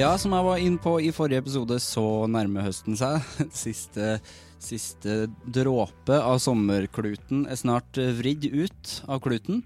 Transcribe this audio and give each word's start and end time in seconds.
Ja, 0.00 0.14
som 0.16 0.32
jeg 0.32 0.44
var 0.46 0.60
inne 0.64 0.80
på 0.80 0.94
i 1.04 1.10
forrige 1.12 1.42
episode, 1.42 1.76
så 1.84 2.24
nærmer 2.30 2.64
høsten 2.64 2.96
seg. 2.96 3.20
Siste, 3.52 4.14
siste 4.56 5.26
dråpe 5.44 6.16
av 6.16 6.38
sommerkluten 6.40 7.42
er 7.44 7.58
snart 7.60 8.00
vridd 8.16 8.46
ut 8.48 8.92
av 9.04 9.20
kluten. 9.20 9.60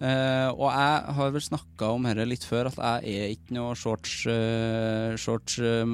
Uh, 0.00 0.48
og 0.54 0.70
jeg 0.70 1.16
har 1.18 1.34
vel 1.34 1.44
snakka 1.44 1.90
om 1.92 2.08
dette 2.08 2.24
litt 2.24 2.46
før, 2.48 2.70
at 2.70 3.04
jeg 3.04 3.20
er 3.20 3.34
ikke 3.34 3.56
noe 3.58 3.74
shortsmann. 3.76 5.20
Shorts, 5.20 5.58
uh, 5.60 5.84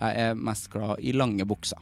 jeg 0.00 0.24
er 0.24 0.42
mest 0.50 0.66
glad 0.74 0.98
i 0.98 1.14
lange 1.14 1.46
bukser. 1.46 1.78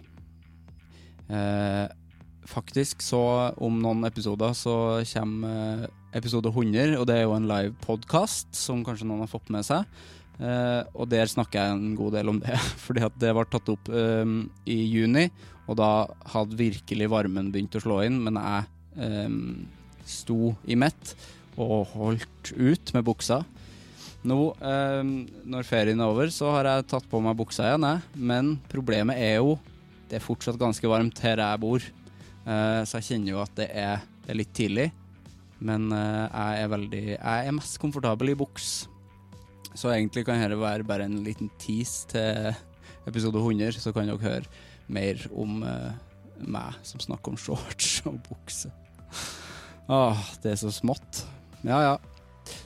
Faktisk 2.48 3.00
så 3.04 3.22
om 3.64 3.80
noen 3.80 4.04
episoder 4.08 4.52
så 4.56 4.76
kommer 5.08 5.88
episode 6.16 6.48
100, 6.48 6.96
og 6.96 7.04
det 7.08 7.18
er 7.18 7.26
jo 7.26 7.34
en 7.36 7.48
live 7.48 7.74
podkast 7.84 8.56
som 8.56 8.80
kanskje 8.84 9.08
noen 9.08 9.24
har 9.24 9.32
fått 9.32 9.52
med 9.52 9.66
seg. 9.66 9.84
Uh, 10.38 10.86
og 10.94 11.08
der 11.10 11.26
snakker 11.26 11.58
jeg 11.58 11.74
en 11.74 11.94
god 11.98 12.14
del 12.14 12.30
om 12.30 12.38
det, 12.42 12.58
fordi 12.84 13.02
at 13.06 13.16
det 13.18 13.32
var 13.34 13.48
tatt 13.50 13.70
opp 13.72 13.90
um, 13.90 14.40
i 14.68 14.78
juni. 14.86 15.28
Og 15.68 15.76
da 15.80 16.08
hadde 16.32 16.58
virkelig 16.58 17.10
varmen 17.12 17.50
begynt 17.52 17.76
å 17.76 17.82
slå 17.84 18.00
inn, 18.06 18.20
men 18.24 18.38
jeg 18.40 18.68
um, 19.26 19.40
sto 20.08 20.54
i 20.64 20.78
mitt 20.78 21.14
og 21.58 21.90
holdt 21.96 22.52
ut 22.54 22.94
med 22.94 23.04
buksa. 23.04 23.42
Nå, 24.28 24.38
um, 24.58 25.10
når 25.46 25.66
ferien 25.66 26.00
er 26.00 26.10
over, 26.10 26.30
så 26.34 26.52
har 26.56 26.70
jeg 26.70 26.86
tatt 26.90 27.08
på 27.10 27.20
meg 27.22 27.36
buksa 27.38 27.68
igjen, 27.68 27.86
jeg. 27.86 28.22
Men 28.30 28.54
problemet 28.70 29.18
er 29.18 29.38
jo 29.42 29.58
det 30.08 30.18
er 30.18 30.24
fortsatt 30.24 30.56
ganske 30.60 30.88
varmt 30.88 31.20
her 31.20 31.42
jeg 31.42 31.60
bor. 31.60 31.84
Uh, 32.48 32.80
så 32.88 32.98
jeg 32.98 33.10
kjenner 33.10 33.34
jo 33.34 33.42
at 33.42 33.52
det 33.58 33.68
er, 33.76 34.06
det 34.24 34.32
er 34.32 34.40
litt 34.40 34.54
tidlig. 34.56 34.88
Men 35.58 35.90
uh, 35.92 36.28
jeg 36.30 36.62
er 36.62 36.70
veldig 36.70 37.02
Jeg 37.10 37.48
er 37.50 37.56
mest 37.56 37.80
komfortabel 37.82 38.32
i 38.32 38.38
buks. 38.38 38.88
Så 39.74 39.92
egentlig 39.92 40.24
kan 40.26 40.40
dette 40.40 40.58
være 40.58 40.86
bare 40.86 41.06
en 41.08 41.20
liten 41.26 41.50
tease 41.60 42.08
til 42.12 42.52
episode 43.08 43.40
100, 43.40 43.80
så 43.80 43.92
kan 43.92 44.08
dere 44.08 44.22
høre 44.22 44.44
mer 44.88 45.24
om 45.36 45.62
uh, 45.64 45.92
meg 46.38 46.76
som 46.86 47.02
snakker 47.02 47.34
om 47.34 47.40
shorts 47.40 48.00
og 48.08 48.20
bukse. 48.28 48.72
Åh, 49.88 50.26
det 50.42 50.52
er 50.52 50.60
så 50.60 50.72
smått. 50.74 51.24
Ja 51.66 51.80
ja. 51.84 51.94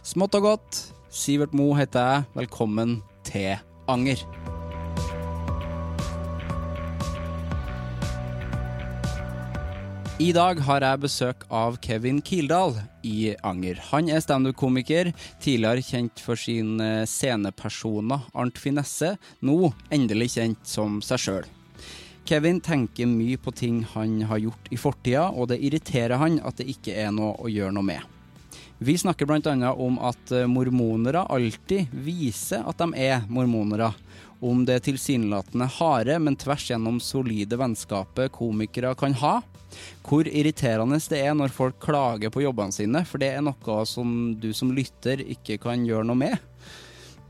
Smått 0.06 0.34
og 0.38 0.48
godt. 0.50 0.80
Sivert 1.12 1.54
Mo 1.54 1.72
heter 1.78 2.08
jeg. 2.08 2.30
Velkommen 2.42 3.00
til 3.28 3.54
Anger. 3.90 4.51
I 10.20 10.28
dag 10.36 10.58
har 10.60 10.84
jeg 10.84 11.00
besøk 11.00 11.44
av 11.48 11.78
Kevin 11.80 12.18
Kildahl 12.20 12.74
i 13.08 13.32
Anger. 13.48 13.78
Han 13.88 14.10
er 14.12 14.20
standup-komiker, 14.20 15.08
tidligere 15.40 15.80
kjent 15.86 16.20
for 16.20 16.36
sin 16.36 16.76
scenepersoner 17.08 18.26
Arnt 18.36 18.60
Finesse, 18.60 19.14
nå 19.40 19.72
endelig 19.88 20.34
kjent 20.34 20.68
som 20.68 21.00
seg 21.04 21.22
sjøl. 21.22 21.48
Kevin 22.28 22.60
tenker 22.60 23.08
mye 23.08 23.40
på 23.40 23.54
ting 23.56 23.80
han 23.94 24.20
har 24.28 24.42
gjort 24.44 24.68
i 24.70 24.78
fortida, 24.78 25.30
og 25.32 25.48
det 25.50 25.62
irriterer 25.64 26.20
han 26.20 26.38
at 26.44 26.60
det 26.60 26.68
ikke 26.74 26.94
er 27.06 27.10
noe 27.16 27.32
å 27.40 27.50
gjøre 27.50 27.72
noe 27.72 27.88
med. 27.88 28.04
Vi 28.84 28.98
snakker 28.98 29.26
bl.a. 29.26 29.72
om 29.72 29.96
at 30.02 30.34
mormonere 30.50 31.24
alltid 31.32 31.88
viser 32.04 32.68
at 32.68 32.84
de 32.84 32.92
er 33.00 33.24
mormonere, 33.32 33.94
om 34.42 34.64
det 34.66 34.80
tilsynelatende 34.88 35.68
harde, 35.78 36.18
men 36.18 36.36
tvers 36.36 36.66
gjennom 36.70 36.98
solide 37.02 37.58
vennskapet 37.60 38.32
komikere 38.34 38.90
kan 38.98 39.14
ha, 39.20 39.36
hvor 40.04 40.26
irriterende 40.26 40.98
det 41.08 41.20
er 41.22 41.36
når 41.38 41.54
folk 41.54 41.78
klager 41.82 42.32
på 42.32 42.42
jobbene 42.42 42.74
sine, 42.74 43.04
for 43.08 43.22
det 43.22 43.30
er 43.36 43.44
noe 43.44 43.76
som 43.88 44.34
du 44.42 44.50
som 44.56 44.74
lytter 44.74 45.22
ikke 45.22 45.60
kan 45.62 45.86
gjøre 45.86 46.08
noe 46.10 46.18
med. 46.24 46.36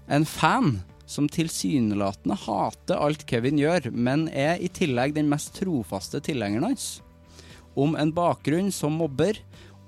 En 0.09 0.25
fan 0.27 0.79
som 1.07 1.29
tilsynelatende 1.29 2.39
hater 2.47 2.97
alt 2.97 3.27
Kevin 3.29 3.61
gjør, 3.61 3.91
men 3.93 4.27
er 4.29 4.57
i 4.57 4.71
tillegg 4.73 5.13
den 5.19 5.29
mest 5.31 5.53
trofaste 5.61 6.23
tilhengeren 6.25 6.71
hans. 6.71 7.03
Om 7.77 7.97
en 8.01 8.13
bakgrunn 8.17 8.73
som 8.73 8.97
mobber, 9.01 9.37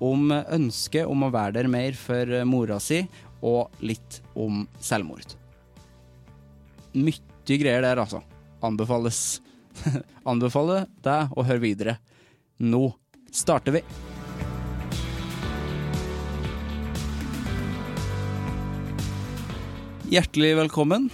om 0.03 0.29
ønsket 0.29 1.09
om 1.09 1.25
å 1.25 1.31
være 1.33 1.61
der 1.61 1.71
mer 1.71 1.97
for 1.97 2.45
mora 2.45 2.77
si, 2.83 3.01
og 3.45 3.73
litt 3.81 4.21
om 4.37 4.63
selvmord. 4.81 5.44
Mye 6.95 7.19
greier 7.59 7.83
der, 7.83 7.99
altså. 7.99 8.21
Anbefales. 8.63 9.41
Anbefaler 10.31 10.85
deg 11.03 11.33
å 11.35 11.43
høre 11.43 11.59
videre. 11.59 11.97
Nå 12.63 12.87
starter 13.35 13.75
vi. 13.75 13.81
Hjertelig 20.07 20.53
velkommen. 20.61 21.09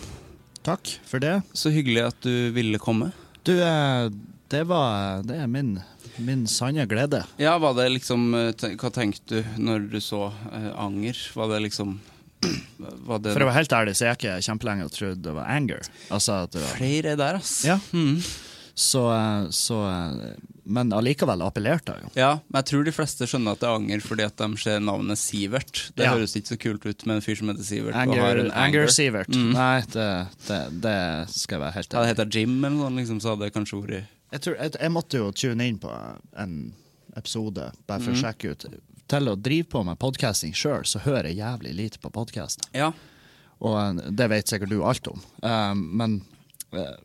Takk 0.61 0.93
for 1.09 1.23
det. 1.23 1.39
Så 1.57 1.73
hyggelig 1.73 2.05
at 2.11 2.21
du 2.21 2.51
ville 2.53 2.77
komme. 2.77 3.09
Du, 3.41 3.55
eh, 3.57 4.11
det 4.53 4.61
var 4.69 5.23
Det 5.25 5.39
er 5.41 5.47
min, 5.49 5.79
min 6.21 6.45
sanne 6.45 6.85
glede. 6.85 7.23
Ja, 7.41 7.57
var 7.57 7.73
det 7.73 7.89
liksom 7.89 8.35
eh, 8.37 8.53
Hva 8.77 8.93
tenkte 8.93 9.41
du 9.41 9.57
når 9.57 9.89
du 9.89 9.97
så 10.03 10.27
eh, 10.51 10.69
anger? 10.77 11.17
Var 11.33 11.55
det 11.55 11.63
liksom 11.65 11.97
For 13.07 13.17
å 13.17 13.49
være 13.49 13.57
helt 13.59 13.73
ærlig 13.77 13.95
så 13.97 14.05
er 14.05 14.13
jeg 14.13 14.19
ikke 14.21 14.37
kjempelenge 14.47 14.85
og 14.87 14.93
trodde 14.95 15.21
det 15.21 15.33
var 15.35 15.49
anger. 15.53 15.81
Altså 16.09 16.39
det 16.51 16.61
var 16.63 16.77
flere 16.79 17.17
der, 17.19 17.37
ass? 17.41 17.59
Ja. 17.67 17.75
Mm. 17.93 18.15
Så, 18.81 19.01
eh, 19.13 19.49
så 19.53 19.77
eh, 19.85 20.29
Men 20.71 20.93
allikevel 20.95 21.41
appellerte 21.43 21.91
jeg 21.91 22.05
jo. 22.05 22.11
Ja, 22.15 22.29
men 22.47 22.61
jeg 22.61 22.67
tror 22.69 22.85
de 22.87 22.93
fleste 22.95 23.27
skjønner 23.27 23.57
at 23.57 23.61
det 23.61 23.67
er 23.67 23.75
anger 23.75 24.03
fordi 24.05 24.23
at 24.25 24.37
de 24.39 24.47
ser 24.61 24.79
navnet 24.79 25.19
Sivert. 25.19 25.81
Det 25.97 26.05
Ja. 26.07 26.13
høres 26.15 26.33
ikke 26.39 26.53
så 26.53 26.57
kult 26.61 26.85
ut 26.87 27.05
med 27.05 27.17
en 27.19 27.21
fyr 27.25 27.35
som 27.37 27.51
heter 27.51 27.67
Sivert. 27.67 27.97
Anger, 27.99 28.39
en 28.45 28.51
anger 28.51 28.87
Sivert. 28.87 29.29
Mm. 29.35 29.51
Nei, 29.57 29.81
det, 29.91 30.07
det, 30.47 30.61
det 30.85 30.95
skal 31.35 31.57
jeg 31.59 31.63
være 31.65 31.75
helt 31.77 31.93
Hadde 31.97 32.05
det 32.07 32.13
heter 32.13 32.25
heta 32.29 32.39
Jim 32.39 32.55
eller 32.63 32.77
noe, 32.77 32.87
sånt, 32.87 33.01
liksom, 33.01 33.19
så 33.25 33.33
hadde 33.35 33.45
det 33.49 33.53
kanskje 33.57 33.81
vært 33.83 33.97
jeg, 34.31 34.55
jeg, 34.55 34.71
jeg 34.79 34.91
måtte 34.95 35.19
jo 35.19 35.31
tune 35.35 35.67
inn 35.67 35.77
på 35.83 35.91
en 36.39 36.53
episode 37.19 37.65
bare 37.85 37.99
for 37.99 38.13
Mhm. 38.13 38.15
å 38.15 38.21
sjekke 38.23 38.51
ut. 38.55 38.65
Til 39.11 39.27
å 39.27 39.33
drive 39.35 39.67
på 39.67 39.81
med 39.83 39.99
podcasting 39.99 40.53
sjøl, 40.55 40.85
så 40.87 41.01
hører 41.03 41.27
jeg 41.27 41.41
jævlig 41.41 41.71
lite 41.75 41.99
på 41.99 42.07
podkast. 42.15 42.61
Ja. 42.71 42.93
Og 43.59 43.73
eh, 43.75 44.05
det 44.07 44.27
vet 44.31 44.47
sikkert 44.47 44.71
du 44.71 44.77
alt 44.87 45.09
om. 45.11 45.19
Um, 45.43 45.81
men 45.99 46.13
uh, 46.71 46.95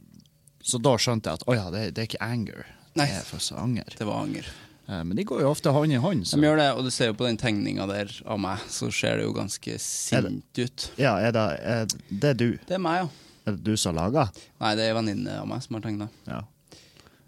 Så 0.62 0.78
da 0.78 0.92
skjønte 1.02 1.32
jeg 1.32 1.40
at 1.40 1.48
å 1.50 1.56
ja, 1.56 1.64
det, 1.74 1.88
det 1.96 2.04
er 2.04 2.08
ikke 2.12 2.22
anger. 2.22 2.62
Nei. 2.94 3.08
Det 3.08 3.18
er 3.18 3.26
faktisk 3.26 3.58
anger. 3.58 3.98
Det 3.98 4.06
var 4.06 4.22
anger. 4.22 4.52
Men 4.86 5.18
de 5.18 5.24
går 5.26 5.40
jo 5.42 5.48
ofte 5.50 5.72
hånd 5.74 5.90
i 5.90 5.98
hånd. 5.98 6.28
Så. 6.30 6.38
De 6.38 6.46
gjør 6.46 6.60
det, 6.60 6.68
og 6.78 6.86
du 6.86 6.92
ser 6.94 7.10
jo 7.10 7.16
på 7.18 7.26
den 7.26 7.40
tegninga 7.42 7.88
der 7.90 8.12
av 8.22 8.38
meg, 8.38 8.62
så 8.70 8.86
ser 8.94 9.18
det 9.18 9.26
jo 9.26 9.32
ganske 9.34 9.78
sint 9.82 10.60
ut. 10.62 10.84
Ja, 11.02 11.16
er 11.18 11.34
det, 11.34 11.46
er 11.58 11.88
det 11.90 12.30
er 12.30 12.38
du? 12.38 12.48
Det 12.68 12.78
er 12.78 12.84
meg, 12.86 13.00
ja. 13.02 13.40
Er 13.50 13.58
det 13.58 13.66
du 13.66 13.74
som 13.74 13.96
har 13.96 14.06
laga? 14.06 14.28
Nei, 14.62 14.76
det 14.78 14.86
er 14.86 14.92
ei 14.92 14.98
venninne 15.00 15.40
av 15.42 15.50
meg 15.50 15.66
som 15.66 15.74
har 15.74 15.82
tegna. 15.88 16.06
Ja. 16.30 16.44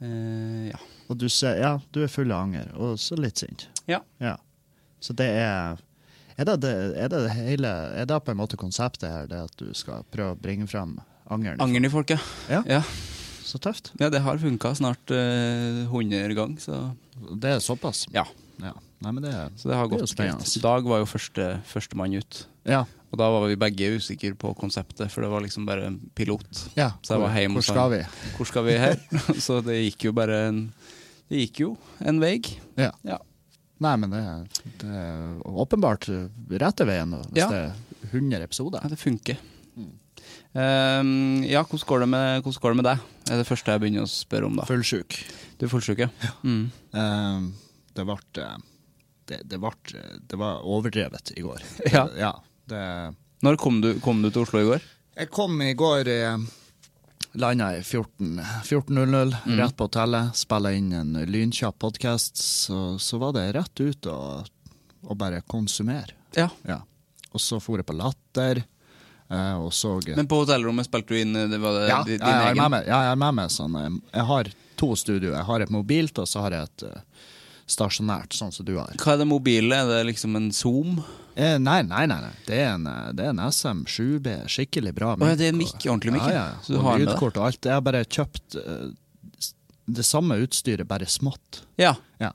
Eh, 0.06 0.68
ja. 0.70 0.78
Og 1.10 1.18
du 1.18 1.26
ser, 1.26 1.58
ja, 1.58 1.72
du 1.90 2.04
er 2.06 2.14
full 2.14 2.30
av 2.30 2.46
anger, 2.46 2.70
og 2.78 2.94
så 3.02 3.18
litt 3.18 3.42
sint. 3.42 3.66
ja. 3.90 4.04
Ja. 4.22 4.38
Så 5.00 5.14
det 5.16 5.28
er 5.38 5.78
er 6.38 6.47
det, 6.47 6.56
det, 6.62 6.72
er 6.94 7.09
det 7.10 7.20
det 7.25 7.31
hele 7.34 7.70
Er 7.98 8.06
det 8.06 8.19
på 8.25 8.31
en 8.31 8.38
måte 8.38 8.56
konseptet 8.56 9.10
her, 9.10 9.26
det 9.31 9.41
at 9.48 9.56
du 9.59 9.72
skal 9.75 10.04
prøve 10.14 10.36
å 10.36 10.38
bringe 10.38 10.69
frem 10.70 10.97
angeren? 11.28 11.59
Angeren 11.60 11.88
i 11.88 11.91
folket. 11.91 12.22
Ja. 12.50 12.62
Ja. 12.66 12.82
Så 13.48 13.58
tøft. 13.58 13.92
ja, 13.98 14.10
det 14.12 14.20
har 14.20 14.38
funka 14.38 14.75
snart 14.76 15.10
eh, 15.10 15.87
100 15.88 16.34
ganger, 16.37 16.60
så 16.60 16.82
Det 17.41 17.56
er 17.56 17.64
såpass? 17.64 18.06
ja. 18.12 18.26
Ja. 18.58 18.72
Nei, 18.98 19.12
men 19.14 19.22
det 19.22 19.32
Så 19.56 19.69
det 19.70 19.76
har 19.78 19.87
Det 19.87 19.98
gått 19.98 20.10
spennende. 20.10 20.42
greit. 20.42 20.62
Dag 20.62 20.84
var 20.91 20.98
jo 20.98 21.06
første 21.06 21.44
førstemann 21.64 22.16
ut. 22.19 22.47
Ja. 22.66 22.81
Og 23.12 23.19
da 23.20 23.28
var 23.31 23.47
vi 23.47 23.54
begge 23.56 23.92
usikre 23.97 24.34
på 24.34 24.50
konseptet, 24.58 25.10
for 25.10 25.22
det 25.22 25.31
var 25.31 25.41
liksom 25.41 25.64
bare 25.66 25.87
en 25.87 26.10
pilot. 26.14 26.69
ja. 26.76 26.91
Så 27.03 27.14
jeg 27.14 27.22
var 27.22 27.38
hjemme 27.38 27.54
Hvor 27.54 27.62
skal 27.62 27.91
vi? 27.94 28.03
Hvor 28.37 28.47
skal 28.50 28.64
vi 28.67 28.72
her? 28.78 28.96
så 29.46 29.61
det 29.64 29.78
gikk 29.78 30.08
jo 30.11 30.12
bare 30.12 30.49
en 30.49 30.61
Det 31.31 31.38
gikk 31.46 31.61
jo 31.61 31.76
en 32.00 32.19
vei. 32.20 32.40
Ja. 32.76 32.90
Ja. 33.05 33.19
Nei, 33.84 33.94
men 34.02 34.10
det 34.10 34.22
det 34.82 34.88
er 34.90 35.42
åpenbart 35.46 36.08
rette 36.62 36.86
veien 36.88 37.12
hvis 37.30 37.38
Ja. 37.44 37.48
det 37.52 37.60
er 37.69 38.10
100 38.12 38.42
episoder. 38.42 38.82
Ja, 38.82 38.88
det 38.90 38.98
funker. 38.98 39.38
Ehm, 40.58 41.44
ja, 41.46 41.62
hvordan 41.62 41.86
går, 41.86 42.00
det 42.00 42.08
med, 42.08 42.42
hvordan 42.42 42.60
går 42.62 42.75
det 42.75 42.78
med 42.80 42.88
deg? 42.88 43.06
Det 43.25 43.32
er 43.34 43.40
det 43.42 43.46
første 43.48 43.75
jeg 43.75 43.82
begynner 43.84 44.06
å 44.06 44.10
spørre 44.10 44.48
om, 44.48 44.56
da. 44.58 44.66
Fullsjuk. 44.69 45.19
Du 45.58 45.66
er 45.66 45.72
fullsjuk, 45.72 46.02
ja? 46.02 46.08
Mm. 46.42 46.70
Um, 46.96 47.48
det 47.94 48.06
ble 48.08 48.19
det, 49.28 49.40
det, 49.44 49.58
ble, 49.60 49.72
det 50.31 50.38
var 50.40 50.62
overdrevet 50.64 51.34
i 51.36 51.44
går. 51.44 51.62
Ja. 51.92 52.06
ja 52.16 52.32
det, 52.70 52.82
Når 53.44 53.58
kom 53.60 53.82
du, 53.84 53.92
kom 54.00 54.22
du 54.24 54.31
til 54.31 54.42
Oslo 54.46 54.62
i 54.62 54.70
går? 54.70 54.86
jeg 55.19 55.31
kom 55.34 55.56
i 55.66 55.72
går 55.74 56.06
eh, 56.12 56.38
Landa 57.32 57.76
i 57.76 57.82
14 57.82 58.40
14.00, 58.64 59.36
Mm. 59.46 59.58
rett 59.58 59.76
på 59.76 59.84
hotellet. 59.84 60.36
Spilla 60.36 60.72
inn 60.72 60.92
en 60.92 61.12
lynkjapp 61.12 61.78
podkast. 61.78 62.36
Så, 62.36 62.98
så 62.98 63.19
var 63.19 63.32
det 63.36 63.52
rett 63.54 63.80
ut 63.80 64.06
og, 64.06 64.48
og 65.04 65.16
bare 65.16 65.40
konsumere. 65.46 66.14
Ja. 66.36 66.48
Ja. 66.66 66.80
Og 67.32 67.40
så 67.40 67.60
for 67.60 67.78
jeg 67.78 67.86
på 67.86 67.94
Latter, 67.96 68.62
eh, 69.30 69.54
og 69.60 69.72
så 69.72 69.98
Men 70.16 70.26
på 70.26 70.40
hotellrommet 70.42 70.86
spilte 70.88 71.14
du 71.14 71.20
inn 71.20 71.32
det 71.36 71.58
var 71.60 71.76
det, 71.80 71.88
ja, 71.88 72.02
din, 72.04 72.19
jeg 72.20 72.52
egen? 72.56 72.70
med 72.70 72.86
ja, 72.88 73.02
jeg 73.04 73.12
har 73.12 73.16
med 73.20 73.34
meg 73.34 73.50
sånn 73.52 73.76
eh, 73.76 73.90
Jeg 74.14 74.24
har 74.32 74.50
to 74.78 74.94
studio. 74.96 75.32
Jeg 75.34 75.44
har 75.44 75.60
et 75.60 75.70
mobilt, 75.70 76.19
og 76.19 76.26
så 76.28 76.40
har 76.46 76.50
jeg 76.56 76.62
et 76.70 76.82
eh, 76.88 77.00
stasjonært, 77.69 78.32
sånn 78.32 78.52
som 78.54 78.64
du 78.64 78.76
har. 78.78 78.94
Hva 78.96 79.12
er 79.14 79.19
det 79.22 79.28
mobile? 79.28 79.76
Er 79.76 79.86
det 79.92 80.06
liksom 80.14 80.36
en 80.40 80.50
Zoom? 80.56 81.02
Eh, 81.38 81.56
nei, 81.62 81.81
nei, 81.87 82.05
nei. 82.11 82.19
nei. 82.25 82.32
Det 82.49 82.56
er 82.58 82.73
en, 82.73 82.87
eh, 82.90 83.11
det 83.14 83.29
er 83.29 83.35
en 83.35 83.43
SM 83.46 83.85
7B. 83.87 84.32
Skikkelig 84.50 84.94
bra 84.96 85.12
ja, 85.14 85.35
det 85.38 85.52
er 85.52 85.55
mikk, 85.56 85.76
ordentlig 85.87 86.17
mikk, 86.17 86.26
Ja, 86.26 86.35
ja. 86.35 86.46
ja. 86.56 86.64
Så 86.67 86.75
du 86.75 86.81
og 86.82 86.99
lydkort 86.99 87.38
og 87.38 87.50
alt. 87.50 87.69
Jeg 87.69 87.79
har 87.79 87.85
bare 87.87 88.02
kjøpt 88.05 88.58
eh, 88.58 88.88
det 89.88 90.05
samme 90.05 90.37
utstyret, 90.43 90.87
bare 90.88 91.06
smått. 91.08 91.62
Ja. 91.81 91.94
Ja. 92.19 92.32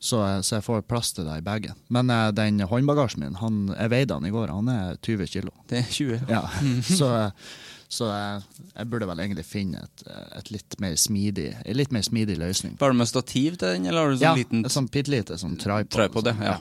Så, 0.00 0.20
eh, 0.26 0.40
så 0.40 0.58
jeg 0.58 0.66
får 0.66 0.84
plass 0.88 1.12
til 1.16 1.26
det 1.28 1.40
i 1.40 1.44
bagen. 1.44 1.74
Men 1.92 2.10
eh, 2.14 2.28
den 2.36 2.62
håndbagasjen 2.70 3.24
min, 3.24 3.40
han, 3.42 3.64
jeg 3.74 3.92
veide 3.94 4.18
han 4.18 4.28
i 4.28 4.34
går, 4.34 4.54
han 4.54 4.70
er 4.72 5.00
20 5.02 5.32
kilo. 5.34 5.54
Det 5.70 5.82
er 5.82 5.90
20. 5.90 6.30
Ja. 6.30 6.44
så 7.00 7.10
eh, 7.24 7.50
så 7.88 8.04
jeg, 8.12 8.64
jeg 8.74 8.88
burde 8.92 9.06
vel 9.08 9.20
egentlig 9.24 9.46
finne 9.48 9.80
et, 9.80 10.02
et 10.36 10.50
litt 10.52 10.74
mer 10.82 10.92
smidig, 11.00 11.46
litt 11.72 11.94
mer 11.94 12.02
smidig 12.04 12.34
løsning. 12.36 12.74
Bare 12.76 12.92
med 12.92 13.08
stativ 13.08 13.56
til 13.56 13.78
den, 13.78 13.86
eller 13.88 14.04
har 14.04 14.12
du 14.12 14.18
sånn 14.18 14.26
Ja, 14.26 14.32
liten 14.36 14.66
sånn 14.68 14.90
bitte 14.92 15.14
lite 15.14 15.38
sånn 15.40 15.54
tripod. 15.56 15.94
Tripod, 15.94 16.28
ja, 16.28 16.50
ja. 16.50 16.58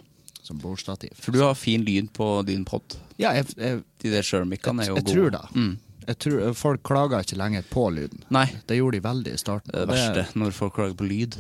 Som 0.48 0.62
bordstativ. 0.64 1.12
For 1.20 1.36
du 1.36 1.42
har 1.44 1.58
fin 1.60 1.84
lyd 1.84 2.08
på 2.16 2.28
din 2.48 2.64
pod. 2.68 2.96
Ja, 3.20 3.34
jeg, 3.36 3.50
jeg, 3.60 3.82
De 4.04 4.12
der 4.14 4.24
Shermickene 4.24 4.86
er 4.86 4.94
jo 4.94 4.96
jeg 5.02 5.04
gode. 5.10 5.16
tror 5.18 5.34
det. 5.36 5.44
Mm. 5.58 5.74
Jeg 6.08 6.18
tror, 6.24 6.54
folk 6.56 6.84
klager 6.88 7.26
ikke 7.26 7.36
lenger 7.36 7.66
på 7.68 7.82
lyden. 7.92 8.22
Nei, 8.32 8.46
Det 8.70 8.78
gjorde 8.78 8.96
de 8.96 9.04
veldig 9.10 9.34
i 9.36 9.40
starten. 9.42 9.74
det 9.74 9.82
er 9.82 9.90
det 9.90 9.92
verste 9.92 10.40
når 10.40 10.54
folk 10.56 10.78
klager 10.78 10.96
på 11.02 11.08
lyd. 11.10 11.36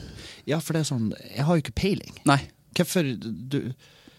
Ja, 0.49 0.59
for 0.59 0.75
det 0.75 0.81
er 0.83 0.89
sånn 0.89 1.05
Jeg 1.29 1.45
har 1.47 1.55
jo 1.55 1.63
ikke 1.63 1.75
peiling. 1.79 2.17
Nei. 2.27 2.41
Hvorfor 2.75 3.07
du 3.23 3.57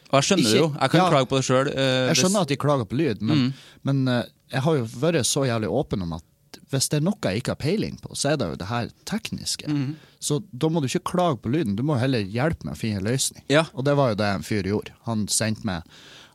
Og 0.08 0.16
jeg 0.16 0.24
skjønner 0.30 0.48
det 0.54 0.56
jo. 0.62 0.68
Jeg 0.80 0.90
kan 0.94 1.00
ja. 1.02 1.10
klage 1.12 1.28
på 1.28 1.36
det 1.36 1.44
sjøl. 1.50 1.68
Jeg 1.76 2.16
skjønner 2.22 2.40
at 2.46 2.48
de 2.48 2.56
klager 2.56 2.88
på 2.88 2.96
lyd, 2.96 3.20
men, 3.20 3.36
Mm. 3.44 3.52
men 3.84 4.08
uh, 4.08 4.22
jeg 4.50 4.64
har 4.64 4.78
jo 4.80 4.86
vært 5.04 5.26
så 5.28 5.44
jævlig 5.44 5.68
åpen 5.68 6.02
om 6.06 6.14
at 6.16 6.24
hvis 6.70 6.88
det 6.88 6.96
er 7.00 7.04
noe 7.04 7.18
jeg 7.22 7.40
ikke 7.42 7.54
har 7.54 7.60
peiling 7.62 7.96
på, 8.02 8.14
så 8.16 8.30
er 8.32 8.36
det 8.40 8.46
jo 8.48 8.56
det 8.60 8.68
her 8.70 8.88
tekniske. 9.04 9.68
Mm. 9.68 9.96
Så 10.20 10.40
da 10.52 10.68
må 10.72 10.80
du 10.80 10.86
ikke 10.88 11.04
klage 11.12 11.40
på 11.42 11.50
lyden, 11.52 11.76
du 11.76 11.82
må 11.86 11.98
heller 12.00 12.20
hjelpe 12.24 12.64
meg 12.66 12.74
å 12.74 12.80
finne 12.80 12.98
en 13.02 13.04
løsning. 13.08 13.44
Ja. 13.52 13.66
Og 13.74 13.84
det 13.84 13.94
var 13.98 14.10
jo 14.14 14.18
det 14.20 14.26
en 14.34 14.42
fyr 14.46 14.62
gjorde. 14.66 14.94
Han 15.06 15.26
sendte 15.28 15.64
meg 15.68 15.82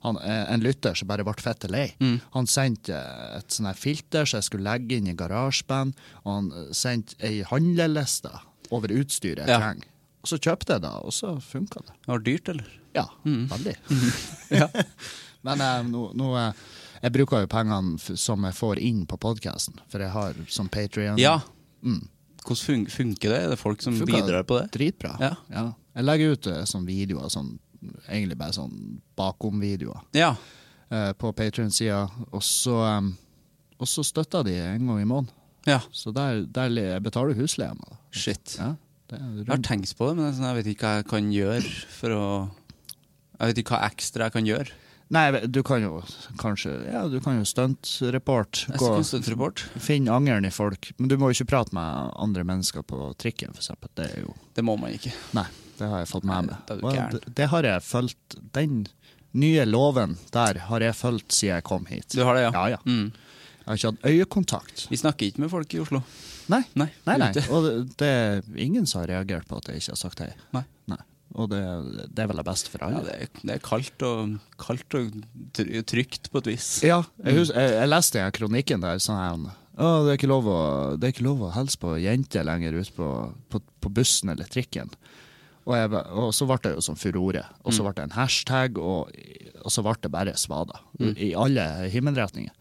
han, 0.04 0.18
eh, 0.20 0.46
en 0.54 0.60
lytter 0.60 0.94
som 1.00 1.08
bare 1.08 1.24
ble 1.24 1.34
fette 1.40 1.70
lei. 1.72 1.94
Mm. 2.04 2.18
Han 2.34 2.48
sendte 2.52 2.92
eh, 2.98 3.38
et 3.40 3.56
sånn 3.56 3.70
her 3.70 3.78
filter 3.80 4.26
som 4.28 4.38
jeg 4.42 4.50
skulle 4.50 4.68
legge 4.68 4.98
inn 5.00 5.08
i 5.08 5.16
garasjeband, 5.16 5.94
og 6.26 6.32
han 6.34 6.50
sendte 6.76 7.16
ei 7.24 7.42
handleliste 7.48 8.32
over 8.72 8.92
utstyret 8.92 9.46
jeg 9.46 9.54
Ja. 9.54 9.60
trenger. 9.60 9.88
Og 10.24 10.28
så 10.32 10.38
kjøpte 10.40 10.74
jeg 10.76 10.82
det, 10.84 10.92
og 11.04 11.12
så 11.16 11.34
funka 11.44 11.82
det. 11.88 11.96
Det 12.04 12.08
var 12.12 12.20
dyrt, 12.20 12.50
eller? 12.50 12.68
Ja, 12.96 13.06
Mm. 13.26 13.48
veldig. 13.50 13.76
Ja. 14.60 14.68
Men 15.44 15.62
eh, 15.62 15.82
nå, 15.84 16.04
nå 16.16 16.30
Jeg 17.04 17.12
bruker 17.12 17.44
jo 17.44 17.50
pengene 17.52 18.18
som 18.18 18.46
jeg 18.48 18.56
får 18.56 18.80
inn 18.80 19.04
på 19.10 19.18
podkasten, 19.20 19.76
for 19.92 20.00
jeg 20.04 20.12
har 20.14 20.38
som 20.48 20.70
Patrion. 20.72 21.18
ja. 21.20 21.40
Mm. 21.84 22.08
Hvordan 22.44 22.60
fun 22.66 22.82
funker 22.92 23.30
det? 23.32 23.38
Er 23.44 23.50
det 23.54 23.58
folk 23.60 23.82
som 23.84 23.96
Funker 23.96 24.18
bidrar 24.20 24.44
på 24.48 24.58
det? 24.60 24.66
Dritbra. 24.76 25.14
Ja. 25.20 25.64
Jeg 25.96 26.04
legger 26.04 26.34
ut 26.36 26.48
eh, 26.52 26.64
sånne 26.68 26.88
videoer, 26.88 27.30
sånn, 27.32 27.54
egentlig 28.10 28.36
bare 28.40 28.56
sånn 28.56 29.02
bakom-videoer, 29.20 30.02
Ja. 30.16 30.34
uh, 30.92 31.12
på 31.16 31.32
Patrion-sida, 31.36 32.02
og 32.32 32.44
så 32.44 32.78
eh, 32.88 33.12
og 33.80 33.88
så 33.88 34.04
støtter 34.04 34.44
de 34.48 34.54
en 34.60 34.88
gang 34.88 35.02
i 35.02 35.08
måneden. 35.08 35.32
ja. 35.68 35.80
Så 35.92 36.12
der, 36.16 36.46
der 36.46 36.70
jeg 36.72 37.04
betaler 37.04 37.34
husleia 37.36 37.74
mi. 37.76 37.84
da. 37.90 37.98
Shit. 38.12 38.56
Ja, 38.60 38.76
det 39.10 39.20
Jeg 39.20 39.48
har 39.48 39.58
tenkt 39.64 39.96
på 39.98 40.08
det, 40.10 40.16
men 40.20 40.34
sånn, 40.34 40.48
jeg 40.48 40.56
vet 40.64 40.72
ikke 40.76 40.88
hva 40.88 40.96
jeg 41.02 41.08
kan 41.10 41.32
gjøre 41.32 41.74
for 42.00 42.10
å 42.16 42.26
Jeg 43.40 43.48
vet 43.50 43.58
ikke 43.64 43.76
hva 43.76 43.90
ekstra 43.92 44.28
jeg 44.30 44.34
kan 44.36 44.46
gjøre. 44.48 44.72
Nei, 45.14 45.46
du 45.46 45.60
kan 45.66 45.84
jo 45.84 46.00
kanskje 46.42 46.72
Ja, 46.90 47.04
du 47.12 47.20
kan 47.22 47.38
jo 47.38 47.46
stuntreport. 47.46 48.64
Gå. 48.80 48.94
Finn 49.84 50.10
angeren 50.10 50.48
i 50.48 50.52
folk. 50.54 50.90
Men 50.98 51.12
du 51.12 51.18
må 51.22 51.30
jo 51.30 51.38
ikke 51.38 51.52
prate 51.54 51.76
med 51.78 52.14
andre 52.18 52.46
mennesker 52.48 52.86
på 52.88 53.12
trikken, 53.22 53.54
for. 53.54 53.78
Det 53.94 54.10
er 54.10 54.26
jo 54.26 54.34
Det 54.58 54.66
må 54.66 54.78
man 54.80 54.96
ikke. 54.96 55.14
Nei, 55.38 55.46
det 55.78 55.90
har 55.92 56.04
jeg 56.04 56.10
fått 56.16 56.26
med 56.30 56.50
meg. 56.50 56.58
Det, 56.70 56.80
det, 57.14 57.36
det 57.38 57.50
har 57.54 57.70
jeg 57.70 57.86
fulgt. 57.86 58.40
Den 58.58 58.84
nye 59.38 59.66
loven 59.66 60.18
der 60.34 60.60
har 60.70 60.86
jeg 60.86 60.98
fulgt 60.98 61.34
siden 61.34 61.58
jeg 61.60 61.68
kom 61.70 61.88
hit. 61.90 62.10
Du 62.14 62.24
har 62.26 62.38
det, 62.38 62.48
ja? 62.48 62.52
Ja, 62.54 62.78
ja. 62.78 62.82
Mm. 62.86 63.12
Jeg 63.64 63.70
har 63.70 63.80
ikke 63.80 63.94
hatt 63.94 64.12
øyekontakt. 64.12 64.88
Vi 64.92 65.00
snakker 65.00 65.30
ikke 65.30 65.46
med 65.46 65.52
folk 65.54 65.74
i 65.74 65.80
Oslo. 65.80 66.02
Nei. 66.52 66.64
Nei. 66.76 66.90
Nei, 67.08 67.16
nei. 67.22 67.30
Og 67.54 67.64
det, 67.64 67.74
det 68.02 68.10
er 68.10 68.42
ingen 68.60 68.86
som 68.90 69.04
har 69.04 69.14
reagert 69.14 69.48
på 69.48 69.62
at 69.62 69.70
jeg 69.72 69.80
ikke 69.80 69.94
har 69.96 70.02
sagt 70.02 70.24
hei. 70.26 70.34
Nei. 70.56 70.66
Og 71.34 71.50
det, 71.50 71.62
det 72.14 72.24
er 72.24 72.30
vel 72.30 72.40
det 72.40 72.46
beste 72.46 72.70
for 72.70 72.84
Ja, 72.86 73.02
det, 73.02 73.14
er, 73.14 73.42
det 73.42 73.56
er 73.56 73.66
kaldt 73.66 74.06
og, 74.06 74.36
kaldt 74.62 74.98
og 75.00 75.16
trygt 75.90 76.30
på 76.30 76.44
et 76.44 76.50
vis. 76.52 76.70
Ja, 76.86 77.02
jeg, 77.24 77.40
husker, 77.40 77.58
jeg, 77.58 77.74
jeg 77.80 77.90
leste 77.90 78.22
den 78.22 78.36
kronikken 78.38 78.86
der 78.86 79.02
sånn 79.02 79.22
her 79.22 79.52
Oh, 79.74 80.04
det, 80.06 80.20
er 80.22 80.30
å, 80.30 80.58
det 81.02 81.08
er 81.08 81.14
ikke 81.16 81.26
lov 81.26 81.40
å 81.48 81.54
hilse 81.56 81.80
på 81.82 81.96
jenter 81.98 82.46
lenger 82.46 82.76
ute 82.78 82.94
på, 82.94 83.08
på, 83.50 83.62
på 83.82 83.90
bussen 83.90 84.30
eller 84.30 84.46
trikken. 84.46 84.92
Og, 85.64 85.74
jeg, 85.74 85.90
og 86.14 86.30
så 86.36 86.46
ble 86.46 86.60
det 86.62 86.76
jo 86.76 86.84
sånn 86.86 87.00
furore. 87.00 87.42
Og 87.66 87.74
så 87.74 87.82
ble 87.82 87.96
det 87.98 88.06
en 88.06 88.14
hashtag, 88.14 88.78
og, 88.78 89.10
og 89.64 89.74
så 89.74 89.82
ble 89.82 89.96
det 90.04 90.12
bare 90.14 90.36
svada. 90.38 90.84
I 91.02 91.32
alle 91.40 91.66
himmelretninger. 91.90 92.54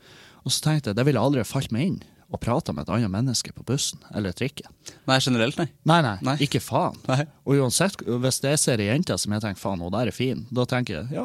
Og 0.42 0.54
så 0.54 0.64
tenkte 0.64 0.90
jeg, 0.90 0.98
det 1.02 1.04
ville 1.10 1.20
aldri 1.20 1.44
falt 1.44 1.74
meg 1.74 1.90
inn 1.90 2.00
å 2.32 2.38
prata 2.40 2.72
med 2.72 2.86
et 2.86 2.92
annet 2.96 3.10
menneske 3.12 3.52
på 3.52 3.64
bussen 3.68 4.00
eller 4.16 4.32
trikken. 4.32 4.70
Nei, 5.06 5.18
generelt, 5.20 5.58
nei. 5.60 5.66
Nei, 5.88 5.98
nei, 6.04 6.14
Nei. 6.24 6.34
ikke 6.46 6.60
faen. 6.64 6.96
Nei. 7.08 7.26
Og 7.44 7.58
uansett, 7.60 8.00
hvis 8.06 8.38
jeg 8.42 8.60
ser 8.62 8.80
ei 8.82 8.86
jente 8.88 9.16
som 9.20 9.34
jeg 9.36 9.42
tenker 9.44 9.60
faen, 9.60 9.82
hun 9.84 9.92
der 9.92 10.08
er 10.08 10.16
fin, 10.16 10.46
da 10.54 10.64
tenker 10.68 11.00
jeg 11.02 11.18
ja, 11.18 11.24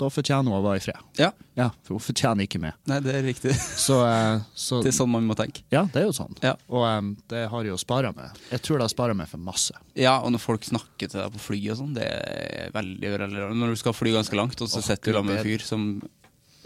da 0.00 0.10
fortjener 0.12 0.50
hun 0.50 0.58
å 0.58 0.64
være 0.64 0.80
i 0.80 0.84
fred. 0.88 1.04
Ja. 1.20 1.30
Ja, 1.58 1.68
for 1.86 1.96
hun 1.98 2.02
fortjener 2.04 2.46
ikke 2.46 2.60
meg. 2.62 2.74
Nei, 2.90 2.98
det 3.04 3.14
er 3.18 3.24
riktig. 3.26 3.54
Så, 3.78 4.00
uh, 4.02 4.42
så 4.58 4.82
Det 4.84 4.90
er 4.92 4.98
sånn 4.98 5.10
man 5.14 5.26
må 5.30 5.34
tenke. 5.38 5.62
ja, 5.74 5.84
det 5.94 6.02
er 6.02 6.08
jo 6.10 6.16
sånn. 6.18 6.34
Ja. 6.44 6.52
Og 6.70 6.84
um, 6.86 7.12
det 7.30 7.44
har 7.52 7.66
jo 7.70 7.78
spara 7.80 8.12
meg. 8.14 8.36
Jeg 8.52 8.62
tror 8.66 8.78
det 8.82 8.88
har 8.88 8.92
spara 8.94 9.16
meg 9.18 9.30
for 9.30 9.42
masse. 9.42 9.74
Ja, 9.98 10.18
og 10.22 10.34
når 10.34 10.42
folk 10.44 10.66
snakker 10.68 11.08
til 11.10 11.18
deg 11.22 11.32
på 11.34 11.42
fly 11.48 11.60
og 11.72 11.80
sånn, 11.80 11.94
det 11.96 12.06
er 12.10 12.74
veldig 12.74 13.14
veldig. 13.14 13.46
Når 13.62 13.74
du 13.74 13.80
skal 13.80 13.96
fly 13.96 14.12
ganske 14.18 14.38
langt, 14.38 14.60
og 14.62 14.70
så 14.70 14.82
Åh, 14.82 14.88
sitter 14.90 15.14
du 15.14 15.18
sammen 15.20 15.32
med 15.34 15.40
en 15.40 15.48
fyr 15.48 15.64
som 15.66 15.86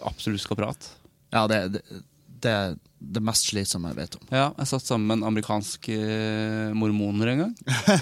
absolutt 0.09 0.43
skal 0.45 0.59
prate. 0.59 0.93
Ja, 1.33 1.47
det, 1.49 1.61
det, 1.79 1.83
det 2.43 2.51
er 2.53 2.75
det 3.03 3.23
mest 3.25 3.49
slitsomme 3.51 3.91
jeg 3.91 3.99
vet 3.99 4.17
om. 4.19 4.27
Ja, 4.31 4.45
jeg 4.59 4.69
satt 4.71 4.87
sammen 4.87 5.09
med 5.11 5.19
en 5.21 5.29
amerikansk 5.33 5.89
eh, 5.95 6.71
mormoner 6.79 7.33
en 7.33 7.41
gang. 7.45 7.55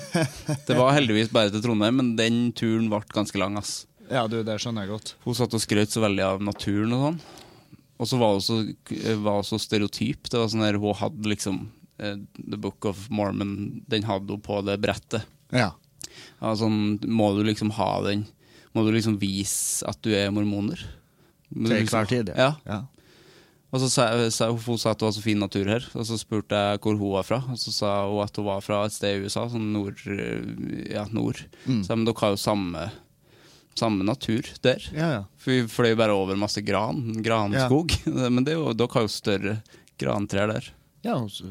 Det 0.69 0.76
var 0.76 0.92
heldigvis 0.96 1.31
bare 1.32 1.52
til 1.54 1.62
Trondheim, 1.64 1.96
men 2.00 2.10
den 2.19 2.50
turen 2.56 2.90
ble 2.92 3.00
ganske 3.14 3.40
lang, 3.40 3.56
ass. 3.60 3.87
Ja, 4.10 4.26
du, 4.28 4.40
det 4.44 4.58
skjønner 4.60 4.84
jeg 4.84 4.92
godt. 4.92 5.14
Hun 5.25 5.37
satt 5.38 5.54
og 5.56 5.62
skrøt 5.62 5.92
så 5.94 6.02
veldig 6.04 6.25
av 6.26 6.42
naturen 6.44 6.92
og 6.96 7.04
sånn. 7.06 7.20
Og 8.00 8.08
så 8.08 8.19
var 8.20 8.32
hun 8.37 8.44
så, 8.44 8.58
var 9.25 9.40
hun 9.40 9.46
så 9.48 9.58
stereotyp. 9.60 10.28
Det 10.32 10.40
var 10.40 10.48
sånn 10.52 10.64
der, 10.64 10.78
Hun 10.82 10.96
hadde 11.00 11.31
liksom 11.32 11.60
eh, 12.00 12.16
The 12.40 12.58
Book 12.60 12.88
of 12.90 13.06
Mormon, 13.12 13.54
den 13.92 14.04
hadde 14.09 14.35
hun 14.37 14.44
på 14.44 14.61
det 14.66 14.76
brettet. 14.82 15.28
Ja. 15.54 15.70
Ja, 16.40 16.54
sånn, 16.59 16.99
må 17.09 17.30
du 17.37 17.44
liksom 17.47 17.70
ha 17.76 17.90
den 18.04 18.25
Må 18.75 18.82
du 18.87 18.90
liksom 18.94 19.16
vise 19.20 19.87
at 19.88 19.99
du 20.04 20.11
er 20.16 20.30
mormoner? 20.35 20.80
Må 21.50 21.68
du 21.68 21.73
Til 21.73 21.80
liksom- 21.85 21.97
hver 21.99 22.09
tid, 22.11 22.32
Ja. 22.37 22.52
ja. 22.66 22.80
Og 23.71 23.79
så 23.79 23.89
sa, 23.93 24.05
sa, 24.35 24.49
hun 24.50 24.79
sa 24.83 24.91
at 24.91 24.99
det 24.99 25.07
var 25.07 25.12
så 25.15 25.23
fin 25.23 25.39
natur 25.39 25.69
her, 25.71 25.85
og 25.95 26.03
så 26.09 26.17
spurte 26.19 26.59
jeg 26.59 26.81
hvor 26.83 26.97
hun 26.99 27.12
var 27.15 27.27
fra. 27.29 27.39
Og 27.53 27.59
så 27.61 27.71
sa 27.75 27.91
hun 28.09 28.25
at 28.25 28.35
hun 28.41 28.49
var 28.49 28.65
fra 28.67 28.81
et 28.89 28.97
sted 28.97 29.15
i 29.21 29.29
USA, 29.29 29.45
sånn 29.53 29.69
nord. 29.77 30.00
Ja, 30.91 31.05
nord. 31.15 31.39
Mm. 31.69 31.85
Så, 31.87 31.95
men 31.95 32.09
dere 32.09 32.19
har 32.25 32.35
jo 32.35 32.41
samme, 32.43 32.83
samme 33.79 34.05
natur 34.09 34.49
der. 34.67 34.83
Ja, 34.91 35.11
ja. 35.15 35.23
For 35.39 35.55
vi 35.55 35.71
fløy 35.71 35.95
bare 36.00 36.17
over 36.19 36.35
masse 36.41 36.65
gran, 36.67 36.99
granskog. 37.23 37.95
Men 38.35 38.43
det 38.45 38.57
er 38.57 38.59
jo, 38.59 38.75
dere 38.75 38.91
har 38.97 39.07
jo 39.07 39.12
større 39.15 39.55
grantrær 40.03 40.50
der. 40.50 40.67
Ja, 41.07 41.15
og 41.23 41.31
så 41.33 41.47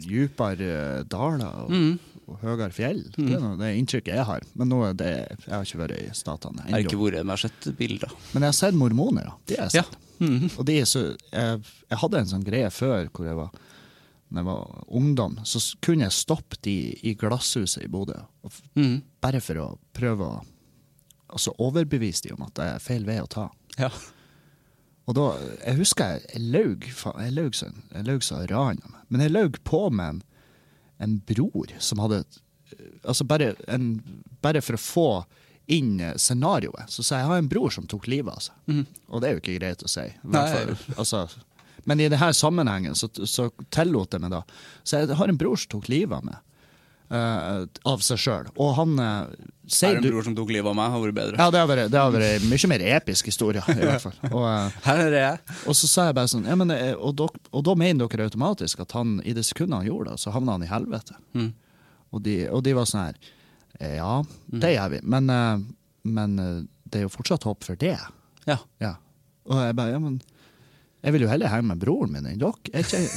djupere 0.00 0.70
eh, 1.00 1.02
daler 1.10 1.42
og, 1.66 1.74
Mm. 1.74 1.98
Og 2.28 2.38
høyere 2.42 2.70
fjell. 2.74 3.02
Det 3.16 3.34
er 3.36 3.42
noe, 3.42 3.58
det 3.60 3.72
inntrykket 3.78 4.16
jeg 4.16 4.26
har. 4.28 4.46
Men 4.58 4.70
nå 4.72 4.80
er 4.88 4.96
det, 4.98 5.12
jeg 5.44 5.52
har 5.52 5.66
ikke 5.66 5.82
vært 5.82 5.98
i 5.98 6.08
statene 6.16 6.64
Jeg 6.66 6.74
har 6.74 6.86
ikke 6.86 7.00
vært, 7.02 7.20
men 7.20 7.34
jeg 7.34 7.36
har 7.36 7.44
sett 7.44 7.68
bilder. 7.78 8.16
Men 8.32 8.46
jeg 8.46 8.52
har 8.52 8.58
sett 8.60 8.78
mormoner, 8.80 9.28
da. 9.30 9.36
De 9.50 9.60
har 9.60 9.70
jeg 9.74 9.82
Ja. 9.84 10.00
Mm. 10.22 10.46
Og 10.46 10.62
de 10.68 10.76
er 10.78 10.86
så, 10.86 11.00
jeg, 11.34 11.62
jeg 11.90 11.98
hadde 12.00 12.18
en 12.22 12.28
sånn 12.30 12.44
greie 12.46 12.68
før 12.70 13.08
hvor 13.10 13.26
jeg 13.26 13.34
var 13.36 13.50
når 14.34 14.40
jeg 14.40 14.46
var 14.48 14.84
ungdom, 14.98 15.34
så 15.46 15.60
kunne 15.84 16.08
jeg 16.08 16.14
stoppe 16.16 16.58
de 16.66 16.74
i 17.06 17.12
glasshuset 17.18 17.84
i 17.84 17.90
Bodø. 17.90 18.16
Mhm. 18.74 18.96
Bare 19.22 19.40
for 19.44 19.60
å 19.62 19.66
prøve 19.94 20.26
å 20.26 20.40
altså 21.34 21.54
overbevise 21.62 22.26
de 22.26 22.34
om 22.34 22.42
at 22.46 22.54
det 22.58 22.66
er 22.72 22.82
feil 22.82 23.06
vei 23.06 23.20
å 23.22 23.28
ta. 23.30 23.48
Ja. 23.78 23.90
Og 25.06 25.16
da, 25.18 25.24
Jeg 25.66 25.76
husker 25.82 26.14
jeg, 26.14 26.22
jeg 26.32 26.42
løg, 26.50 26.86
så, 26.96 27.12
jeg 27.18 28.06
laug 28.06 28.22
så 28.24 28.40
ran. 28.50 28.80
Men 29.08 29.20
jeg 29.20 29.34
løy 29.34 29.48
på 29.64 29.90
med 29.92 30.08
en, 30.08 30.22
en 31.02 31.18
bror 31.26 31.74
som 31.78 32.02
hadde 32.04 32.24
Altså 33.04 33.22
bare, 33.28 33.52
en, 33.70 34.00
bare 34.42 34.58
for 34.64 34.74
å 34.74 34.80
få 34.80 35.08
inn 35.70 36.00
eh, 36.00 36.16
scenarioet, 36.18 36.88
så 36.90 37.04
sa 37.04 37.18
jeg 37.18 37.22
jeg 37.22 37.30
har 37.30 37.42
en 37.42 37.50
bror 37.52 37.70
som 37.70 37.84
tok 37.86 38.08
livet 38.10 38.32
av 38.32 38.40
seg. 38.42 38.56
Mm. 38.66 38.80
Og 39.12 39.20
det 39.20 39.28
er 39.28 39.36
jo 39.36 39.42
ikke 39.42 39.56
greit 39.60 39.84
å 39.84 39.90
si. 39.92 40.06
Altså, 40.96 41.20
men 41.84 42.00
i 42.00 42.08
denne 42.08 42.30
sammenhengen 42.34 42.96
så, 42.98 43.10
så 43.28 43.46
tillot 43.72 44.16
jeg 44.16 44.24
meg 44.24 44.32
da. 44.32 44.42
Så 44.82 45.02
jeg 45.04 45.18
har 45.20 45.30
en 45.30 45.38
bror 45.38 45.60
som 45.60 45.76
tok 45.76 45.90
livet 45.92 46.16
av 46.18 46.26
meg. 46.26 46.40
Eh, 47.10 47.64
av 47.90 48.04
seg 48.04 48.20
sjøl. 48.20 48.48
Og 48.60 48.72
han 48.78 48.94
uh, 49.00 49.08
Er 49.64 49.74
sier 49.76 49.98
en 49.98 50.04
bror 50.04 50.26
som 50.26 50.36
tok 50.36 50.52
livet 50.54 50.70
av 50.70 50.76
meg, 50.78 50.90
har 50.94 51.02
vært 51.04 51.16
bedre. 51.18 51.38
Ja, 51.40 51.48
det 51.52 51.62
har 51.62 51.70
vært, 51.70 51.90
det 51.92 52.00
har 52.00 52.14
vært 52.14 52.42
en 52.42 52.48
mye 52.50 52.70
mer 52.72 52.84
episk 52.96 53.30
historie, 53.30 53.62
i 53.74 53.78
hvert 53.80 54.04
fall. 54.04 54.16
Og, 54.34 54.44
uh, 54.44 54.80
Her 54.86 55.04
er 55.06 55.18
jeg. 55.18 55.58
og 55.66 55.78
så 55.78 55.90
sa 55.90 56.08
jeg 56.08 56.18
bare 56.18 56.32
sånn 56.32 56.48
ja, 56.48 56.58
men, 56.60 56.74
og, 56.96 57.14
dok, 57.18 57.38
og 57.52 57.64
da 57.68 57.76
mener 57.78 58.10
dere 58.10 58.28
automatisk 58.30 58.84
at 58.84 58.96
han 58.96 59.18
i 59.24 59.36
det 59.36 59.46
sekundet 59.46 59.82
han 59.82 59.88
gjorde 59.88 60.14
det, 60.14 60.22
så 60.24 60.34
havna 60.34 60.58
han 60.58 60.66
i 60.66 60.70
helvete. 60.70 61.16
Mm. 61.36 61.52
Og, 62.14 62.20
de, 62.24 62.36
og 62.50 62.62
de 62.66 62.76
var 62.76 62.86
sånn 62.86 63.08
her 63.08 63.32
Ja, 63.98 64.12
det 64.54 64.76
gjør 64.76 64.92
vi, 64.92 65.00
men, 65.02 65.32
men 66.06 66.36
det 66.38 67.00
er 67.00 67.08
jo 67.08 67.14
fortsatt 67.16 67.46
håp 67.48 67.66
for 67.66 67.80
det. 67.80 67.96
Ja. 68.46 68.60
Ja. 68.78 68.92
Og 69.50 69.58
jeg 69.60 69.76
bare, 69.76 69.96
ja, 69.96 70.02
men 70.02 70.20
jeg 71.04 71.16
vil 71.16 71.26
jo 71.26 71.32
heller 71.32 71.52
henge 71.52 71.68
med 71.72 71.82
broren 71.82 72.14
min 72.14 72.28
enn 72.28 72.40
dere. 72.40 72.70
Jeg 72.72 72.86
er 73.02 73.10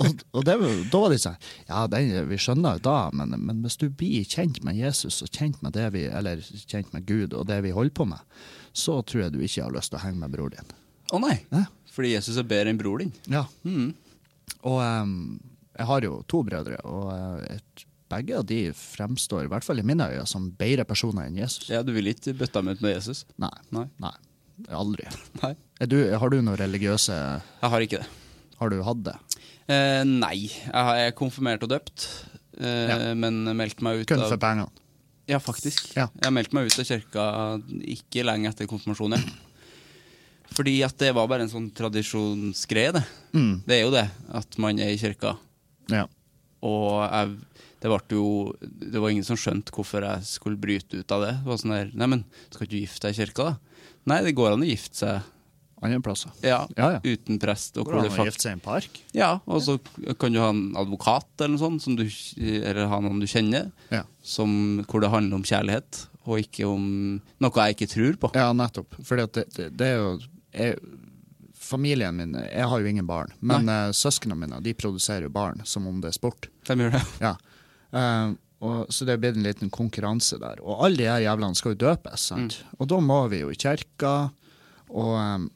og 0.00 0.22
og 0.32 0.44
det, 0.46 0.54
da 0.92 1.00
var 1.02 1.12
de 1.12 1.18
sånn 1.20 1.36
Ja, 1.68 1.84
den, 1.90 2.12
vi 2.30 2.38
skjønner 2.40 2.78
jo 2.78 2.84
da, 2.86 2.98
men, 3.16 3.34
men 3.36 3.62
hvis 3.64 3.78
du 3.80 3.88
blir 3.88 4.24
kjent 4.24 4.62
med 4.66 4.78
Jesus 4.78 5.20
og 5.24 5.32
kjent 5.34 5.60
med 5.64 5.76
det 5.76 5.90
vi, 5.96 6.06
eller 6.08 6.40
kjent 6.40 6.94
med 6.96 7.06
Gud 7.08 7.36
og 7.36 7.48
det 7.50 7.60
vi 7.66 7.74
holder 7.76 7.96
på 7.96 8.06
med, 8.08 8.40
så 8.72 9.00
tror 9.02 9.26
jeg 9.26 9.34
du 9.34 9.42
ikke 9.44 9.66
har 9.66 9.74
lyst 9.74 9.92
til 9.92 10.00
å 10.00 10.04
henge 10.04 10.22
med 10.22 10.32
broren 10.32 10.56
din. 10.60 10.76
Å 11.10 11.20
nei. 11.22 11.36
Ja. 11.50 11.66
Fordi 11.90 12.14
Jesus 12.14 12.38
er 12.38 12.46
bedre 12.48 12.72
enn 12.72 12.78
bror 12.80 13.02
din. 13.02 13.12
Ja. 13.30 13.44
Mm. 13.66 13.92
Og 14.68 14.78
um, 14.78 15.14
jeg 15.76 15.88
har 15.90 16.06
jo 16.06 16.20
to 16.30 16.42
brødre, 16.46 16.80
og 16.86 17.10
eh, 17.14 17.56
et, 17.56 17.84
begge 18.10 18.36
av 18.40 18.46
de 18.46 18.60
fremstår, 18.74 19.46
i 19.46 19.50
hvert 19.50 19.66
fall 19.66 19.80
i 19.82 19.86
mine 19.86 20.08
øyne, 20.10 20.26
som 20.28 20.50
bedre 20.58 20.84
personer 20.88 21.28
enn 21.28 21.38
Jesus. 21.38 21.68
Ja, 21.70 21.84
du 21.86 21.92
vil 21.94 22.10
ikke 22.10 22.34
dem 22.34 22.72
ut 22.72 22.82
med 22.82 22.96
Jesus? 22.96 23.24
Nei. 23.40 23.52
Nei. 23.74 23.86
Nei. 24.02 24.14
Aldri. 24.76 25.06
Nei. 25.40 25.54
Du, 25.88 25.96
har 26.20 26.32
du 26.32 26.40
noe 26.44 26.58
religiøse 26.60 27.14
Jeg 27.16 27.72
har 27.72 27.86
ikke 27.86 28.02
det. 28.02 28.08
Har 28.60 28.68
du 28.68 28.82
hatt 28.84 29.04
det? 29.06 29.14
Eh, 29.70 30.02
nei. 30.08 30.48
Jeg 30.50 31.06
er 31.06 31.14
konfirmert 31.18 31.62
og 31.66 31.70
døpt, 31.70 32.06
eh, 32.58 32.88
Ja. 32.90 33.14
men 33.14 33.44
meldte 33.56 33.82
meg 33.86 34.00
ut 34.02 34.06
Kun 34.10 34.24
for 34.26 34.36
pengene? 34.40 34.68
Ja, 35.30 35.38
faktisk. 35.38 35.92
Ja. 35.94 36.08
Jeg 36.24 36.32
meldte 36.34 36.54
meg 36.58 36.66
ut 36.66 36.78
av 36.80 36.84
kirka 36.88 37.24
ikke 37.86 38.24
lenge 38.26 38.48
etter 38.50 38.66
konfirmasjonen. 38.66 39.22
Fordi 40.50 40.80
at 40.82 40.96
det 40.98 41.12
var 41.14 41.28
bare 41.30 41.42
en 41.46 41.52
sånn 41.52 41.68
tradisjonsgreie, 41.70 42.92
det. 42.96 43.04
Mm. 43.32 43.52
Det 43.64 43.76
er 43.76 43.84
jo 43.84 43.92
det, 43.94 44.08
at 44.34 44.58
man 44.58 44.80
er 44.82 44.90
i 44.90 44.98
kirka. 44.98 45.36
Ja. 45.88 46.06
Og 46.66 47.06
jeg, 47.06 47.36
det 47.80 47.88
ble 47.88 48.00
jo 48.18 48.52
Det 48.60 49.00
var 49.00 49.08
ingen 49.08 49.24
som 49.24 49.38
skjønte 49.40 49.72
hvorfor 49.72 50.04
jeg 50.04 50.26
skulle 50.28 50.58
bryte 50.60 50.98
ut 50.98 51.14
av 51.14 51.22
det. 51.24 51.34
Det 51.38 51.46
var 51.48 51.56
sånn 51.62 51.72
der, 51.76 51.92
Nei, 51.94 52.06
men 52.10 52.24
skal 52.50 52.66
ikke 52.66 52.74
du 52.74 52.80
gifte 52.82 53.06
deg 53.06 53.14
i 53.14 53.20
kirka, 53.22 53.46
da? 53.52 53.84
Nei, 54.10 54.18
det 54.26 54.34
går 54.36 54.52
an 54.56 54.64
å 54.66 54.68
gifte 54.68 54.96
seg 55.00 55.22
Andre 55.82 56.00
plasser? 56.04 56.30
ja, 56.44 56.66
Ja, 56.76 56.90
ja. 56.96 57.00
uten 57.04 57.38
prest. 57.40 57.76
Og 57.80 57.86
Går 57.86 57.92
hvor 57.94 58.02
det 58.04 58.12
an 58.12 58.20
å 58.20 58.26
gifte 58.28 58.42
seg 58.44 58.50
i 58.52 58.56
en 58.58 58.62
park? 58.64 59.00
ja, 59.16 59.30
og 59.46 59.62
så 59.64 59.78
kan 60.20 60.32
du 60.34 60.40
ha 60.42 60.50
en 60.52 60.76
advokat 60.76 61.26
eller 61.40 61.54
noe 61.56 61.62
sånt, 61.62 61.82
som 61.82 61.96
du, 61.96 62.04
eller 62.60 62.86
ha 62.92 63.00
noen 63.00 63.20
du 63.22 63.26
kjenner, 63.30 63.70
Ja. 63.90 64.02
som, 64.22 64.84
hvor 64.88 65.00
det 65.00 65.10
handler 65.10 65.40
om 65.40 65.46
kjærlighet, 65.48 66.06
og 66.26 66.38
ikke 66.42 66.66
om 66.68 66.84
noe 67.40 67.64
jeg 67.64 67.76
ikke 67.78 67.88
tror 67.94 68.18
på. 68.20 68.32
Ja, 68.36 68.50
nettopp. 68.52 68.98
At 69.00 69.32
det, 69.38 69.46
det, 69.56 69.70
det 69.80 69.86
er 69.86 69.96
jo 70.02 70.10
jeg, 70.52 70.76
Familien 71.60 72.16
min 72.16 72.32
Jeg 72.34 72.66
har 72.66 72.80
jo 72.82 72.86
ingen 72.88 73.06
barn, 73.06 73.30
men 73.40 73.68
uh, 73.70 73.92
søsknene 73.94 74.34
mine 74.38 74.58
de 74.64 74.72
produserer 74.74 75.28
jo 75.28 75.32
barn 75.32 75.60
som 75.68 75.86
om 75.86 76.00
det 76.02 76.08
er 76.10 76.16
sport. 76.16 76.48
De 76.66 76.74
gjør 76.76 76.96
det. 76.96 77.02
Ja. 77.22 77.34
Uh, 77.94 78.32
og, 78.60 78.90
så 78.92 79.06
det 79.06 79.14
er 79.14 79.20
blitt 79.22 79.36
en 79.38 79.46
liten 79.46 79.70
konkurranse 79.72 80.36
der. 80.40 80.58
Og 80.60 80.82
alle 80.84 80.98
de 81.00 81.06
her 81.08 81.22
jævlene 81.24 81.56
skal 81.56 81.72
jo 81.76 81.78
døpes, 81.86 82.26
sant? 82.32 82.58
Og 82.78 82.88
da 82.90 82.98
må 83.00 83.20
vi 83.32 83.38
jo 83.44 83.48
i 83.52 83.56
kirka. 83.56 84.10
Og, 84.90 85.14
eh, 85.16 85.46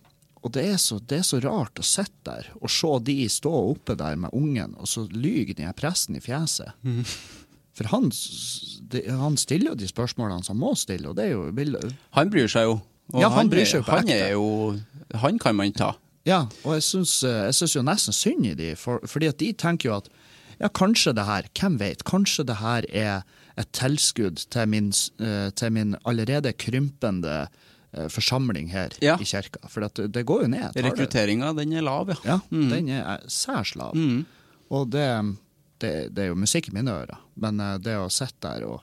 og 0.44 0.52
det, 0.52 0.64
er 0.74 0.80
så, 0.80 0.98
det 1.00 1.22
er 1.22 1.24
så 1.26 1.40
rart 1.40 1.80
å 1.80 1.86
sitte 1.86 2.28
der 2.28 2.50
og 2.60 2.68
se 2.72 2.90
de 3.06 3.16
stå 3.32 3.52
oppe 3.72 3.96
der 3.96 4.18
med 4.20 4.34
ungen, 4.36 4.74
og 4.76 4.88
så 4.90 5.06
lyver 5.08 5.56
de 5.56 5.64
her 5.64 5.76
presten 5.76 6.18
i 6.18 6.22
fjeset. 6.24 6.76
For 7.74 7.88
han, 7.90 8.10
de, 8.92 9.00
han 9.08 9.38
stiller 9.40 9.72
jo 9.72 9.78
de 9.80 9.88
spørsmålene 9.90 10.44
som 10.46 10.54
han 10.54 10.62
må 10.62 10.74
stille, 10.78 11.08
og 11.10 11.16
det 11.18 11.30
er 11.30 11.32
jo 11.32 11.46
vil, 11.56 11.78
Han 12.14 12.30
bryr 12.30 12.50
seg 12.52 12.68
jo. 12.68 12.76
Ja, 13.18 13.32
han 13.34 13.50
bryr 13.52 13.66
seg 13.66 13.82
jo 13.82 13.86
på 13.88 13.96
han 13.96 14.08
ekte. 14.08 14.28
jo 14.32 15.18
Han 15.20 15.40
kan 15.42 15.56
man 15.58 15.74
ta. 15.76 15.94
Ja, 16.24 16.44
og 16.64 16.78
jeg 16.78 16.84
syns, 16.86 17.74
jo 17.74 17.82
nesten 17.84 18.16
synd 18.16 18.46
i 18.48 18.54
de, 18.56 18.70
for, 18.80 19.02
fordi 19.08 19.28
at 19.32 19.40
de 19.40 19.50
tenker 19.52 19.90
jo 19.90 19.96
at 19.98 20.12
ja, 20.60 20.70
kanskje 20.70 21.12
det 21.16 21.26
her, 21.28 21.48
hvem 21.58 21.80
vet, 21.80 22.04
kanskje 22.08 22.46
det 22.48 22.60
her 22.60 22.86
er 22.92 23.24
et 23.60 23.70
tilskudd 23.76 24.46
til 24.50 24.70
min, 24.70 24.92
eh, 25.20 25.50
til 25.54 25.74
min 25.74 25.96
allerede 26.04 26.52
krympende 26.58 27.44
forsamling 28.12 28.68
her 28.72 28.94
Ja. 29.04 29.16
i 29.20 29.24
kirka. 29.28 29.62
For 29.68 29.84
at 29.86 29.94
det, 30.12 30.24
går 30.26 30.42
jo 30.46 30.48
ned. 30.54 30.74
Rekrutteringa, 30.76 31.52
den 31.56 31.72
er 31.78 31.82
lav, 31.86 32.08
ja. 32.10 32.18
Ja, 32.24 32.38
den 32.50 32.88
er 32.88 33.22
særs 33.28 33.74
lav. 33.78 33.94
Mm. 33.94 34.24
Og 34.74 34.88
det, 34.90 35.06
det, 35.82 35.92
det 36.14 36.24
er 36.24 36.32
jo 36.32 36.40
musikk 36.40 36.68
i 36.70 36.74
mine 36.74 36.90
ører, 37.04 37.20
men 37.36 37.60
eh, 37.60 37.78
det 37.78 37.98
å 38.00 38.10
sitte 38.12 38.48
der 38.48 38.66
og 38.70 38.82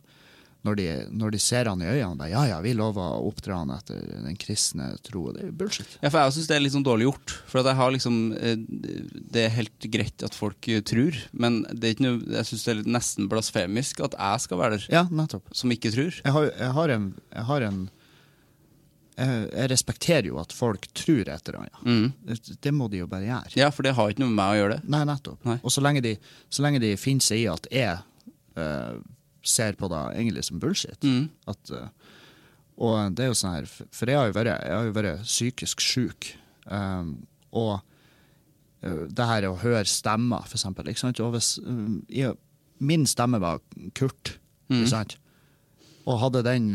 når 0.62 0.76
de, 0.78 0.84
når 1.18 1.32
de 1.34 1.40
ser 1.42 1.66
han 1.66 1.80
i 1.82 1.88
øynene, 1.90 2.20
bare, 2.20 2.30
ja 2.30 2.42
ja, 2.46 2.58
vi 2.62 2.76
lover 2.78 3.02
å 3.18 3.24
oppdra 3.32 3.56
han 3.64 3.72
etter 3.74 3.98
den 4.28 4.36
kristne 4.38 4.92
tro, 5.02 5.24
det 5.34 5.42
er 5.42 5.48
jo 5.50 5.56
bullshit. 5.58 5.96
Ja, 6.04 6.12
for 6.14 6.22
jeg 6.22 6.36
syns 6.36 6.50
det 6.52 6.54
er 6.54 6.62
litt 6.62 6.76
sånn 6.76 6.86
dårlig 6.86 7.08
gjort. 7.08 7.34
For 7.50 7.64
at 7.64 7.72
jeg 7.72 7.80
har 7.80 7.96
liksom 7.96 8.20
eh, 8.38 8.60
Det 9.34 9.42
er 9.48 9.56
helt 9.56 9.88
greit 9.96 10.22
at 10.28 10.38
folk 10.38 10.70
eh, 10.70 10.84
tror, 10.86 11.18
men 11.34 11.64
det 11.74 11.88
er 11.90 11.96
ikke 11.96 12.06
noe, 12.06 12.20
jeg 12.38 12.50
syns 12.52 12.68
det 12.68 12.76
er 12.76 12.84
nesten 12.94 13.32
blasfemisk 13.32 14.04
at 14.06 14.14
jeg 14.20 14.44
skal 14.46 14.62
være 14.62 14.78
der, 14.78 14.86
Ja, 14.94 15.04
nettopp. 15.10 15.50
som 15.58 15.74
ikke 15.74 15.90
tror. 15.98 16.14
Jeg 16.22 16.36
har, 16.38 16.52
jeg 16.54 16.72
har 16.78 16.94
en, 17.00 17.10
jeg, 17.34 17.48
har 17.50 17.66
en 17.72 17.82
jeg, 19.18 19.70
respekterer 19.72 20.28
jo 20.30 20.38
at 20.42 20.54
folk 20.56 20.88
tror 20.98 21.28
et 21.30 21.50
eller 21.50 21.60
annet. 21.60 21.82
Mm. 21.86 22.14
Det, 22.30 22.38
det 22.64 22.74
må 22.74 22.88
de 22.90 23.02
jo 23.02 23.08
bare 23.12 23.28
gjøre. 23.28 23.52
Ja, 23.60 23.70
for 23.76 23.84
det 23.86 23.94
har 23.98 24.10
ikke 24.14 24.24
noe 24.24 24.32
med 24.32 24.40
meg 24.40 24.54
å 24.54 24.60
gjøre 24.62 24.78
det. 24.80 24.90
Nei, 24.96 25.02
nettopp. 25.10 25.42
Nei. 25.46 25.58
Og 25.64 25.74
så 25.76 25.84
lenge, 25.84 26.02
de, 26.06 26.14
så 26.50 26.64
lenge 26.66 26.80
de 26.84 26.94
finner 26.98 27.26
seg 27.28 27.44
i 27.44 27.48
at 27.52 27.68
jeg 27.72 27.98
uh, 28.58 28.96
ser 29.44 29.74
på 29.80 29.90
det 29.92 30.02
egentlig 30.22 30.44
som 30.48 30.60
bullshit 30.62 31.04
Mm. 31.08 31.30
at, 31.50 31.72
uh, 31.76 31.88
Og 32.82 33.14
det 33.18 33.26
er 33.26 33.30
jo 33.32 33.38
sånn 33.38 33.56
her 33.60 33.66
For 33.70 34.10
jeg 34.10 34.18
har 34.18 34.30
jo 34.30 34.36
vært, 34.38 34.52
jeg 34.64 34.76
har 34.78 34.86
jo 34.88 34.94
vært 34.96 35.24
psykisk 35.28 35.82
sjuk. 35.86 36.32
Um, 36.66 37.12
og 37.52 37.74
uh, 38.86 39.04
det 39.12 39.28
her 39.28 39.50
å 39.50 39.58
høre 39.62 39.84
stemmer, 39.86 40.46
for 40.48 40.58
eksempel. 40.58 40.88
Ikke 40.90 41.04
sant? 41.04 41.20
Og 41.22 41.36
hvis, 41.36 41.56
jeg, 42.10 42.38
min 42.80 43.04
stemme 43.10 43.42
var 43.44 43.60
Kurt, 43.98 44.38
Mm. 44.72 44.86
ikke 44.86 44.90
sant? 44.94 45.18
Og 46.10 46.20
hadde, 46.22 46.42
den, 46.48 46.72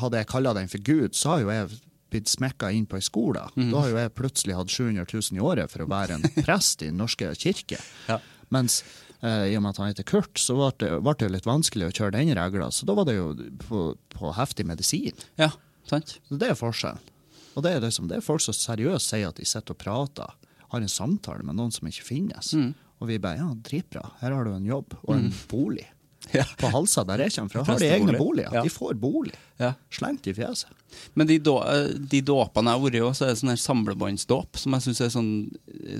hadde 0.00 0.20
jeg 0.20 0.30
kalla 0.30 0.54
den 0.56 0.70
for 0.72 0.84
Gud, 0.86 1.16
så 1.18 1.34
har 1.34 1.42
jo 1.42 1.50
jeg 1.52 1.80
blitt 2.12 2.30
smekka 2.30 2.70
inn 2.72 2.86
på 2.88 2.98
ei 2.98 3.04
skole. 3.04 3.44
Mm. 3.56 3.70
Da 3.72 3.84
har 3.84 3.92
jo 3.92 4.00
jeg 4.00 4.14
plutselig 4.18 4.58
hatt 4.58 4.72
700 4.72 5.06
000 5.08 5.38
i 5.38 5.44
året 5.44 5.72
for 5.72 5.84
å 5.84 5.88
være 5.90 6.18
en 6.18 6.26
prest 6.46 6.84
i 6.84 6.90
Den 6.90 7.00
norske 7.00 7.32
kirke. 7.40 7.80
Ja. 8.08 8.18
Mens 8.52 8.82
eh, 9.20 9.48
i 9.52 9.56
og 9.56 9.64
med 9.64 9.72
at 9.72 9.80
han 9.80 9.92
heter 9.92 10.08
Kurt, 10.08 10.36
så 10.40 10.58
ble 10.58 10.70
det, 10.82 10.90
ble 11.04 11.16
det 11.22 11.30
litt 11.32 11.48
vanskelig 11.48 11.88
å 11.88 11.94
kjøre 11.94 12.16
den 12.18 12.34
regla. 12.36 12.68
Så 12.74 12.88
da 12.88 12.96
var 12.98 13.08
det 13.08 13.16
jo 13.16 13.32
på, 13.64 13.86
på 14.12 14.34
heftig 14.36 14.68
medisin. 14.68 15.24
Ja, 15.40 15.52
sant? 15.88 16.18
Så 16.28 16.40
det 16.40 16.52
er 16.52 16.58
forskjellen. 16.58 17.10
Og 17.52 17.64
det 17.64 17.74
er, 17.74 17.82
liksom, 17.84 18.08
det 18.08 18.18
er 18.18 18.24
folk 18.24 18.40
som 18.40 18.56
seriøst 18.56 19.12
sier 19.12 19.28
at 19.28 19.40
de 19.40 19.44
sitter 19.48 19.74
og 19.74 19.80
prater, 19.80 20.38
har 20.72 20.80
en 20.80 20.88
samtale 20.88 21.44
med 21.44 21.58
noen 21.58 21.72
som 21.74 21.88
ikke 21.88 22.06
finnes. 22.06 22.54
Mm. 22.56 22.70
Og 23.02 23.10
vi 23.10 23.18
bare 23.20 23.42
ja, 23.42 23.50
dritbra, 23.66 24.06
her 24.22 24.32
har 24.32 24.46
du 24.46 24.54
en 24.54 24.68
jobb 24.68 24.94
og 25.02 25.10
en 25.16 25.26
bolig. 25.50 25.84
Ja. 26.32 26.44
På 26.56 26.70
Halsa, 26.72 27.04
der 27.04 27.18
jeg 27.26 27.32
kommer 27.34 27.50
fra, 27.50 27.64
har 27.72 27.78
de 27.82 27.88
egne 27.92 28.14
boliger. 28.18 28.52
Ja. 28.54 28.62
De 28.62 28.70
får 28.72 28.94
bolig. 29.00 29.34
ja. 29.60 29.74
Slengt 29.92 30.26
i 30.26 30.32
fjeset. 30.34 30.70
Men 31.14 31.26
de, 31.26 31.38
då, 31.40 31.54
eh, 31.64 31.88
de 31.96 32.20
dåpene 32.20 32.68
jeg 32.72 32.78
har 32.78 32.82
vært 32.84 32.96
i 32.98 33.00
også, 33.00 33.24
så 33.24 33.28
er 33.30 33.36
sånn 33.40 33.56
samlebåndsdåp, 33.56 34.58
som 34.60 34.74
jeg 34.76 34.84
syns 34.86 35.00
er 35.00 35.10
sånn, 35.12 35.30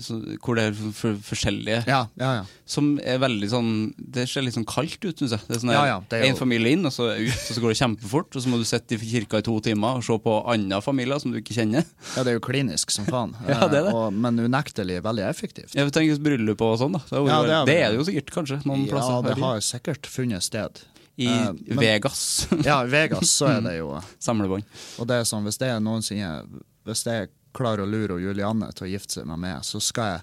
så, 0.05 0.19
Hvor 0.43 0.57
det 0.59 0.65
er 0.69 0.75
for, 0.77 0.93
for, 0.97 1.21
forskjellige. 1.33 1.79
Ja, 1.89 2.03
ja, 2.21 2.31
ja. 2.41 2.43
Som 2.69 2.99
er 3.01 3.19
veldig 3.23 3.49
sånn 3.51 3.71
Det 3.97 4.27
ser 4.29 4.45
litt 4.45 4.55
sånn 4.57 4.67
kaldt 4.69 5.01
ut, 5.05 5.17
syns 5.19 5.33
jeg. 5.37 5.41
Det 5.49 5.57
er 5.57 5.63
sånn 5.65 5.73
Ja, 5.73 5.85
ja, 5.89 5.97
er 6.13 6.25
jo- 6.27 6.31
En 6.33 6.37
familie 6.37 6.73
inn, 6.77 6.85
og 6.87 6.93
så 6.93 7.09
ut, 7.17 7.33
og 7.33 7.57
så 7.57 7.61
går 7.65 7.73
det 7.73 7.79
kjempefort. 7.81 8.37
Og 8.37 8.43
så 8.45 8.49
må 8.53 8.59
du 8.61 8.65
sitte 8.69 8.93
i 8.97 8.99
kirka 8.99 9.39
i 9.41 9.47
to 9.49 9.59
timer 9.65 9.97
og 9.97 10.05
se 10.05 10.19
på 10.19 10.37
andre 10.53 10.81
familier 10.85 11.19
som 11.21 11.33
du 11.33 11.41
ikke 11.41 11.57
kjenner. 11.57 11.85
Ja, 12.17 12.23
det 12.23 12.35
er 12.35 12.39
jo 12.39 12.45
klinisk 12.45 12.91
som 12.91 13.07
faen. 13.09 13.33
Ja, 13.49 13.67
det 13.69 13.81
er 13.81 13.89
det. 13.89 13.93
Eh, 13.93 14.01
Og, 14.03 14.13
men 14.13 14.37
unektelig 14.39 15.01
veldig 15.03 15.25
effektivt. 15.29 15.73
Jeg 15.75 15.91
tenker 15.93 16.21
bryllup 16.23 16.61
og 16.61 16.79
sånn, 16.81 16.93
da. 16.93 17.03
Det, 17.09 17.17
Ja, 17.29 17.41
er 17.41 17.47
det 17.49 17.53
er 17.57 17.65
det 17.65 17.73
det. 17.73 17.81
er 17.83 17.91
det 17.91 17.99
jo 18.03 18.07
sikkert, 18.13 18.31
kanskje. 18.37 18.61
Noen 18.69 18.85
Ja, 18.87 18.93
plasser. 18.93 19.23
det 19.29 19.39
har 19.43 19.61
sikkert 19.61 20.07
funnet 20.13 20.45
sted. 20.45 20.81
I 21.17 21.29
uh, 21.29 21.53
men- 21.53 21.79
Vegas. 21.79 22.49
Ja, 22.65 22.79
i 22.85 22.89
Vegas 22.89 23.31
så 23.31 23.51
er 23.53 23.61
det 23.65 23.77
jo 23.79 23.93
Samlebånd. 24.19 24.65
Og 25.01 25.09
det 25.09 25.21
er 25.21 25.29
sånn, 25.29 25.45
hvis 25.45 25.61
det 25.61 25.69
er 25.69 25.81
noensinne 25.85 26.63
Hvis 26.89 27.05
jeg 27.07 27.29
klarer 27.53 27.85
å 27.85 27.89
lure 27.89 28.17
Julianne 28.23 28.71
til 28.73 28.87
å 28.87 28.91
gifte 28.95 29.19
seg 29.19 29.29
med 29.29 29.43
meg, 29.45 29.61
så 29.69 29.81
skal 29.85 30.15
jeg 30.15 30.23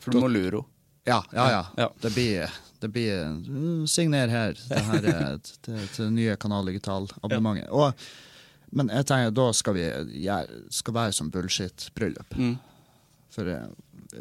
For 0.00 0.14
du 0.14 0.22
må 0.22 0.30
lure 0.32 0.62
henne. 0.62 0.76
Ja, 1.08 1.18
ja, 1.32 1.44
ja. 1.50 1.60
Ja. 1.80 1.86
Det 2.00 2.10
blir, 2.14 2.56
det 2.80 2.88
blir 2.92 3.22
uh, 3.24 3.84
Signer 3.88 4.28
her. 4.32 4.56
Det 4.68 4.80
her 4.88 5.06
er 5.10 5.38
til, 5.44 5.78
det 5.96 6.08
nye 6.14 6.36
Kanal 6.40 6.68
Digital-abonnementet. 6.70 7.70
Og 7.72 7.92
Men 8.70 8.92
jeg 8.94 9.08
tenker, 9.10 9.32
da 9.34 9.46
skal 9.56 9.74
vi 9.74 9.86
gjøre, 9.88 10.60
skal 10.70 10.94
være 10.94 11.14
som 11.16 11.30
bullshit-bryllup. 11.34 12.36
Mm. 12.38 12.52
For 13.34 13.48
uh, 13.50 13.64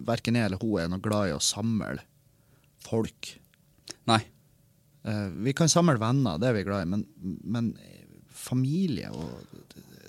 verken 0.07 0.39
jeg 0.39 0.49
eller 0.49 0.61
hun 0.61 0.79
er 0.81 0.89
noe 0.91 1.03
glad 1.03 1.29
i 1.29 1.35
å 1.35 1.43
samle 1.43 2.01
folk. 2.85 3.33
Nei. 4.09 4.23
Eh, 5.05 5.27
vi 5.45 5.53
kan 5.53 5.69
samle 5.71 5.97
venner, 6.01 6.37
det 6.41 6.49
er 6.49 6.57
vi 6.57 6.63
glad 6.67 6.85
i, 6.85 6.89
men, 6.89 7.05
men 7.43 7.73
familie 8.33 9.09
og 9.11 9.29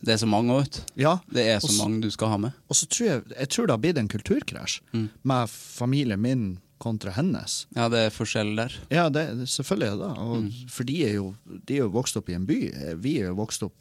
Det 0.01 0.15
er 0.15 0.17
så 0.23 0.27
mange 0.31 0.55
vet. 0.57 0.79
Ja. 0.97 1.19
Det 1.29 1.43
er 1.45 1.59
så 1.61 1.67
også, 1.69 1.83
mange 1.83 2.01
du 2.01 2.11
skal 2.11 2.29
ha 2.33 2.37
med. 2.41 2.55
Og 2.73 2.77
så 2.79 2.87
tror 2.89 3.07
jeg, 3.07 3.23
jeg 3.37 3.49
tror 3.53 3.67
det 3.69 3.75
har 3.75 3.83
blitt 3.83 3.99
en 4.01 4.09
kulturkrasj 4.09 4.81
Mm. 4.97 5.09
med 5.23 5.49
familien 5.51 6.21
min 6.21 6.59
kontra 6.81 7.11
hennes. 7.13 7.67
Ja, 7.77 7.91
det 7.93 7.99
er 8.07 8.11
forskjell 8.11 8.55
der. 8.57 8.73
Ja, 8.91 9.11
det, 9.13 9.27
selvfølgelig 9.53 9.89
er 9.93 9.97
det. 10.01 10.19
Og, 10.19 10.37
Mm. 10.43 10.51
For 10.73 10.85
de 10.85 10.97
er, 11.05 11.13
jo, 11.19 11.35
de 11.69 11.75
er 11.75 11.83
jo 11.85 11.89
vokst 11.93 12.17
opp 12.17 12.31
i 12.31 12.33
en 12.33 12.47
by. 12.47 12.57
Vi 12.97 13.19
er 13.21 13.27
jo 13.29 13.35
vokst 13.37 13.63
opp 13.63 13.75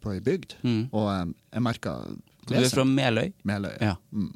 på 0.00 0.14
ei 0.14 0.20
bygd. 0.20 0.54
Mm. 0.64 0.88
Og 0.92 1.06
um, 1.22 1.34
jeg 1.52 1.62
merker 1.62 2.16
Du 2.48 2.54
er 2.54 2.64
fra 2.72 2.84
Meløy? 2.84 3.32
Meløy. 3.44 3.76
Ja. 3.82 3.96
Mm. 4.10 4.32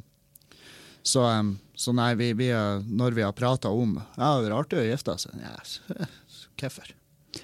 Så, 1.03 1.25
um, 1.41 1.59
så 1.83 1.95
nei, 1.97 2.13
vi, 2.19 2.31
vi 2.39 2.51
er, 2.55 2.83
når 2.87 3.17
vi 3.17 3.25
har 3.27 3.33
prata 3.35 3.73
om 3.75 3.97
Ja, 3.99 4.37
det 4.39 4.51
er 4.51 4.55
artig 4.55 4.79
å 4.79 4.85
gifte 4.87 5.17
seg. 5.19 5.39
Ja, 5.43 5.57
hvorfor? 6.61 6.93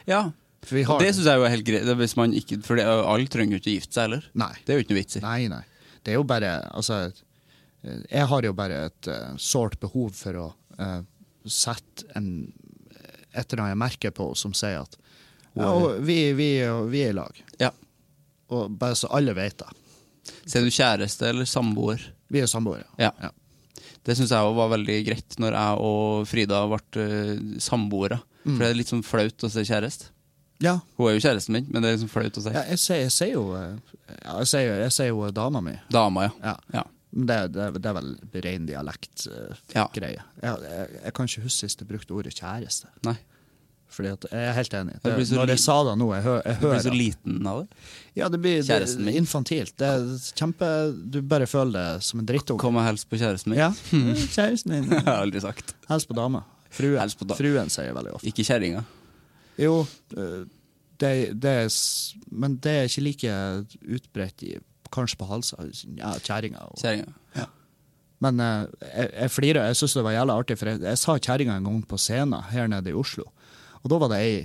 Ja. 0.07 0.29
Har 0.69 1.01
det 1.01 1.15
syns 1.17 1.27
jeg 1.27 1.41
er 1.41 1.53
helt 1.53 1.67
greit. 1.67 1.89
er 1.89 1.97
Hvis 1.99 2.17
man 2.19 2.35
ikke, 2.37 2.59
for 2.67 2.79
det, 2.79 2.85
alle 2.87 3.31
trenger 3.31 3.57
jo 3.57 3.63
ikke 3.63 3.77
gifte 3.79 3.97
seg 3.97 4.09
heller. 4.09 4.29
Nei. 4.39 4.53
Det 4.63 4.75
er 4.75 4.79
jo 4.79 4.85
ikke 4.85 4.95
noe 4.95 5.01
vits 5.01 5.19
i. 5.19 5.23
Nei, 5.25 5.41
nei. 5.51 5.63
Det 6.05 6.13
er 6.13 6.19
jo 6.19 6.27
bare 6.29 6.53
Altså, 6.77 7.01
jeg 7.83 8.27
har 8.31 8.47
jo 8.47 8.55
bare 8.59 8.79
et 8.91 9.11
uh, 9.11 9.35
sårt 9.41 9.79
behov 9.83 10.13
for 10.19 10.39
å 10.39 10.47
uh, 10.79 11.01
sette 11.49 12.07
en, 12.19 12.31
et 13.33 13.45
eller 13.45 13.65
annet 13.65 13.81
merke 13.81 14.13
på 14.15 14.31
som 14.39 14.55
sier 14.57 14.83
at 14.83 14.99
ja, 15.59 15.73
vi, 16.05 16.21
vi, 16.39 16.51
vi 16.93 17.03
er 17.03 17.15
i 17.15 17.17
lag. 17.17 17.43
Ja. 17.59 17.73
Og 18.55 18.71
bare 18.79 18.99
så 18.99 19.11
alle 19.15 19.35
vet 19.35 19.59
det. 19.59 19.71
Ser 20.47 20.63
du 20.63 20.71
kjæreste 20.71 21.33
eller 21.33 21.49
samboer? 21.49 22.03
Vi 22.31 22.43
er 22.45 22.51
samboere. 22.51 22.87
Ja. 23.01 23.11
Ja. 23.23 23.33
Det 24.09 24.17
syns 24.17 24.33
jeg 24.33 24.49
òg 24.49 24.55
var 24.57 24.71
veldig 24.73 24.99
greit 25.05 25.37
når 25.43 25.57
jeg 25.59 25.81
og 25.85 26.29
Frida 26.31 26.63
ble 26.71 27.05
uh, 27.05 27.59
samboere. 27.61 28.23
Mm. 28.45 28.55
For 28.55 28.63
det 28.65 28.71
er 28.71 28.79
litt 28.79 28.93
sånn 28.93 29.05
flaut 29.05 29.45
å 29.45 29.51
si 29.53 29.65
kjæreste. 29.69 30.15
Ja, 30.65 30.81
Hun 30.97 31.07
er 31.11 31.19
jo 31.19 31.23
kjæresten 31.23 31.55
min, 31.55 31.67
men 31.71 31.85
det 31.85 31.91
er 31.91 31.99
liksom 31.99 32.11
flaut 32.11 32.39
å 32.41 32.43
si. 32.43 32.51
ja 32.51 32.65
jeg, 32.67 32.81
sier, 32.83 33.03
jeg 33.05 33.15
sier 33.15 33.35
jo 33.37 33.43
eh, 33.55 33.77
jeg, 34.11 34.49
sier, 34.51 34.73
jeg 34.83 34.95
sier 34.97 35.11
jo 35.13 35.29
dama 35.31 35.61
mi. 35.63 35.77
Dama, 35.95 36.25
ja. 36.27 36.55
Ja. 36.75 36.83
Det, 37.09 37.37
det, 37.55 37.69
det 37.79 37.89
er 37.89 37.95
vel 37.97 38.11
ren 38.45 38.67
dialektgreie. 38.69 39.55
Ja. 39.77 39.87
jeg, 39.95 40.57
jeg, 40.65 40.89
jeg 41.05 41.15
kan 41.15 41.31
ikke 41.31 41.45
huske 41.47 41.61
sist 41.61 41.85
jeg 41.85 41.91
brukte 41.93 42.17
ordet 42.17 42.35
kjæreste. 42.37 42.91
Nei. 43.07 43.15
Fordi 43.89 44.09
jeg 44.13 44.31
er 44.33 44.53
helt 44.53 44.75
enig. 44.75 44.95
Det 45.03 45.15
Det, 45.17 45.31
når 45.33 45.49
jeg 45.49 45.59
sa 45.63 45.77
det 45.85 45.95
nå, 45.99 46.09
jeg, 46.15 46.23
hø, 46.23 46.35
jeg 46.45 46.61
Du 46.61 46.67
blir 46.69 46.83
så 46.85 46.93
liten 46.93 47.47
av 47.47 47.61
det. 47.63 47.79
Ja, 48.21 48.29
det 48.29 48.41
blir 48.43 48.61
Kjæresten 48.63 49.05
min. 49.05 49.15
infantilt. 49.23 49.73
Det 49.81 49.87
er 49.89 50.05
kjempe 50.37 50.69
Du 51.11 51.21
bare 51.23 51.47
føler 51.47 51.73
det 51.97 52.05
som 52.05 52.21
en 52.21 52.27
drittunge. 52.27 52.61
Kom 52.61 52.77
og 52.77 52.85
hils 52.87 53.05
på 53.09 53.17
kjæresten 53.19 53.55
min. 53.55 53.59
Ja. 53.59 53.71
Kjæresten 53.73 54.71
din. 54.77 54.91
Jeg 54.99 55.05
har 55.09 55.23
aldri 55.25 55.41
sagt. 55.41 55.75
Hils 55.89 56.05
på 56.07 56.15
dama. 56.15 56.45
Fruen. 56.71 57.15
På 57.19 57.27
da- 57.27 57.35
Fruen 57.39 57.71
sier 57.73 57.87
jeg 57.89 57.95
veldig 57.97 58.13
ofte. 58.19 58.29
Ikke 58.29 58.45
kjerringa. 58.45 58.85
Jo, 59.59 59.87
det, 61.01 61.13
det 61.41 61.53
er 61.65 61.69
Men 62.31 62.57
det 62.63 62.73
er 62.77 62.89
ikke 62.91 63.03
like 63.07 63.37
utbredt 63.97 64.43
i 64.47 64.59
Kanskje 64.93 65.19
på 65.21 65.27
halsa. 65.29 65.57
Ja, 65.97 66.13
kjerringa. 66.25 66.63
og- 66.71 66.79
Ja. 67.37 67.45
Men 68.21 68.39
jeg, 68.41 69.11
jeg 69.13 69.31
flirer. 69.31 69.67
Jeg 69.69 69.77
syns 69.77 69.95
det 69.95 70.03
var 70.05 70.13
jævla 70.13 70.39
artig, 70.41 70.57
for 70.59 70.67
jeg, 70.67 70.81
jeg 70.81 70.99
sa 70.99 71.19
kjerringa 71.19 71.57
en 71.57 71.65
gang 71.65 71.83
på 71.87 71.99
scenen 71.99 72.43
her 72.51 72.67
nede 72.69 72.89
i 72.91 72.93
Oslo. 72.93 73.25
Og 73.89 73.93
da 73.95 73.99
var 74.05 74.13
det 74.13 74.19
ei 74.21 74.37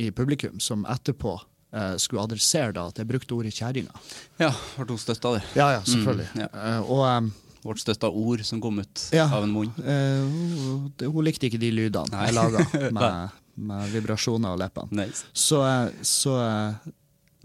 i 0.00 0.08
publikum 0.14 0.58
som 0.62 0.82
etterpå 0.90 1.36
eh, 1.74 1.94
skulle 2.02 2.22
adressere 2.24 2.72
da 2.74 2.88
at 2.90 2.98
jeg 2.98 3.06
brukte 3.06 3.34
ordet 3.36 3.52
kjerringa. 3.54 3.94
ja, 4.40 4.50
ble 4.78 4.86
hun 4.88 4.98
støtta, 4.98 5.36
det. 5.36 5.42
Ja, 5.58 5.68
ja, 5.76 5.80
selvfølgelig. 5.86 6.26
Mm, 6.34 6.40
ja. 6.42 6.50
Eh, 6.64 6.90
og 6.90 7.06
Um, 7.06 7.30
Ble 7.60 7.74
støtta 7.76 8.08
ord 8.08 8.40
som 8.48 8.60
kom 8.64 8.78
ut 8.80 9.02
Ja. 9.12 9.26
av 9.28 9.44
en 9.44 9.50
munn. 9.52 9.68
eh, 9.84 10.22
hun, 10.24 10.86
hun 11.12 11.24
likte 11.26 11.46
ikke 11.50 11.58
de 11.60 11.68
lydene 11.70 12.08
Nei. 12.14 12.30
jeg 12.30 12.34
laga, 12.38 12.62
med, 12.96 13.34
med 13.68 13.90
vibrasjoner 13.92 14.54
og 14.54 14.62
leppene. 14.62 14.88
Nice. 15.02 15.26
Så, 15.36 15.60
eh, 15.68 15.90
så 16.00 16.38
eh, 16.40 16.88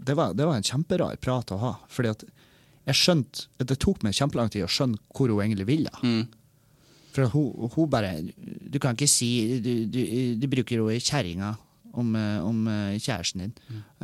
det, 0.00 0.16
var, 0.16 0.32
det 0.32 0.46
var 0.48 0.56
en 0.56 0.64
kjemperar 0.64 1.18
prat 1.20 1.52
å 1.52 1.58
ha. 1.60 1.74
Fordi 1.92 2.14
at 2.14 2.24
jeg 2.86 2.94
skjønte 3.02 3.48
Det 3.66 3.76
tok 3.82 4.04
meg 4.06 4.14
kjempelang 4.16 4.48
tid 4.54 4.62
å 4.64 4.70
skjønne 4.70 4.96
hvor 5.12 5.28
hun 5.34 5.42
egentlig 5.44 5.66
ville. 5.68 5.92
Mm. 6.02 6.24
For 7.16 7.32
hun, 7.32 7.70
hun 7.72 7.90
bare 7.90 8.10
Du 8.68 8.78
kan 8.82 8.96
ikke 8.96 9.08
si 9.08 9.30
Du, 9.64 9.70
du, 9.88 10.00
du 10.36 10.48
bruker 10.52 10.82
ordet 10.84 11.04
kjerringa 11.06 11.54
om, 11.96 12.10
eh, 12.12 12.40
om 12.44 12.66
eh, 12.68 12.98
kjæresten 13.00 13.40
din. 13.40 13.52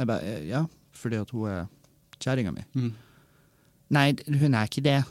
Jeg 0.00 0.09
bare 0.09 0.25
eh, 0.25 0.45
Ja, 0.49 0.62
fordi 0.97 1.19
at 1.21 1.33
hun 1.35 1.50
er 1.50 1.66
kjerringa 2.23 2.54
mi. 2.54 2.62
Mm. 2.73 2.92
Nei, 3.92 4.07
hun 4.40 4.57
er 4.57 4.71
ikke 4.71 4.85
det. 4.87 5.02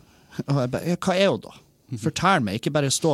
Og 0.48 0.64
jeg 0.64 0.72
bare, 0.74 0.96
hva 0.98 1.14
er 1.14 1.30
hun 1.30 1.44
da? 1.44 1.54
Fortell 2.02 2.42
meg, 2.42 2.58
ikke 2.58 2.74
bare 2.74 2.90
stå, 2.90 3.12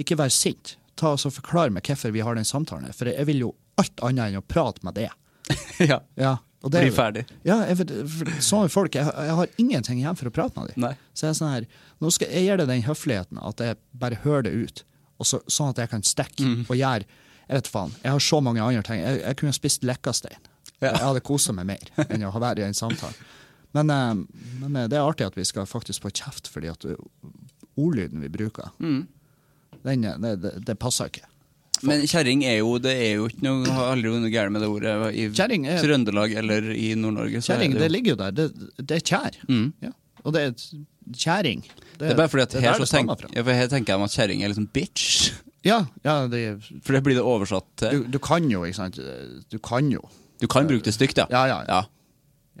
ikke 0.00 0.16
vær 0.16 0.32
sint. 0.32 0.76
Ta 0.96 1.12
oss 1.18 1.26
og 1.28 1.34
Forklar 1.36 1.72
meg 1.74 1.84
hvorfor 1.84 2.14
vi 2.14 2.22
har 2.24 2.38
den 2.38 2.48
samtalen. 2.48 2.94
For 2.96 3.12
jeg 3.12 3.28
vil 3.28 3.44
jo 3.44 3.50
alt 3.80 4.00
annet 4.06 4.30
enn 4.30 4.40
å 4.40 4.46
prate 4.46 4.86
med 4.86 4.96
det. 4.96 5.10
ja. 5.90 6.00
Ja, 6.16 6.38
og 6.62 6.70
det 6.74 6.82
Bli 6.84 6.90
ferdig. 6.92 7.22
Ja, 7.48 7.56
jeg, 7.64 7.76
for 7.80 8.30
sånne 8.44 8.68
folk, 8.72 8.94
jeg, 8.98 9.06
jeg 9.08 9.36
har 9.38 9.48
ingenting 9.62 9.98
igjen 10.02 10.16
for 10.18 10.28
å 10.28 10.32
prate 10.34 10.58
med 10.60 10.72
dem. 10.74 10.82
Nei. 10.84 10.92
Så 11.16 11.24
jeg 11.26 11.30
er 11.34 11.38
sånn 11.38 11.52
her, 11.54 11.66
nå 12.04 12.10
skal 12.12 12.28
jeg 12.34 12.44
gjøre 12.50 12.62
det 12.64 12.68
den 12.74 12.82
høfligheten 12.84 13.40
at 13.40 13.62
jeg 13.64 13.78
bare 14.02 14.18
hører 14.26 14.44
det 14.48 14.52
ut, 14.52 14.82
så, 15.24 15.40
sånn 15.52 15.72
at 15.72 15.80
jeg 15.82 15.90
kan 15.92 16.02
stikke 16.06 16.44
Mm. 16.46 16.62
og 16.68 16.76
gjøre 16.76 17.04
Jeg 17.50 17.56
vet 17.58 17.66
faen, 17.66 17.90
jeg 18.04 18.12
har 18.12 18.20
så 18.22 18.38
mange 18.40 18.62
andre 18.62 18.82
ting. 18.86 19.00
Jeg, 19.02 19.20
jeg 19.24 19.36
kunne 19.40 19.52
spist 19.56 19.82
lekkastein. 19.82 20.36
Ja. 20.80 20.92
Jeg 20.92 21.00
hadde 21.02 21.20
kosa 21.26 21.52
meg 21.52 21.66
mer 21.66 21.88
enn 22.06 22.22
å 22.22 22.30
ha 22.30 22.38
vært 22.44 22.60
i 22.60 22.62
en 22.62 22.76
samtale. 22.78 23.12
Men, 23.74 23.90
eh, 23.90 24.14
men 24.62 24.76
eh, 24.76 24.86
det 24.86 24.96
er 25.00 25.02
artig 25.08 25.26
at 25.26 25.34
vi 25.36 25.42
skal 25.44 25.66
faktisk 25.66 26.02
få 26.06 26.12
kjeft, 26.14 26.46
fordi 26.52 26.70
at 26.70 26.84
eh, 26.86 26.94
ordlyden 27.76 28.20
vi 28.22 28.28
bruker, 28.30 28.70
Mm. 28.78 29.08
den, 29.82 30.02
det, 30.22 30.36
det, 30.44 30.52
det 30.68 30.78
passer 30.78 31.10
ikke. 31.10 31.26
Men 31.86 32.02
kjerring 32.06 32.42
er 32.44 32.58
jo 32.58 32.78
Det 32.82 32.92
er 32.92 33.14
jo 33.16 33.28
ikke 33.30 33.42
noe 33.46 33.74
har 33.76 33.92
aldri 33.94 34.12
noe 34.12 34.30
gærent 34.32 34.52
med 34.52 34.62
det 34.64 34.68
ordet. 34.68 34.94
I 35.14 35.24
er- 35.28 35.80
Trøndelag 35.82 36.34
eller 36.42 36.70
i 36.74 36.94
Nord-Norge. 36.94 37.40
så 37.40 37.54
er 37.54 37.56
Kjerring, 37.58 37.72
det 37.72 37.80
det 37.80 37.90
ligger 37.92 38.10
jo 38.10 38.16
der. 38.16 38.30
Det, 38.30 38.86
det 38.86 38.96
er 38.98 39.04
kjær. 39.10 39.38
Mm. 39.48 39.72
Ja. 39.82 39.92
Og 40.24 40.32
det 40.34 40.40
er 40.42 40.52
kjerring. 40.54 40.86
kjæring. 41.12 41.62
Det 41.98 42.10
er 42.10 42.16
bare 42.16 42.28
fordi 42.28 42.42
at 42.42 42.54
er 42.54 42.60
her, 42.60 42.74
så 42.74 42.84
det 42.84 42.90
tenk, 42.90 43.34
ja, 43.36 43.42
her 43.42 43.68
tenker 43.68 43.94
jeg 43.96 44.02
at 44.02 44.10
kjerring 44.18 44.42
er 44.44 44.48
liksom 44.52 44.68
bitch. 44.72 45.32
Ja, 45.64 45.86
ja 46.04 46.26
det, 46.26 46.62
For 46.82 46.92
det 46.96 47.02
blir 47.04 47.14
det 47.18 47.24
oversatt 47.24 47.66
til. 47.76 47.90
du, 47.90 48.04
du 48.16 48.18
kan 48.18 48.48
jo, 48.50 48.62
ikke 48.64 48.76
sant. 48.76 48.96
Du 49.50 49.58
kan 49.58 49.90
jo. 49.90 50.00
Du 50.40 50.46
kan 50.48 50.66
bruke 50.66 50.84
det 50.84 50.94
stygt, 50.94 51.18
ja. 51.20 51.26
Ja, 51.30 51.46
ja. 51.46 51.58
ja. 51.68 51.82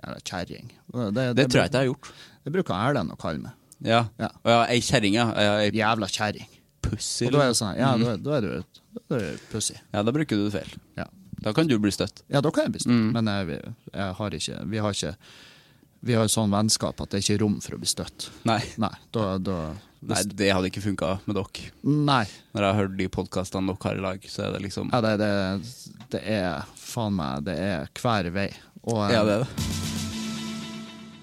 ja. 0.04 0.14
Kjerring. 0.24 0.70
Det, 0.92 1.14
det, 1.14 1.36
Det 1.36 1.46
tror 1.48 1.62
jeg 1.62 1.70
ikke 1.70 1.78
jeg 1.80 1.86
har 1.86 1.92
gjort. 1.94 2.12
Det 2.44 2.52
bruker 2.52 2.74
Erlend 2.74 3.12
å 3.12 3.16
kalle 3.20 3.38
meg. 3.44 3.52
Ja. 3.80 4.02
Ja. 4.20 4.28
Ja, 4.44 4.58
ei 4.68 4.80
kjerring, 4.84 5.14
ja. 5.16 5.30
Jævla 5.72 6.08
kjerring. 6.12 6.48
pussy. 6.82 7.26
Og 7.26 7.32
da 7.32 7.40
er 7.44 7.50
liksom. 7.52 7.52
det 7.52 7.56
sånn, 7.60 7.78
ja, 7.80 7.90
da, 7.96 8.16
da 8.16 8.36
er 8.36 8.40
du 8.40 8.52
et- 8.58 8.79
er 9.10 9.38
du. 9.50 9.74
Ja, 9.94 10.02
da 10.02 10.12
bruker 10.12 10.36
du 10.36 10.48
det 10.48 10.52
feil. 10.56 10.74
Ja. 10.98 11.06
Da 11.40 11.52
kan 11.56 11.66
du 11.70 11.78
bli 11.80 11.90
støtt. 11.94 12.22
ja, 12.28 12.40
da 12.44 12.50
kan 12.50 12.64
jeg 12.68 12.72
bli 12.74 12.80
støtt, 12.84 12.92
Mm. 12.92 13.12
men 13.12 13.26
jeg, 13.26 13.74
jeg 13.94 14.14
har 14.18 14.30
ikke 14.30 14.58
Vi 14.68 14.78
har 14.78 14.92
ikke 14.92 15.14
vi 16.02 16.14
har 16.16 16.24
sånn 16.32 16.48
vennskap 16.48 16.98
at 17.02 17.10
det 17.12 17.18
er 17.18 17.24
ikke 17.26 17.40
rom 17.42 17.58
for 17.60 17.76
å 17.76 17.78
bli 17.78 17.86
støtt. 17.86 18.30
Nei. 18.48 18.62
Nei, 18.80 18.88
da, 19.12 19.36
da 19.36 19.56
Nei, 20.00 20.22
det 20.24 20.46
hadde 20.48 20.70
ikke 20.70 20.80
funka 20.80 21.10
med 21.26 21.36
dere. 21.36 21.66
Nei. 21.84 22.22
Når 22.54 22.62
jeg 22.64 22.72
har 22.72 22.78
hørt 22.78 22.94
de 22.96 23.08
podkastene 23.12 23.66
dere 23.68 23.82
har 23.84 23.98
i 23.98 24.00
lag, 24.06 24.24
så 24.32 24.46
er 24.46 24.52
det 24.54 24.62
liksom 24.64 24.88
Ja, 24.94 25.00
det, 25.04 25.18
det, 25.20 25.28
det 26.14 26.22
er 26.24 26.62
faen 26.80 27.12
meg 27.18 27.44
Det 27.44 27.56
er 27.60 27.90
hver 28.00 28.30
vei. 28.32 28.48
Og, 28.88 29.02
Ja, 29.12 29.20
det 29.28 29.34
er 29.34 29.44
det. 29.44 29.68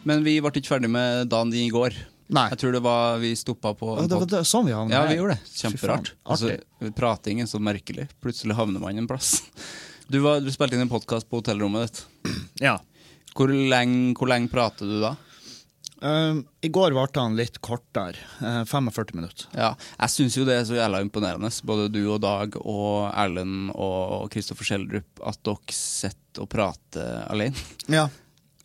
Men 0.07 0.21
vi 0.23 0.37
ble 0.39 0.51
ikke 0.53 0.69
ferdig 0.77 0.89
med 0.93 1.27
dagen 1.33 1.49
din 1.51 1.65
i 1.67 1.73
går. 1.73 1.97
Nei. 2.27 2.47
Jeg 2.51 2.59
tror 2.59 2.75
det 2.75 2.81
var 2.83 3.19
vi 3.21 3.31
stoppa 3.39 3.71
på 3.77 3.93
Ja, 3.95 4.07
det 4.11 4.17
var 4.19 4.31
det, 4.31 4.41
sånn 4.47 4.65
vi 4.67 4.73
havna 4.75 4.91
Ja, 4.91 5.05
vi 5.07 5.15
gjorde 5.19 5.37
det. 5.37 5.51
Kjemperart. 5.61 6.11
Altså, 6.27 6.57
prating 6.97 7.39
er 7.43 7.47
så 7.47 7.61
merkelig. 7.63 8.09
Plutselig 8.23 8.57
havner 8.57 8.83
man 8.83 8.99
en 9.03 9.09
plass. 9.09 9.37
Du, 10.07 10.21
var, 10.23 10.39
du 10.39 10.47
spilte 10.55 10.77
inn 10.77 10.85
en 10.85 10.91
podkast 10.91 11.27
på 11.27 11.41
hotellrommet 11.41 11.89
ditt. 11.89 12.03
Ja. 12.69 12.77
Hvor 13.35 13.51
lenge, 13.51 14.13
hvor 14.15 14.29
lenge 14.31 14.47
prater 14.47 14.87
du 14.87 15.01
da? 15.03 15.09
Uh, 15.99 16.39
I 16.61 16.69
går 16.71 16.93
varte 16.95 17.19
han 17.19 17.35
litt 17.35 17.57
kortere. 17.59 18.15
Uh, 18.39 18.61
45 18.69 19.17
minutter. 19.17 19.49
Ja, 19.57 19.73
Jeg 19.97 20.13
syns 20.13 20.37
jo 20.37 20.45
det 20.47 20.55
er 20.61 20.63
så 20.69 20.77
jævla 20.77 21.01
imponerende, 21.03 21.51
både 21.67 21.89
du 21.91 21.99
og 22.05 22.21
Dag 22.23 22.55
og 22.61 23.09
Erlend 23.11 23.73
og 23.75 24.29
Kristoffer 24.33 24.67
Schjelderup, 24.69 25.09
at 25.27 25.41
dere 25.43 25.75
sitter 25.75 26.45
og 26.45 26.49
prater 26.53 27.25
alene. 27.27 27.67
Ja. 27.91 28.07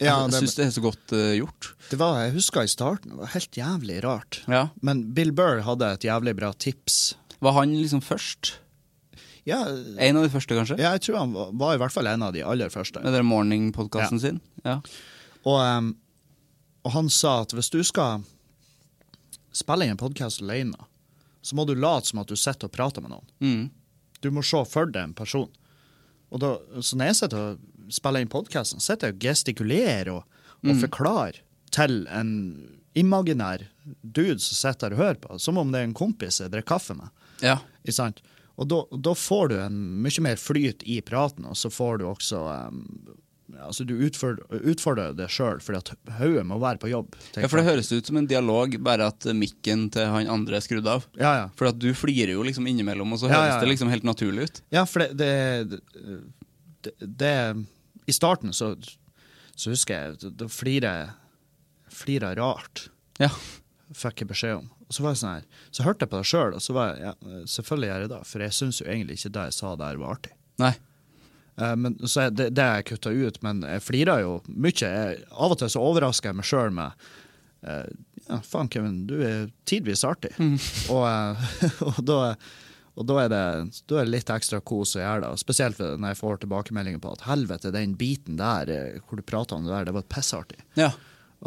Ja 0.01 0.17
jeg 0.23 0.33
det, 0.33 0.41
syns 0.41 0.57
det 0.57 0.65
er 0.67 0.73
så 0.75 0.83
godt 0.85 1.13
uh, 1.15 1.33
gjort. 1.37 1.73
det 1.91 1.99
var, 2.01 2.21
jeg 2.25 2.35
husker 2.39 2.65
i 2.65 2.71
starten, 2.71 3.13
det 3.13 3.21
var 3.21 3.33
helt 3.35 3.59
jævlig 3.59 3.99
rart. 4.05 4.41
Ja. 4.49 4.69
Men 4.81 5.05
Bill 5.15 5.33
Burr 5.37 5.63
hadde 5.67 5.93
et 5.99 6.07
jævlig 6.09 6.37
bra 6.39 6.53
tips. 6.57 7.15
Var 7.43 7.57
han 7.59 7.75
liksom 7.77 8.03
først? 8.05 8.55
Ja, 9.45 9.65
En 9.99 10.17
av 10.17 10.23
de 10.23 10.31
første, 10.31 10.55
kanskje? 10.55 10.77
ja 10.79 10.93
jeg 10.95 11.03
tror 11.09 11.19
han 11.19 11.33
var, 11.35 11.51
var 11.59 11.75
i 11.75 11.81
hvert 11.83 11.95
fall 11.95 12.07
en 12.07 12.23
av 12.23 12.33
de 12.35 12.45
aller 12.47 12.71
første. 12.71 13.03
Med 13.03 13.13
den 13.17 13.27
morning-podkasten 13.27 14.21
sin? 14.23 14.39
Ja. 14.65 14.79
Og, 15.43 15.59
um, 15.59 15.97
og 16.87 16.95
han 16.95 17.11
sa 17.11 17.41
at 17.43 17.55
hvis 17.55 17.71
du 17.75 17.81
skal 17.83 18.23
spille 19.53 19.85
inn 19.85 19.97
en 19.97 20.01
podkast 20.01 20.43
alene, 20.43 20.79
så 21.43 21.59
må 21.59 21.67
du 21.67 21.75
late 21.75 22.07
som 22.13 22.23
at 22.23 22.31
du 22.31 22.39
sitter 22.39 22.71
og 22.71 22.75
prater 22.77 23.03
med 23.03 23.11
noen. 23.17 23.27
Mm. 23.43 23.65
Du 24.23 24.31
må 24.31 24.45
se 24.47 24.63
for 24.71 24.87
deg 24.87 25.11
en 25.11 25.17
person. 25.19 25.51
Og 26.33 26.41
da, 26.41 26.55
så 26.81 26.97
når 26.97 27.11
jeg 27.11 27.19
sitter 27.19 27.43
og 27.43 27.65
spiller 27.91 28.23
inn 28.23 28.31
podkasten, 28.33 28.83
sitter 28.83 29.11
jeg 29.11 29.17
og 29.17 29.25
gestikulerer 29.27 30.13
og, 30.15 30.39
og 30.63 30.79
forklarer 30.85 31.41
til 31.73 32.03
en 32.13 32.33
imaginær 32.99 33.65
dude 34.03 34.41
som 34.43 34.59
sitter 34.59 34.95
og 34.95 35.01
hører 35.01 35.21
på, 35.23 35.39
som 35.41 35.59
om 35.59 35.73
det 35.73 35.81
er 35.81 35.89
en 35.89 35.97
kompis 35.97 36.43
jeg 36.43 36.53
drikker 36.53 36.75
kaffe 36.75 36.99
med. 36.99 37.11
ja. 37.43 37.59
Og 38.61 38.69
da, 38.69 39.15
får 39.17 39.49
du 39.49 39.57
en 39.63 39.77
mye 40.05 40.23
mer 40.23 40.37
flyt 40.39 40.85
i 40.85 41.01
praten, 41.03 41.47
og 41.49 41.57
så 41.59 41.71
får 41.73 42.03
du 42.03 42.09
også 42.11 42.43
um, 42.69 42.85
Altså, 43.53 43.85
du 43.85 43.93
utfordrer, 44.07 44.63
utfordrer 44.65 45.17
deg 45.17 45.29
sjøl, 45.31 45.59
fordi 45.61 45.81
at 45.83 46.15
hodet 46.17 46.45
må 46.49 46.57
være 46.63 46.81
på 46.81 46.89
jobb. 46.89 47.19
Ja, 47.37 47.51
for 47.51 47.61
det 47.61 47.67
høres 47.67 47.91
ut 47.93 48.09
som 48.09 48.17
en 48.17 48.27
dialog, 48.27 48.79
bare 48.81 49.11
at 49.13 49.27
mikken 49.37 49.91
til 49.93 50.09
han 50.09 50.31
andre 50.33 50.57
er 50.57 50.65
skrudd 50.65 50.89
av. 50.89 51.05
Ja, 51.21 51.35
ja. 51.37 51.45
For 51.59 51.69
at 51.69 51.77
du 51.77 51.91
flirer 51.97 52.33
jo 52.33 52.47
liksom 52.47 52.65
innimellom, 52.71 53.13
og 53.13 53.21
så 53.21 53.29
høres 53.29 53.53
ja. 53.53 53.61
det 53.61 53.69
liksom 53.69 53.93
helt 53.93 54.07
naturlig 54.09 54.49
ut. 54.49 54.63
Ja, 54.73 54.87
for 54.89 55.05
det, 55.05 55.29
det, 55.69 55.83
det, 56.85 56.95
det 57.23 57.35
I 58.11 58.15
starten 58.17 58.53
så, 58.57 58.73
så 59.57 59.73
husker 59.73 59.95
jeg 60.21 60.33
Da, 60.39 60.49
flirer 60.49 61.13
jeg 62.33 62.39
rart, 62.41 62.87
Ja. 63.21 63.29
fikk 63.93 64.23
jeg 64.23 64.31
beskjed 64.33 64.57
om. 64.63 64.71
Og 64.89 64.97
så 64.97 65.03
var 65.05 65.13
jeg 65.15 65.21
sånn 65.23 65.35
her, 65.39 65.45
så 65.73 65.85
hørte 65.87 66.05
jeg 66.05 66.13
på 66.13 66.19
det 66.21 66.29
sjøl, 66.29 66.55
og 66.57 66.63
så 66.65 66.75
var 66.77 66.95
jeg 66.95 67.05
ja, 67.07 67.13
selvfølgelig 67.49 67.89
gjør 67.91 68.03
jeg 68.05 68.11
det, 68.13 68.23
for 68.29 68.45
jeg 68.45 68.57
syns 68.57 68.81
jo 68.81 68.87
egentlig 68.89 69.19
ikke 69.19 69.35
det 69.37 69.45
jeg 69.49 69.57
sa 69.59 69.75
der, 69.81 70.01
var 70.01 70.17
artig. 70.19 70.33
Nei. 70.61 70.73
Eh, 71.61 71.75
men, 71.77 71.97
så 72.09 72.27
jeg, 72.27 72.35
det, 72.41 72.47
det 72.57 72.67
jeg 72.69 72.87
kutta 72.91 73.13
ut, 73.13 73.39
men 73.45 73.63
jeg 73.69 73.85
flirer 73.85 74.23
jo 74.25 74.35
mye. 74.49 74.73
Jeg, 74.73 75.23
av 75.33 75.53
og 75.55 75.61
til 75.61 75.73
så 75.73 75.85
overrasker 75.85 76.33
jeg 76.33 76.39
meg 76.41 76.49
sjøl 76.49 76.73
med 76.77 77.07
eh, 77.69 77.87
Ja, 78.29 78.39
faen, 78.47 78.69
Kevin, 78.73 79.01
du 79.09 79.17
er 79.27 79.49
tidvis 79.69 80.05
artig. 80.09 80.33
Og, 80.93 81.03
eh, 81.09 81.57
og, 81.89 81.99
da, 82.09 82.19
og 82.97 83.07
da, 83.09 83.15
er 83.25 83.29
det, 83.33 83.43
da 83.89 83.97
er 84.01 84.05
det 84.05 84.13
litt 84.13 84.31
ekstra 84.35 84.59
kos 84.61 84.97
å 84.99 85.01
gjøre 85.01 85.23
det. 85.25 85.39
Spesielt 85.41 85.79
når 85.81 86.13
jeg 86.13 86.19
får 86.21 86.43
tilbakemeldinger 86.43 87.01
på 87.01 87.13
at 87.17 87.23
helvete, 87.25 87.71
den 87.73 87.95
biten 87.97 88.37
der 88.37 88.69
eh, 88.69 88.99
hvor 89.09 89.17
du 89.17 89.25
prata 89.25 89.57
om 89.57 89.65
det 89.65 89.73
der, 89.73 89.87
det 89.89 89.95
var 89.97 90.05
pissartig. 90.13 90.61
Ja. 90.77 90.91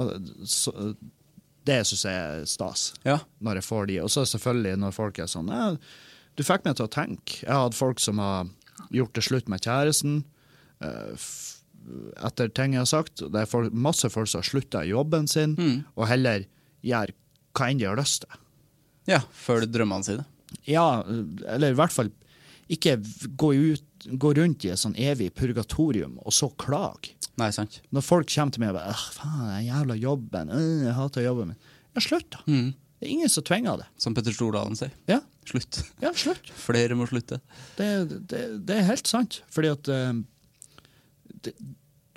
Og 0.01 0.11
så, 0.49 0.73
det 1.65 1.79
syns 1.87 2.05
jeg 2.07 2.15
er 2.15 2.45
stas, 2.49 2.87
Ja. 3.05 3.19
når 3.45 3.59
jeg 3.61 3.67
får 3.69 3.87
de. 3.91 3.99
Og 4.03 4.09
så 4.13 4.25
selvfølgelig 4.29 4.77
når 4.81 4.95
folk 4.97 5.19
er 5.21 5.29
sånn 5.31 5.49
Du 6.35 6.43
fikk 6.43 6.65
meg 6.65 6.75
til 6.75 6.85
å 6.89 6.91
tenke. 6.91 7.41
Jeg 7.45 7.51
har 7.53 7.63
hatt 7.69 7.77
folk 7.77 7.99
som 8.03 8.17
har 8.19 8.49
gjort 8.91 9.13
det 9.15 9.23
slutt 9.23 9.47
med 9.47 9.61
kjæresten 9.63 10.23
eh, 10.83 11.27
etter 12.25 12.49
ting 12.57 12.73
jeg 12.75 12.81
har 12.83 12.89
sagt. 12.89 13.21
Det 13.31 13.41
er 13.45 13.49
folk, 13.49 13.71
masse 13.73 14.09
folk 14.09 14.27
som 14.27 14.41
har 14.41 14.49
slutta 14.49 14.81
i 14.83 14.89
jobben 14.91 15.27
sin, 15.29 15.53
og 15.95 16.07
heller 16.09 16.47
gjør 16.85 17.13
hva 17.55 17.69
enn 17.71 17.79
de 17.79 17.85
har 17.87 17.95
lyst 18.01 18.25
til. 18.25 18.39
ja. 19.13 19.21
Følg 19.45 19.69
drømmene 19.71 20.03
sine. 20.03 20.25
Ja, 20.69 21.01
eller 21.49 21.73
i 21.73 21.77
hvert 21.77 21.93
fall 21.93 22.11
ikke 22.71 22.95
gå, 23.37 23.51
ut, 23.75 24.07
gå 24.17 24.31
rundt 24.37 24.63
i 24.65 24.71
et 24.73 24.81
sånn 24.81 24.95
evig 24.97 25.27
purgatorium 25.37 26.15
og 26.25 26.33
så 26.33 26.49
klage. 26.61 27.13
Nei, 27.37 27.51
sant. 27.53 27.81
Når 27.93 28.05
folk 28.05 28.29
kommer 28.31 28.55
til 28.55 28.63
meg 28.63 28.71
og 28.71 28.77
bare 28.79 28.93
«Åh, 28.95 29.03
faen, 29.17 29.45
den 29.51 29.67
jævla 29.67 29.97
jobben, 29.99 30.51
øh, 30.55 30.85
jeg 30.87 30.95
hater 30.97 31.25
jobben 31.27 31.51
min. 31.51 31.59
Ja, 31.95 32.01
slutt, 32.01 32.29
da. 32.33 32.41
Det 32.47 33.05
er 33.09 33.11
ingen 33.11 33.29
som 33.29 33.43
tvinger 33.45 33.81
det. 33.81 33.87
Som 34.01 34.15
Petter 34.17 34.33
Stordalen 34.33 34.77
sier. 34.79 34.93
Ja, 35.11 35.19
Slutt. 35.45 35.81
ja 36.01 36.09
slutt. 36.17 36.47
Flere 36.65 36.95
må 36.97 37.05
slutte. 37.09 37.37
Det, 37.77 37.89
det, 38.31 38.39
det 38.65 38.79
er 38.79 38.87
helt 38.87 39.05
sant. 39.11 39.41
Fordi 39.53 39.69
at 39.75 39.89
eh, 39.93 40.13
det, 41.45 41.53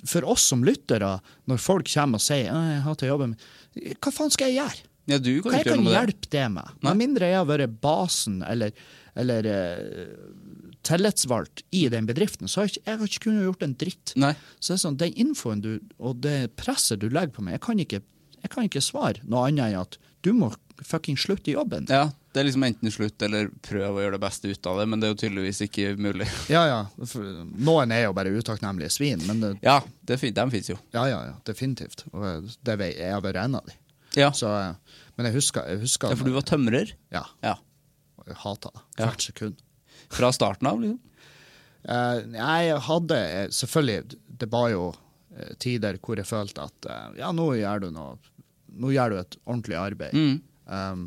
For 0.07 0.25
oss 0.31 0.47
som 0.49 0.63
lyttere, 0.65 1.17
når 1.51 1.59
folk 1.61 1.91
kommer 1.91 2.17
og 2.17 2.23
sier 2.25 2.49
«Åh, 2.55 2.69
jeg 2.73 2.85
hater 2.87 3.11
jobben 3.11 3.35
min, 3.35 3.97
hva 4.01 4.13
faen 4.15 4.31
skal 4.33 4.49
jeg 4.49 4.63
gjøre? 4.63 4.87
Ja, 5.09 5.17
du 5.21 5.31
kan 5.41 5.53
Hva 5.53 5.61
jeg 5.61 5.69
kan 5.71 5.87
hjelpe 5.89 6.31
det 6.31 6.45
med? 6.53 6.75
Med 6.85 6.99
mindre 6.99 7.31
jeg 7.31 7.39
har 7.39 7.49
vært 7.49 7.79
basen 7.81 8.39
eller, 8.45 8.75
eller 9.19 9.49
uh, 9.49 10.13
tillitsvalgt 10.87 11.63
i 11.75 11.87
den 11.91 12.07
bedriften, 12.09 12.47
så 12.47 12.61
har 12.61 12.69
jeg, 12.69 12.77
ikke, 12.77 12.85
jeg 12.85 12.99
har 13.01 13.11
ikke 13.11 13.25
kunnet 13.25 13.47
gjort 13.47 13.65
en 13.65 13.75
dritt. 13.83 14.13
Nei. 14.19 14.33
Så 14.59 14.71
det 14.71 14.77
er 14.77 14.83
sånn, 14.85 15.01
Den 15.01 15.19
infoen 15.25 15.65
du, 15.65 15.73
og 15.97 16.21
det 16.23 16.37
presset 16.59 17.01
du 17.01 17.09
legger 17.09 17.35
på 17.35 17.45
meg, 17.45 17.57
jeg 17.57 17.65
kan 17.67 17.83
ikke, 17.85 18.01
jeg 18.39 18.53
kan 18.53 18.69
ikke 18.69 18.83
svare 18.85 19.25
noe 19.25 19.49
annet 19.49 19.73
enn 19.73 19.81
at 19.81 19.99
du 20.25 20.33
må 20.35 20.51
fucking 20.85 21.17
slutte 21.19 21.51
i 21.51 21.53
jobben. 21.53 21.87
Ja, 21.89 22.09
det 22.33 22.41
er 22.41 22.47
liksom 22.47 22.63
enten 22.63 22.91
slutt 22.93 23.21
eller 23.25 23.49
prøv 23.65 23.97
å 23.97 24.03
gjøre 24.03 24.17
det 24.17 24.23
beste 24.23 24.51
ut 24.51 24.69
av 24.69 24.79
det, 24.79 24.85
men 24.91 25.01
det 25.01 25.07
er 25.09 25.13
jo 25.13 25.19
tydeligvis 25.23 25.61
ikke 25.65 25.93
mulig. 25.99 26.27
Ja, 26.53 26.63
ja. 26.69 26.79
Noen 27.57 27.93
er 27.95 28.05
jo 28.05 28.15
bare 28.17 28.33
utakknemlige 28.35 28.91
svin, 28.93 29.23
men 29.27 29.43
det, 29.43 29.53
Ja, 29.65 29.79
det 30.07 30.19
de 30.21 30.47
fins 30.53 30.71
jo. 30.71 30.77
ja, 30.95 31.07
ja, 31.09 31.19
ja, 31.31 31.35
definitivt. 31.47 32.05
Og 32.13 32.49
det 32.63 32.75
er 32.75 32.85
jeg, 32.91 33.13
har 33.13 33.23
vært 33.25 33.43
en 33.43 33.59
av 33.59 33.67
de. 33.67 33.75
Ja. 34.19 34.29
Så, 34.35 34.49
eh, 34.51 34.99
men 35.17 35.29
jeg 35.29 35.37
husker, 35.39 35.65
jeg 35.71 35.81
husker 35.83 36.11
ja, 36.13 36.17
for 36.19 36.27
du 36.29 36.35
var 36.35 36.45
tømrer? 36.47 36.93
Ja, 37.15 37.25
Ja. 37.45 37.55
jeg 38.27 38.37
hata 38.43 38.69
det. 38.75 38.81
Hvert 38.99 39.25
sekund. 39.25 39.61
Fra 40.13 40.29
starten 40.35 40.67
av, 40.69 40.79
liksom? 40.81 40.99
Uh, 41.79 42.19
nei, 42.27 42.57
jeg 42.67 42.79
hadde 42.89 43.15
eh, 43.15 43.45
Selvfølgelig, 43.55 44.17
det 44.41 44.47
var 44.51 44.65
jo 44.73 44.89
tider 45.63 45.95
hvor 46.03 46.19
jeg 46.19 46.27
følte 46.27 46.65
at 46.67 46.87
uh, 46.91 47.13
ja, 47.15 47.29
nå 47.31 47.45
gjør 47.55 47.85
du 47.85 47.91
noe 47.95 48.17
Nå 48.79 48.89
gjør 48.91 49.13
du 49.13 49.17
et 49.21 49.37
ordentlig 49.47 49.77
arbeid. 49.79 50.13
Mm. 50.13 50.41
Um, 50.67 51.05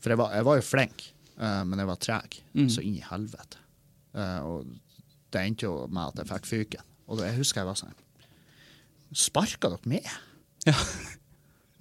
for 0.00 0.14
jeg 0.14 0.18
var, 0.22 0.32
jeg 0.34 0.46
var 0.48 0.56
jo 0.58 0.64
flink, 0.66 1.04
uh, 1.36 1.60
men 1.68 1.78
jeg 1.82 1.90
var 1.92 2.00
treg, 2.02 2.38
Mm. 2.56 2.70
så 2.72 2.82
inn 2.82 2.96
i 2.98 3.04
helvete. 3.06 3.60
Og 4.44 4.66
det 5.32 5.40
endte 5.46 5.64
jo 5.68 5.86
med 5.88 6.02
at 6.10 6.18
jeg 6.20 6.28
fikk 6.32 6.48
fyken. 6.50 6.82
Og 7.08 7.22
jeg 7.22 7.36
husker 7.38 7.62
jeg 7.62 7.68
var 7.70 7.78
sånn 7.78 7.94
Sparka 9.16 9.70
dere 9.72 9.88
med? 9.92 10.08
Ja. 10.66 10.74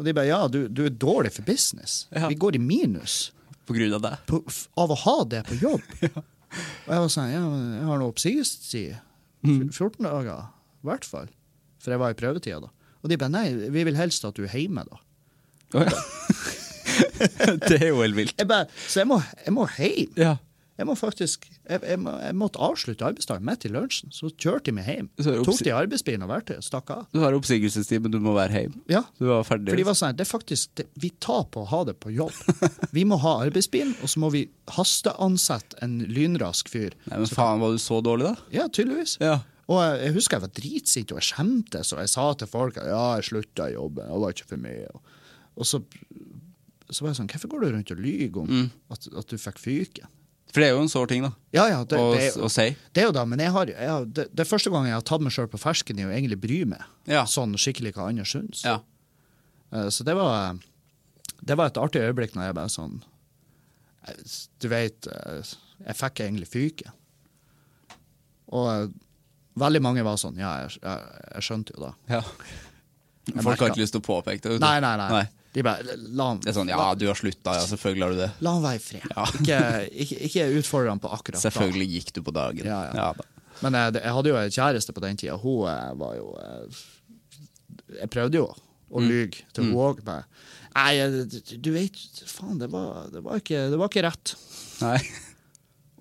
Og 0.02 0.08
de 0.08 0.14
bare 0.18 0.32
ja, 0.32 0.40
du, 0.50 0.64
du 0.68 0.82
er 0.88 0.94
dårlig 0.98 1.30
for 1.36 1.46
business. 1.46 2.08
Ja. 2.10 2.26
Vi 2.32 2.38
går 2.42 2.58
i 2.58 2.62
minus 2.64 3.28
På 3.70 3.76
grunn 3.78 3.94
av 3.94 4.02
det? 4.02 4.16
på, 4.26 4.40
av 4.82 4.94
å 4.96 4.98
ha 5.04 5.18
det 5.30 5.44
på 5.46 5.60
jobb. 5.62 5.84
Og 6.02 6.90
jeg 6.92 7.04
var 7.06 7.12
sånn, 7.14 7.30
ja, 7.32 7.42
jeg 7.78 7.86
har 7.88 8.00
noe 8.02 8.10
oppsigelsestid. 8.12 8.96
Mm. 9.46 9.60
F- 9.70 9.78
14 9.78 10.04
dager, 10.10 10.50
i 10.82 10.90
hvert 10.90 11.06
fall. 11.08 11.30
For 11.80 11.94
jeg 11.94 12.02
var 12.02 12.12
i 12.12 12.18
prøvetida 12.20 12.58
da. 12.66 12.72
Og 13.02 13.10
de 13.14 13.18
bare, 13.22 13.32
nei, 13.34 13.46
vi 13.74 13.86
vil 13.88 13.96
helst 13.98 14.26
at 14.28 14.36
du 14.38 14.44
er 14.44 14.58
hjemme 14.58 14.84
da. 14.90 15.00
Oh, 15.78 15.86
ja. 15.86 16.02
det 17.70 17.78
er 17.80 17.88
jo 17.94 18.02
helt 18.02 18.18
vilt. 18.18 18.36
Jeg 18.42 18.50
bare, 18.50 18.68
så 18.90 19.02
jeg 19.04 19.10
må, 19.14 19.22
jeg 19.46 19.54
må 19.56 19.68
hjem. 19.78 20.18
Ja. 20.20 20.34
Jeg 20.82 20.88
må 20.90 20.96
faktisk, 20.98 21.44
jeg, 21.70 21.80
jeg, 21.86 22.00
må, 22.02 22.14
jeg 22.24 22.34
måtte 22.42 22.58
avslutte 22.66 23.06
arbeidsdagen 23.06 23.46
midt 23.46 23.68
i 23.68 23.70
lunsjen, 23.70 24.10
så 24.16 24.32
kjørte 24.34 24.72
de 24.72 24.74
meg 24.80 24.88
hjem. 24.90 25.10
Tok 25.46 25.60
de 25.68 25.74
arbeidsbilen 25.78 26.26
og 26.26 26.32
verktøyet 26.34 26.64
og 26.64 26.66
stakk 26.66 26.90
av. 26.96 27.04
Du 27.14 27.20
har 27.22 27.38
oppsigelsestid, 27.38 28.02
men 28.02 28.16
du 28.16 28.18
må 28.24 28.34
være 28.34 28.64
hjemme. 28.64 28.82
Ja, 28.90 29.04
Du 29.22 29.28
var 29.30 29.46
ferdig. 29.46 29.70
for 29.76 29.82
de 29.84 29.86
var 29.92 29.98
sånn, 30.00 30.18
det 30.18 30.26
er 30.26 30.32
faktisk, 30.32 30.72
det, 30.80 30.88
vi 31.04 31.12
tar 31.22 31.44
på 31.54 31.62
å 31.62 31.70
ha 31.70 31.84
det 31.92 31.96
på 32.02 32.10
jobb. 32.16 32.34
Vi 32.98 33.04
må 33.08 33.20
ha 33.22 33.36
arbeidsbilen, 33.46 33.94
og 34.04 34.10
så 34.12 34.20
må 34.24 34.32
vi 34.34 34.42
hasteansette 34.76 35.78
en 35.86 36.00
lynrask 36.12 36.68
fyr. 36.72 36.96
Nei, 37.08 37.22
men 37.22 37.30
faen, 37.30 37.62
var 37.62 37.72
du 37.76 37.80
så 37.82 38.02
dårlig, 38.04 38.32
da? 38.32 38.50
Ja, 38.58 38.66
tydeligvis. 38.74 39.16
Ja. 39.24 39.38
Og 39.72 39.80
jeg, 39.80 40.00
jeg 40.08 40.16
husker 40.18 40.38
jeg 40.40 40.44
var 40.48 40.54
dritsint, 40.58 41.14
og 41.14 41.22
jeg 41.22 41.30
skjemtes, 41.30 41.94
og 41.96 42.02
jeg 42.04 42.12
sa 42.12 42.26
til 42.42 42.50
folk 42.52 42.80
at 42.82 42.90
ja, 42.92 43.04
jeg 43.20 43.30
slutta 43.30 43.70
i 43.72 43.76
jobben, 43.78 44.10
det 44.10 44.22
var 44.26 44.36
ikke 44.36 44.50
for 44.50 44.66
mye. 44.66 44.90
Og, 44.92 45.14
og 45.62 45.70
så, 45.70 45.80
så 46.92 47.06
var 47.06 47.14
jeg 47.14 47.20
sånn, 47.22 47.30
hvorfor 47.32 47.54
går 47.54 47.64
du 47.64 47.70
rundt 47.78 47.94
og 47.96 48.02
lyver 48.04 48.42
om 48.44 48.66
at, 48.92 49.08
at 49.22 49.32
du 49.32 49.38
fikk 49.40 49.62
fyken? 49.64 50.10
For 50.52 50.60
det 50.60 50.68
er 50.68 50.74
jo 50.76 50.82
en 50.84 50.90
sår 50.92 51.08
ting, 51.08 51.24
da. 51.24 51.32
Ja, 51.56 51.66
ja, 51.72 51.80
det, 51.88 51.96
Å 52.00 52.10
det, 52.16 52.26
å 52.44 52.50
si. 52.52 52.66
det 52.94 53.02
er 53.04 53.06
jo 53.08 53.14
da, 53.16 53.24
men 53.26 53.40
jeg 53.40 53.52
har, 53.56 53.70
jeg 53.72 53.88
har, 53.88 54.06
det, 54.06 54.26
det 54.36 54.44
er 54.44 54.50
første 54.50 54.72
gang 54.74 54.86
jeg 54.90 54.98
har 54.98 55.06
tatt 55.08 55.24
meg 55.24 55.32
sjøl 55.32 55.48
på 55.52 55.60
fersken 55.62 56.00
i 56.02 56.04
å 56.08 56.12
egentlig 56.12 56.40
bry 56.44 56.58
meg 56.74 56.82
Ja. 57.08 57.24
sånn 57.30 57.54
skikkelig 57.56 57.94
hva 57.96 58.10
andre 58.10 58.26
syns. 58.28 58.66
Ja. 58.68 58.80
Eh, 59.72 59.88
Så 59.90 60.04
det 60.04 60.16
var, 60.20 60.58
det 61.42 61.56
var 61.58 61.72
et 61.72 61.80
artig 61.80 62.02
øyeblikk 62.04 62.36
når 62.36 62.50
jeg 62.50 62.58
bare 62.60 62.74
sånn 62.74 62.98
eh, 64.10 64.20
Du 64.60 64.68
vet, 64.72 65.08
eh, 65.08 65.54
jeg 65.88 65.96
fikk 66.02 66.20
egentlig 66.28 66.50
fyke. 66.52 66.92
Og 68.52 68.92
veldig 69.62 69.82
mange 69.84 70.04
var 70.04 70.18
sånn 70.20 70.36
Ja, 70.40 70.58
jeg, 70.66 70.78
jeg, 70.84 71.24
jeg 71.36 71.48
skjønte 71.48 71.78
jo 71.78 71.86
da. 71.88 71.94
ja. 72.18 72.22
Folk 73.40 73.60
har 73.62 73.70
ikke 73.72 73.84
lyst 73.84 73.94
til 73.94 74.02
å 74.02 74.06
påpeke 74.08 74.42
det. 74.50 74.58
Nei, 74.60 74.80
nei, 74.84 74.96
nei. 74.98 75.10
Nei. 75.14 75.26
De 75.54 75.64
bare 75.68 75.96
La 76.16 76.30
han 76.32 76.40
Det 76.40 76.50
er 76.54 76.56
sånn, 76.56 76.70
ja, 76.72 76.84
du 76.96 77.06
har 77.10 77.18
slutta, 77.20 77.54
ja, 77.58 77.66
selvfølgelig 77.68 78.06
har 78.06 78.14
du 78.16 78.20
det. 78.22 78.30
La 78.46 78.54
han 78.56 78.64
være 78.64 78.80
i 78.80 78.84
fred. 78.86 79.04
Ja. 79.12 79.26
Ikke, 79.42 79.60
ikke, 80.06 80.20
ikke 80.30 80.46
utfordre 80.62 80.94
han 80.94 81.02
på 81.04 81.12
akkurat 81.12 81.38
da. 81.40 81.44
Selvfølgelig 81.50 81.88
gikk 81.98 82.14
du 82.16 82.22
på 82.24 82.34
dagen. 82.36 82.66
Ja, 82.72 82.82
ja. 82.96 83.10
da. 83.18 83.28
Men 83.62 83.76
jeg, 83.78 83.98
jeg 84.00 84.14
hadde 84.16 84.32
jo 84.32 84.38
en 84.40 84.54
kjæreste 84.56 84.96
på 84.96 85.04
den 85.04 85.20
tida. 85.20 85.36
Hun 85.44 85.68
eh, 85.70 85.92
var 86.00 86.16
jo 86.18 86.30
eh, 86.42 86.82
Jeg 88.02 88.10
prøvde 88.18 88.44
jo 88.46 88.50
Mm. 88.92 88.98
å 89.00 89.02
lyge 89.08 89.44
til 89.56 89.64
hun 89.70 89.76
òg. 89.80 90.00
Nei, 90.04 90.90
du 91.64 91.70
vet 91.72 91.96
Faen, 92.28 92.58
det 92.60 92.68
var, 92.74 93.06
det, 93.08 93.22
var 93.24 93.38
ikke, 93.40 93.62
det 93.72 93.78
var 93.80 93.88
ikke 93.88 94.02
rett. 94.04 94.34
Nei. 94.82 94.98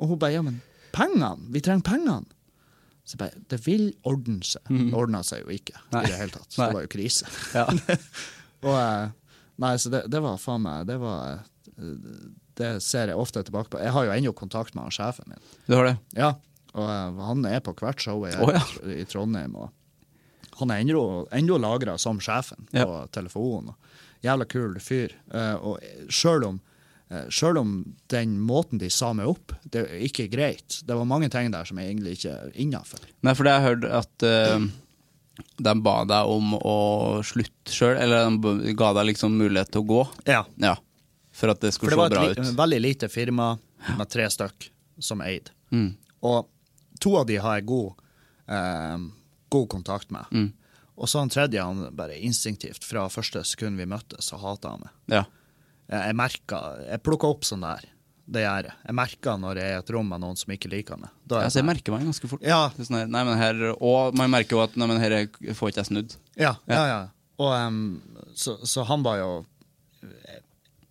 Og 0.02 0.08
hun 0.10 0.18
bare 0.18 0.32
Ja, 0.34 0.40
men 0.42 0.56
pengene! 0.90 1.28
Vi 1.54 1.62
trenger 1.62 1.86
pengene! 1.86 2.24
Så 3.06 3.14
jeg 3.14 3.20
bare 3.22 3.44
Det 3.54 3.60
vil 3.62 3.84
ordne 4.10 4.42
seg. 4.42 4.66
Det 4.66 4.90
ordna 4.98 5.20
seg 5.22 5.44
jo 5.44 5.54
ikke 5.54 5.76
Mm. 5.78 5.92
Nei. 5.94 6.02
i 6.02 6.10
det 6.10 6.18
hele 6.18 6.34
tatt. 6.34 6.58
Nei. 6.58 6.66
det 6.66 6.74
var 6.80 6.82
jo 6.88 6.90
krise. 6.96 7.30
Ja. 7.54 7.64
Og 8.66 8.74
eh, 8.74 9.06
Nei, 9.60 9.74
så 9.78 9.90
det, 9.92 10.04
det 10.08 10.20
var 10.24 10.38
faen 10.40 10.62
meg 10.64 10.86
Det 10.88 10.96
var 11.02 11.40
eh, 11.76 11.90
Det 12.60 12.70
ser 12.84 13.12
jeg 13.12 13.20
ofte 13.20 13.42
tilbake 13.44 13.72
på. 13.72 13.80
Jeg 13.82 13.92
har 13.96 14.06
jo 14.06 14.14
ennå 14.14 14.32
kontakt 14.36 14.74
med 14.76 14.86
han 14.86 14.94
sjefen 14.94 15.28
min. 15.32 15.42
Du 15.66 15.76
har 15.76 15.90
det? 15.90 15.96
Ja, 16.16 16.34
og 16.72 16.88
eh, 16.88 17.20
han 17.28 17.44
er 17.48 17.60
på 17.64 17.74
hvert 17.78 18.00
show 18.02 18.24
jeg 18.28 18.36
er 18.36 18.56
ja. 18.58 18.64
i 19.02 19.04
Trondheim. 19.08 19.56
Og 19.56 19.70
han 20.60 20.72
er 20.74 20.82
ennå, 20.84 21.60
lagra 21.60 21.96
som 22.00 22.20
sjefen 22.20 22.68
Ja. 22.76 22.84
på 22.84 23.04
telefonen. 23.16 23.76
Jævla 24.24 24.44
kul 24.48 24.76
fyr. 24.84 25.14
Eh, 25.32 25.54
og 25.56 25.80
sjøl 26.12 26.44
om, 26.44 26.58
selv 27.32 27.58
om 27.58 27.70
den 28.12 28.36
måten 28.46 28.78
de 28.78 28.90
sa 28.92 29.08
meg 29.16 29.26
opp, 29.32 29.54
det 29.64 29.86
er 29.86 30.04
ikke 30.06 30.28
greit. 30.30 30.82
Det 30.86 30.94
var 30.94 31.08
mange 31.08 31.30
ting 31.32 31.48
der 31.50 31.64
som 31.66 31.80
jeg 31.80 31.90
egentlig 31.90 32.18
ikke 32.18 32.36
er 32.36 32.52
innafor. 32.60 33.02
Nei, 33.26 33.34
for 33.34 33.48
det 33.48 33.54
har 33.56 33.64
jeg 33.64 33.70
hørt 33.70 33.88
at 33.98 34.26
de 35.56 35.74
ba 35.82 35.96
deg 36.08 36.28
om 36.28 36.54
å 36.58 36.76
slutte 37.24 37.72
sjøl, 37.72 37.96
eller 38.02 38.30
de 38.40 38.74
ga 38.76 38.92
deg 38.98 39.10
liksom 39.12 39.36
mulighet 39.40 39.70
til 39.72 39.84
å 39.84 39.88
gå. 39.88 40.00
Ja. 40.28 40.44
Ja. 40.60 40.76
For 41.32 41.52
at 41.52 41.60
det 41.62 41.70
For 41.72 41.78
skulle 41.86 41.96
det 41.96 42.00
var 42.00 42.10
se 42.10 42.14
bra 42.18 42.24
et 42.30 42.38
li 42.40 42.48
ut. 42.50 42.56
veldig 42.58 42.80
lite 42.80 43.08
firma 43.08 43.50
med 43.96 44.10
tre 44.10 44.26
stykk 44.30 44.70
som 45.00 45.22
eide. 45.24 45.54
Mm. 45.72 45.92
Og 46.28 46.48
to 47.00 47.14
av 47.20 47.26
de 47.30 47.36
har 47.40 47.60
jeg 47.60 47.68
god, 47.70 47.92
eh, 48.50 48.98
god 49.54 49.68
kontakt 49.72 50.10
med. 50.10 50.26
Mm. 50.32 50.50
Og 51.00 51.08
så 51.08 51.22
han 51.22 51.30
tredje, 51.32 51.62
han 51.64 51.86
bare 51.96 52.18
instinktivt, 52.20 52.84
fra 52.84 53.06
første 53.08 53.40
sekund 53.48 53.78
vi 53.80 53.86
møttes, 53.88 54.26
så 54.28 54.36
hata 54.36 54.74
han 54.74 54.82
meg. 54.84 54.92
Ja. 55.14 55.22
Jeg, 55.90 56.14
merka 56.18 56.58
jeg 56.84 57.02
plukka 57.06 57.30
opp 57.32 57.46
sånn 57.48 57.64
der. 57.64 57.86
Det 58.30 58.44
gjør 58.44 58.66
jeg. 58.68 58.74
Jeg 58.86 58.94
merker 58.94 59.38
når 59.42 59.58
jeg 59.58 59.70
er 59.72 59.76
i 59.76 59.82
et 59.82 59.90
rom 59.96 60.10
med 60.12 60.22
noen 60.22 60.36
som 60.38 60.52
ikke 60.54 60.70
liker 60.70 60.98
meg. 61.00 61.10
Da 61.26 61.40
Altså, 61.44 61.58
jeg 61.60 61.66
merker 61.66 61.94
meg 61.96 62.04
ganske 62.06 62.28
fort. 62.30 62.44
Ja. 62.46 62.60
Sånn 62.78 63.00
nei, 63.10 63.24
men 63.26 63.38
her, 63.40 63.62
og 63.76 64.14
man 64.18 64.30
merker 64.30 64.54
jo 64.58 64.62
at 64.62 64.76
nei, 64.78 64.86
men 64.90 65.00
her 65.02 65.16
er- 65.22 65.54
får 65.58 65.72
ikke 65.72 65.82
jeg 65.82 65.90
snudd. 65.90 66.16
ja, 66.38 66.54
ja, 66.70 66.84
ja. 66.86 67.00
Og, 67.40 67.54
um, 67.56 67.80
så, 68.36 68.58
så 68.68 68.84
han 68.84 69.02
var 69.02 69.16
jo 69.18 69.30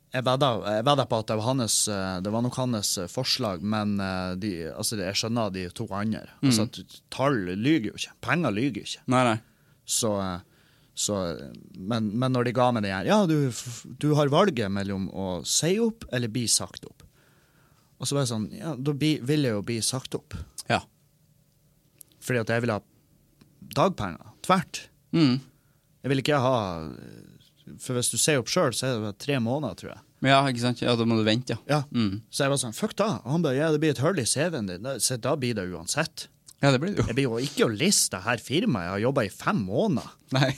Jeg 0.09 0.23
vedda, 0.25 1.05
på 1.05 1.17
at 1.21 1.27
det 1.29 1.35
var, 1.37 1.45
hans, 1.51 1.75
eh, 1.87 2.19
det 2.25 2.31
var 2.33 2.41
nok 2.41 2.55
hans 2.57 2.95
eh, 2.97 3.05
forslag, 3.13 3.61
men 3.61 3.99
eh, 4.01 4.31
de, 4.41 4.51
altså, 4.73 4.97
jeg 4.97 5.13
skjønner 5.19 5.51
de 5.53 5.67
to 5.77 5.85
andre. 5.93 6.23
Altså, 6.41 6.65
at 6.65 6.95
tall 7.13 7.37
lyger 7.53 7.91
jo 7.91 7.99
ikke. 7.99 8.15
Penger 8.25 8.55
lyger 8.55 8.87
ikke. 8.87 9.03
Nei, 9.13 9.23
nei. 9.29 9.35
Så, 9.85 10.15
Så, 10.99 11.15
men, 11.77 12.09
men 12.19 12.33
når 12.35 12.49
de 12.49 12.51
ga 12.57 12.65
meg 12.75 12.83
det 12.83 12.89
her 12.91 13.05
Ja, 13.07 13.19
du, 13.29 13.53
du 14.01 14.09
har 14.17 14.27
valget 14.33 14.67
mellom 14.73 15.05
å 15.15 15.27
si 15.47 15.77
opp 15.79 16.03
eller 16.11 16.27
bli 16.27 16.43
sagt 16.51 16.83
opp. 16.89 17.05
Og 17.99 18.07
så 18.07 18.15
var 18.15 18.23
jeg 18.23 18.31
sånn 18.31 18.47
Ja, 18.55 18.73
da 18.79 18.95
vil 18.95 19.47
jeg 19.47 19.53
jo 19.53 19.63
bli 19.65 19.79
sagt 19.85 20.15
opp. 20.17 20.37
Ja. 20.69 20.81
Fordi 22.23 22.43
at 22.43 22.53
jeg 22.53 22.65
vil 22.65 22.73
ha 22.75 22.79
dagpenger. 23.75 24.35
Tvert. 24.45 24.85
Mm. 25.15 25.39
Jeg 25.99 26.13
vil 26.13 26.21
ikke 26.23 26.39
ha 26.41 26.57
For 27.79 27.97
hvis 27.97 28.11
du 28.13 28.17
sier 28.19 28.39
opp 28.41 28.51
sjøl, 28.51 28.73
så 28.75 28.87
er 28.87 29.03
det 29.03 29.17
tre 29.21 29.39
måneder, 29.43 29.77
tror 29.79 29.91
jeg. 29.93 30.03
Ja, 30.25 30.39
ikke 30.51 30.63
sant? 30.63 30.81
Ja, 30.83 30.97
da 30.99 31.05
må 31.07 31.15
du 31.19 31.23
vente, 31.27 31.55
ja. 31.55 31.59
Ja. 31.69 31.83
Mm. 31.95 32.19
Så 32.27 32.43
jeg 32.43 32.51
var 32.51 32.59
sånn, 32.59 32.75
fuck 32.75 32.95
da. 32.99 33.21
Og 33.23 33.37
han 33.37 33.45
bare, 33.45 33.55
ja, 33.59 33.69
det 33.71 33.79
blir 33.83 33.93
et 33.93 34.01
hull 34.03 34.19
i 34.19 34.25
CV-en 34.27 34.67
din. 34.67 34.89
Så 34.99 35.15
da 35.21 35.35
blir 35.39 35.55
det 35.55 35.69
uansett. 35.71 36.27
Ja, 36.59 36.73
det 36.73 36.81
blir 36.83 36.91
det 36.91 37.03
jo. 37.03 37.07
Jeg 37.07 37.15
blir 37.15 37.27
jo 37.29 37.37
ikke 37.43 37.69
å 37.69 37.71
liste 37.71 38.19
her 38.25 38.41
firmaet 38.43 38.89
jeg 38.89 38.95
har 38.97 39.03
jobba 39.05 39.23
i 39.27 39.31
fem 39.31 39.61
måneder. 39.63 40.09
Nei. 40.35 40.51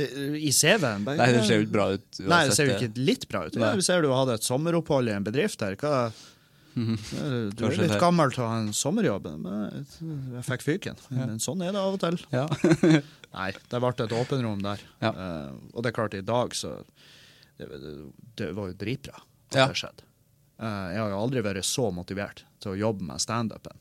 I 0.00 0.52
CV-en. 0.54 1.02
Nei, 1.08 1.30
det 1.34 1.42
ser 1.48 1.58
jo 1.58 1.64
ikke 1.66 1.74
bra 1.74 1.88
ut. 1.96 2.20
Nei, 2.22 2.44
det 2.46 2.54
ser 2.56 2.70
jo 2.70 2.76
ikke 2.76 3.02
litt 3.08 3.26
bra 3.28 3.42
ut. 3.48 3.58
Nei. 3.58 3.72
vi 3.80 3.84
ser 3.84 4.04
du 4.04 4.12
hadde 4.14 4.38
et 4.38 4.46
sommeropphold 4.46 5.10
i 5.10 5.16
en 5.16 5.26
bedrift 5.26 5.64
her. 5.66 5.74
Hva, 5.80 6.12
du 6.74 7.56
Kanskje 7.56 7.68
er 7.68 7.76
litt 7.82 7.94
det. 7.94 8.00
gammel 8.00 8.32
til 8.34 8.44
å 8.44 8.48
ha 8.50 8.58
en 8.62 8.72
sommerjobb. 8.76 9.26
Men 9.42 9.86
jeg 10.36 10.44
fikk 10.46 10.66
fyken. 10.66 11.00
Men 11.14 11.40
sånn 11.42 11.62
er 11.66 11.74
det 11.74 11.80
av 11.82 11.96
og 11.96 12.02
til. 12.02 12.18
Ja. 12.34 12.46
Nei, 13.36 13.50
det 13.70 13.80
ble 13.82 13.90
et 13.94 14.14
åpenrom 14.16 14.62
der. 14.64 14.82
Ja. 15.02 15.10
Uh, 15.14 15.58
og 15.74 15.84
det 15.84 15.92
er 15.92 15.96
klart, 15.98 16.16
i 16.18 16.24
dag 16.26 16.54
så 16.58 16.80
Det, 17.60 17.66
det, 18.38 18.52
var 18.56 18.70
jo 18.70 18.76
dritbra 18.80 19.18
at 19.20 19.58
det 19.70 19.76
skjedde. 19.82 20.06
Uh, 20.60 20.88
jeg 20.94 21.00
har 21.02 21.12
jo 21.12 21.20
aldri 21.20 21.42
vært 21.44 21.66
så 21.68 21.90
motivert 21.94 22.44
til 22.60 22.72
å 22.72 22.78
jobbe 22.80 23.06
med 23.10 23.20
standupen. 23.22 23.76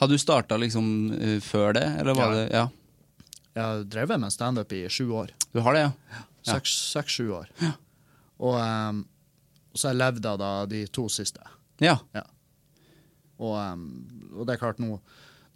Hadde 0.00 0.14
du 0.16 0.20
starta 0.22 0.58
liksom 0.60 0.86
uh, 1.14 1.38
før 1.44 1.74
det, 1.78 1.86
eller 2.00 2.18
var 2.18 2.34
det 2.36 2.46
Ja. 2.52 2.66
Jeg 3.58 3.64
har 3.64 3.84
drevet 3.90 4.20
med 4.22 4.30
standup 4.30 4.72
i 4.76 4.84
sju 4.92 5.08
år. 5.18 5.32
Du 5.50 5.58
har 5.64 5.74
det, 5.74 5.80
ja? 5.88 5.92
Ja. 6.14 6.24
Seks- 6.54 6.76
Seks-sju 6.92 7.32
år. 7.34 7.48
Og 8.38 8.54
um, 8.54 9.00
så 9.74 9.88
har 9.88 9.96
jeg 9.96 9.98
levd 10.04 10.28
av 10.30 10.36
da 10.38 10.50
de 10.70 10.84
to 10.94 11.08
siste. 11.10 11.42
Ja. 11.84 11.96
Og, 13.38 13.54
um, 13.54 13.84
og 14.34 14.46
det 14.48 14.56
er 14.56 14.62
klart, 14.62 14.80
nå, 14.82 14.98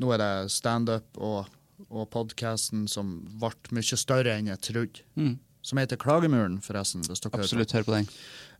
nå 0.02 0.12
er 0.14 0.22
det 0.22 0.32
standup 0.54 1.18
og, 1.18 1.48
og 1.88 2.06
podkasten 2.14 2.85
som 2.90 3.16
ble 3.42 3.50
mye 3.74 3.98
større 3.98 4.37
enn 4.38 4.50
jeg 4.52 4.62
trodde. 4.68 5.06
Mm. 5.18 5.35
Som 5.62 5.78
heter 5.78 5.98
Klagemuren, 6.00 6.58
forresten. 6.62 7.04
Absolutt, 7.06 7.72
hør 7.74 7.87
på 7.87 7.94
den. 7.94 8.08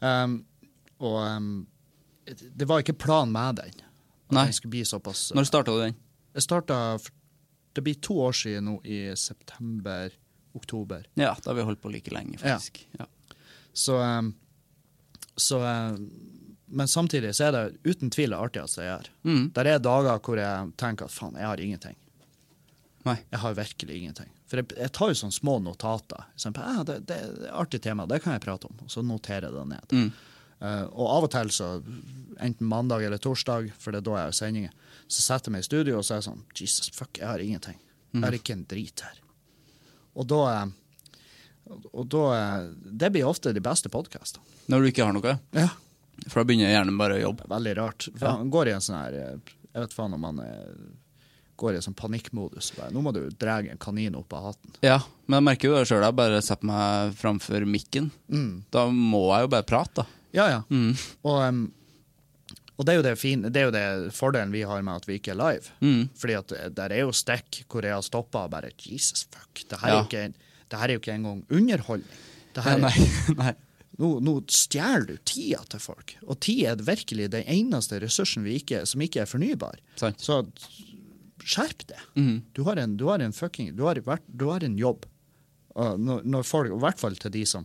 Um, 0.03 0.37
og 1.03 1.19
um, 1.27 1.49
det 2.27 2.69
var 2.71 2.83
ikke 2.83 2.95
plan 2.99 3.33
med 3.35 3.59
den. 3.59 3.81
Nei. 4.33 4.47
den 4.47 4.55
skulle 4.57 4.73
bli 4.73 4.85
såpass 4.89 5.33
Når 5.37 5.45
starta 5.45 5.75
du 5.75 5.81
den? 5.83 5.97
Jeg 6.33 6.45
starta 6.47 6.77
Det 7.77 7.83
blir 7.85 7.99
to 8.01 8.15
år 8.25 8.33
siden 8.33 8.65
nå, 8.71 8.79
i 8.85 9.11
september-oktober. 9.17 11.05
Ja, 11.21 11.35
da 11.43 11.51
har 11.51 11.59
vi 11.59 11.67
holdt 11.67 11.83
på 11.83 11.91
like 11.93 12.13
lenge, 12.15 12.39
Ja. 12.41 12.57
faktisk. 12.59 12.87
Ja. 12.99 13.07
Så, 13.73 13.97
um, 13.99 14.35
så 15.37 15.59
um, 15.65 16.11
Men 16.73 16.89
samtidig 16.89 17.35
så 17.37 17.51
er 17.51 17.57
det 17.57 17.65
uten 17.85 18.11
tvil 18.13 18.33
det 18.33 18.39
artigste 18.41 18.85
jeg 18.85 18.91
gjør. 18.91 19.11
Mm. 19.29 19.43
Der 19.57 19.69
er 19.69 19.83
dager 19.85 20.23
hvor 20.25 20.41
jeg 20.41 20.73
tenker 20.81 21.09
at 21.09 21.15
faen, 21.15 21.37
jeg 21.37 21.49
har 21.49 21.61
ingenting. 21.61 21.99
Nei. 23.05 23.17
Jeg 23.33 23.43
har 23.43 23.57
virkelig 23.59 23.97
ingenting. 23.99 24.31
For 24.49 24.61
jeg, 24.61 24.71
jeg 24.79 24.93
tar 24.97 25.11
jo 25.11 25.19
sånne 25.19 25.37
små 25.37 25.57
notater. 25.61 26.29
Sånn, 26.39 26.57
ja, 26.57 26.85
det, 26.87 27.01
det, 27.09 27.19
det 27.41 27.49
er 27.51 27.57
artig 27.61 27.83
tema, 27.85 28.07
det 28.09 28.23
kan 28.25 28.37
jeg 28.37 28.45
prate 28.45 28.71
om. 28.71 28.85
Og 28.85 28.93
så 28.93 29.03
noterer 29.05 29.49
jeg 29.49 29.57
det 29.57 29.65
ned. 29.73 29.97
Mm. 29.97 30.11
Uh, 30.63 30.85
og 30.95 31.07
av 31.11 31.27
og 31.27 31.33
til, 31.35 31.51
så, 31.51 31.71
enten 32.39 32.69
mandag 32.71 33.05
eller 33.05 33.21
torsdag, 33.21 33.73
for 33.83 33.93
det 33.93 34.03
er 34.03 34.07
da 34.07 34.19
jeg 34.21 34.31
har 34.31 34.37
sendinger, 34.39 35.01
så 35.11 35.25
setter 35.25 35.51
jeg 35.51 35.57
meg 35.57 35.65
i 35.65 35.67
studio 35.67 35.97
og 35.99 36.07
så 36.07 36.15
er 36.15 36.21
jeg 36.21 36.29
sånn 36.29 36.45
Jesus, 36.57 36.93
fuck, 36.95 37.19
jeg 37.19 37.29
har 37.29 37.43
ingenting. 37.43 37.81
Jeg 38.13 38.25
har 38.25 38.37
ikke 38.37 38.55
en 38.55 38.65
drit 38.69 39.03
her. 39.03 39.19
Og 40.17 40.29
da 40.29 40.45
og 41.73 42.07
da, 42.11 42.23
eh, 42.37 42.71
Det 42.85 43.11
blir 43.11 43.25
ofte 43.25 43.53
de 43.53 43.61
beste 43.61 43.89
podkastene. 43.89 44.45
Når 44.69 44.81
du 44.81 44.89
ikke 44.91 45.05
har 45.07 45.15
noe? 45.17 45.39
Ja. 45.57 45.69
For 46.29 46.41
da 46.43 46.45
begynner 46.49 46.71
hjernen 46.71 46.99
bare 47.01 47.17
å 47.19 47.23
jobbe. 47.23 47.47
Veldig 47.51 47.77
rart. 47.77 48.09
For 48.17 48.27
Ja. 48.29 48.37
Han 48.39 48.51
går 48.51 48.69
i 48.69 48.75
en 48.77 48.81
sånn 48.85 48.99
her 49.01 49.13
eh, 49.19 49.55
Jeg 49.75 49.81
vet 49.87 49.93
faen 49.97 50.15
om 50.15 50.25
han 50.29 50.39
eh, 50.45 50.73
går 51.57 51.73
i 51.73 51.77
en 51.81 51.83
sånn 51.83 51.95
panikkmodus. 51.99 52.73
Bare, 52.77 52.91
Nå 52.95 53.03
må 53.03 53.13
du 53.15 53.21
dra 53.39 53.59
en 53.61 53.79
kanin 53.79 54.15
opp 54.19 54.33
av 54.35 54.51
hatten. 54.53 54.73
Ja, 54.83 55.01
men 55.27 55.39
jeg 55.41 55.47
merker 55.49 55.69
jo 55.71 55.77
det 55.79 55.87
sjøl. 55.91 56.03
Jeg 56.05 56.17
bare 56.19 56.41
setter 56.43 56.67
meg 56.69 57.15
framfor 57.19 57.65
mikken. 57.69 58.11
Da 58.75 58.87
må 58.91 59.25
jeg 59.37 59.47
jo 59.47 59.53
bare 59.57 59.67
prate, 59.69 60.03
da. 60.03 60.07
Ja, 60.33 60.47
ja. 60.49 60.61
Mm. 60.73 60.95
Og, 61.29 61.39
um, 61.49 61.63
og 62.79 62.87
det 62.89 62.95
er 62.95 62.97
jo 62.99 63.05
det 63.05 63.13
fine, 63.21 63.51
det 63.53 63.61
er 63.61 63.67
jo 63.69 63.75
det 63.75 64.15
fordelen 64.17 64.51
vi 64.55 64.63
har 64.67 64.81
med 64.83 64.97
at 65.03 65.07
vi 65.07 65.19
ikke 65.21 65.35
er 65.35 65.39
live. 65.39 65.71
Mm. 65.85 66.09
Fordi 66.19 66.35
at 66.39 66.49
det- 66.49 66.75
der 66.75 66.91
er 66.97 67.03
jo 67.05 67.13
stikk 67.13 67.63
hvor 67.69 67.83
jeg 67.85 67.93
har 67.95 68.03
stoppa 68.03 68.45
og 68.47 68.51
bare 68.51 68.71
Jesus 68.81 69.27
fuck, 69.31 69.63
det 69.69 69.79
her, 69.81 69.89
er 69.89 69.99
jo 70.01 70.07
ikke, 70.09 70.35
det 70.71 70.79
her 70.81 70.89
er 70.89 70.93
jo 70.97 71.01
ikke 71.03 71.15
engang 71.19 71.45
underholdning. 71.51 72.09
Det 72.55 72.65
her, 72.65 72.79
Nei, 72.79 72.97
nei. 73.37 73.53
Nå, 74.01 74.09
nå 74.25 74.33
stjeler 74.49 75.05
du 75.11 75.17
tida 75.29 75.61
til 75.69 75.81
folk, 75.85 76.15
og 76.25 76.39
tid 76.41 76.63
er 76.71 76.81
virkelig 76.87 77.27
den 77.35 77.45
eneste 77.45 77.99
ressursen 78.01 78.43
vi 78.47 78.55
ikke, 78.63 78.87
som 78.89 79.03
ikke 79.05 79.21
er 79.21 79.29
fornybar. 79.29 79.77
Sant. 80.01 80.21
Så 80.25 80.39
skjerp 81.45 81.85
det. 81.91 81.99
Mhm. 82.17 82.39
Du, 82.57 82.63
har 82.65 82.81
en, 82.81 82.97
du 82.97 83.07
har 83.11 83.21
en 83.21 83.33
fucking 83.37 83.75
du 83.77 83.83
har, 83.85 84.01
du 84.27 84.47
har 84.49 84.65
en 84.65 84.79
jobb. 84.79 85.05
Når, 85.77 86.23
når 86.29 86.43
folk, 86.45 86.73
I 86.73 86.81
hvert 86.83 87.01
fall 87.01 87.15
til 87.17 87.33
de 87.33 87.47
som 87.49 87.65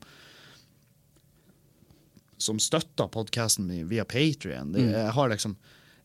som 2.37 2.59
støtter 2.61 3.07
podkasten 3.09 3.65
min 3.67 3.87
via 3.89 4.03
Patrion. 4.05 4.75
Jeg, 4.77 5.09
har 5.15 5.29
liksom, 5.31 5.55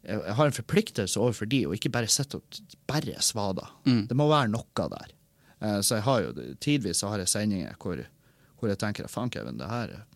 jeg, 0.06 0.22
har 0.34 0.48
en 0.48 0.54
forpliktelse 0.56 1.20
overfor 1.20 1.48
de, 1.52 1.58
og 1.68 1.74
ikke 1.76 1.90
bare 1.92 2.08
sitte 2.08 2.38
og 2.40 2.62
bare 2.88 3.18
svada. 3.22 3.66
Det 3.84 4.16
må 4.16 4.28
være 4.30 4.48
noe 4.54 4.86
der. 4.94 5.12
Eh, 5.60 5.80
så 5.84 5.98
jeg 5.98 6.06
har 6.08 6.22
jo, 6.24 6.30
tidvis 6.64 7.04
har 7.04 7.20
jeg 7.20 7.28
sendinger 7.28 7.76
hvor, 7.82 8.00
hvor 8.58 8.72
jeg 8.72 8.80
tenker 8.80 9.10
faen, 9.12 9.30
Kevin, 9.34 9.60
det 9.60 9.68
her, 9.68 9.92
er- 9.98 10.08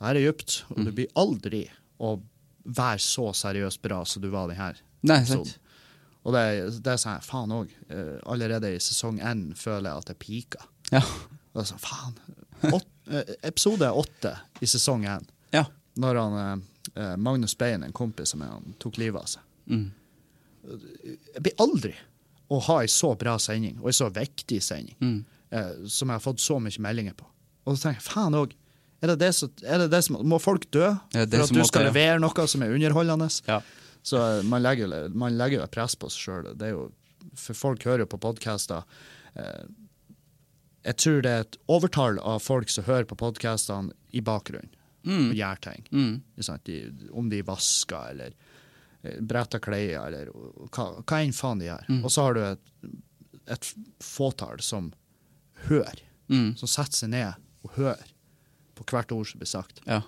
det 0.00 0.08
er 0.10 0.20
dypt, 0.32 0.64
og 0.70 0.84
du 0.86 0.92
blir 0.96 1.08
aldri 1.20 1.64
å 2.00 2.14
være 2.64 2.98
så 3.04 3.30
seriøst 3.36 3.80
bra 3.84 4.02
som 4.04 4.22
du 4.22 4.30
var 4.32 4.48
den 4.48 4.56
her 4.56 4.76
Nei, 5.02 5.18
episoden. 5.20 5.46
sant. 5.46 5.58
Og 6.24 6.34
det, 6.36 6.42
det 6.84 6.94
sa 7.00 7.14
sånn, 7.18 7.24
faen 7.24 7.52
òg. 7.56 7.70
Allerede 8.28 8.74
i 8.74 8.80
sesong 8.80 9.20
én 9.24 9.54
føler 9.56 9.88
jeg 9.90 9.98
at 10.02 10.08
jeg 10.12 10.18
pika. 10.20 10.66
Ja. 10.92 11.00
Og 11.54 11.62
er 11.62 11.68
sånn, 11.70 11.80
faen. 11.80 12.18
Åt, 12.76 12.86
eh, 13.08 13.30
episode 13.48 13.88
åtte 13.96 14.34
i 14.60 14.66
sesong 14.68 15.04
én, 15.08 15.24
Ja. 15.52 15.64
når 15.96 16.18
han, 16.20 16.36
eh, 16.40 17.02
eh, 17.02 17.16
Magnus 17.16 17.54
Bein, 17.56 17.82
en 17.82 17.92
kompis 17.92 18.28
som 18.34 18.40
han 18.44 18.74
tok 18.78 18.98
livet 18.98 19.20
av 19.22 19.26
seg 19.28 19.42
Mm. 19.70 19.90
Jeg 21.34 21.42
blir 21.42 21.54
aldri 21.62 21.94
å 22.50 22.58
ha 22.66 22.80
ei 22.82 22.88
så 22.90 23.14
bra 23.18 23.36
sending, 23.38 23.78
og 23.80 23.86
ei 23.90 23.96
så 23.96 24.10
viktig 24.12 24.60
sending, 24.62 24.96
Mm. 25.00 25.24
eh, 25.52 25.86
som 25.86 26.08
jeg 26.08 26.14
har 26.20 26.32
fått 26.32 26.40
så 26.40 26.58
mye 26.60 26.78
meldinger 26.80 27.14
på. 27.14 27.24
Og 27.66 27.76
så 27.78 27.82
tenker 27.88 28.00
jeg, 28.02 28.12
faen 28.12 28.34
òg. 28.34 28.52
Er 29.00 29.14
det 29.14 29.20
det, 29.22 29.32
som, 29.32 29.50
er 29.64 29.80
det 29.80 29.90
det 29.94 30.02
som 30.04 30.18
Må 30.28 30.36
folk 30.42 30.66
dø 30.72 30.90
for 30.92 31.20
at 31.24 31.52
du 31.52 31.62
skal 31.64 31.86
ja. 31.86 31.88
levere 31.88 32.20
noe 32.20 32.46
som 32.50 32.64
er 32.64 32.74
underholdende? 32.76 33.30
Ja. 33.48 33.60
Så 34.02 34.20
eh, 34.20 34.42
man 34.48 34.62
legger, 34.64 35.08
man 35.08 35.38
legger 35.38 35.60
jo 35.60 35.66
et 35.66 35.74
press 35.74 35.96
på 35.96 36.10
seg 36.12 36.26
sjøl. 36.26 36.50
For 37.38 37.56
folk 37.56 37.84
hører 37.88 38.04
jo 38.04 38.10
på 38.12 38.20
podkaster. 38.20 38.84
Eh, 39.34 39.64
jeg 40.88 40.96
tror 41.00 41.24
det 41.24 41.32
er 41.32 41.46
et 41.46 41.58
overtall 41.68 42.20
av 42.24 42.40
folk 42.44 42.70
som 42.72 42.86
hører 42.86 43.08
på 43.08 43.18
podkastene 43.20 43.92
i 44.16 44.22
bakgrunnen 44.24 44.76
og 45.00 45.36
gjør 45.36 45.60
ting. 45.64 45.84
Mm. 45.92 46.14
De, 46.64 46.78
om 47.16 47.28
de 47.32 47.40
vasker 47.44 48.14
eller 48.14 48.34
eh, 49.02 49.16
bretter 49.20 49.62
klær 49.64 50.08
eller 50.08 50.32
hva, 50.68 50.90
hva 51.00 51.20
enn 51.20 51.36
faen 51.36 51.60
de 51.60 51.70
gjør. 51.70 51.88
Mm. 51.88 52.00
Og 52.04 52.12
så 52.12 52.28
har 52.28 52.36
du 52.36 52.42
et, 52.44 52.72
et 53.56 53.74
fåtall 54.04 54.60
som 54.64 54.92
hører. 55.68 56.04
Mm. 56.28 56.52
Som 56.60 56.68
setter 56.70 57.04
seg 57.04 57.14
ned 57.16 57.48
og 57.64 57.76
hører 57.76 58.08
på 58.86 58.96
hvert 58.96 59.12
ord 59.12 59.26
som 59.30 59.40
blir 59.40 59.48
sagt. 59.50 59.80
Ja. 59.86 60.02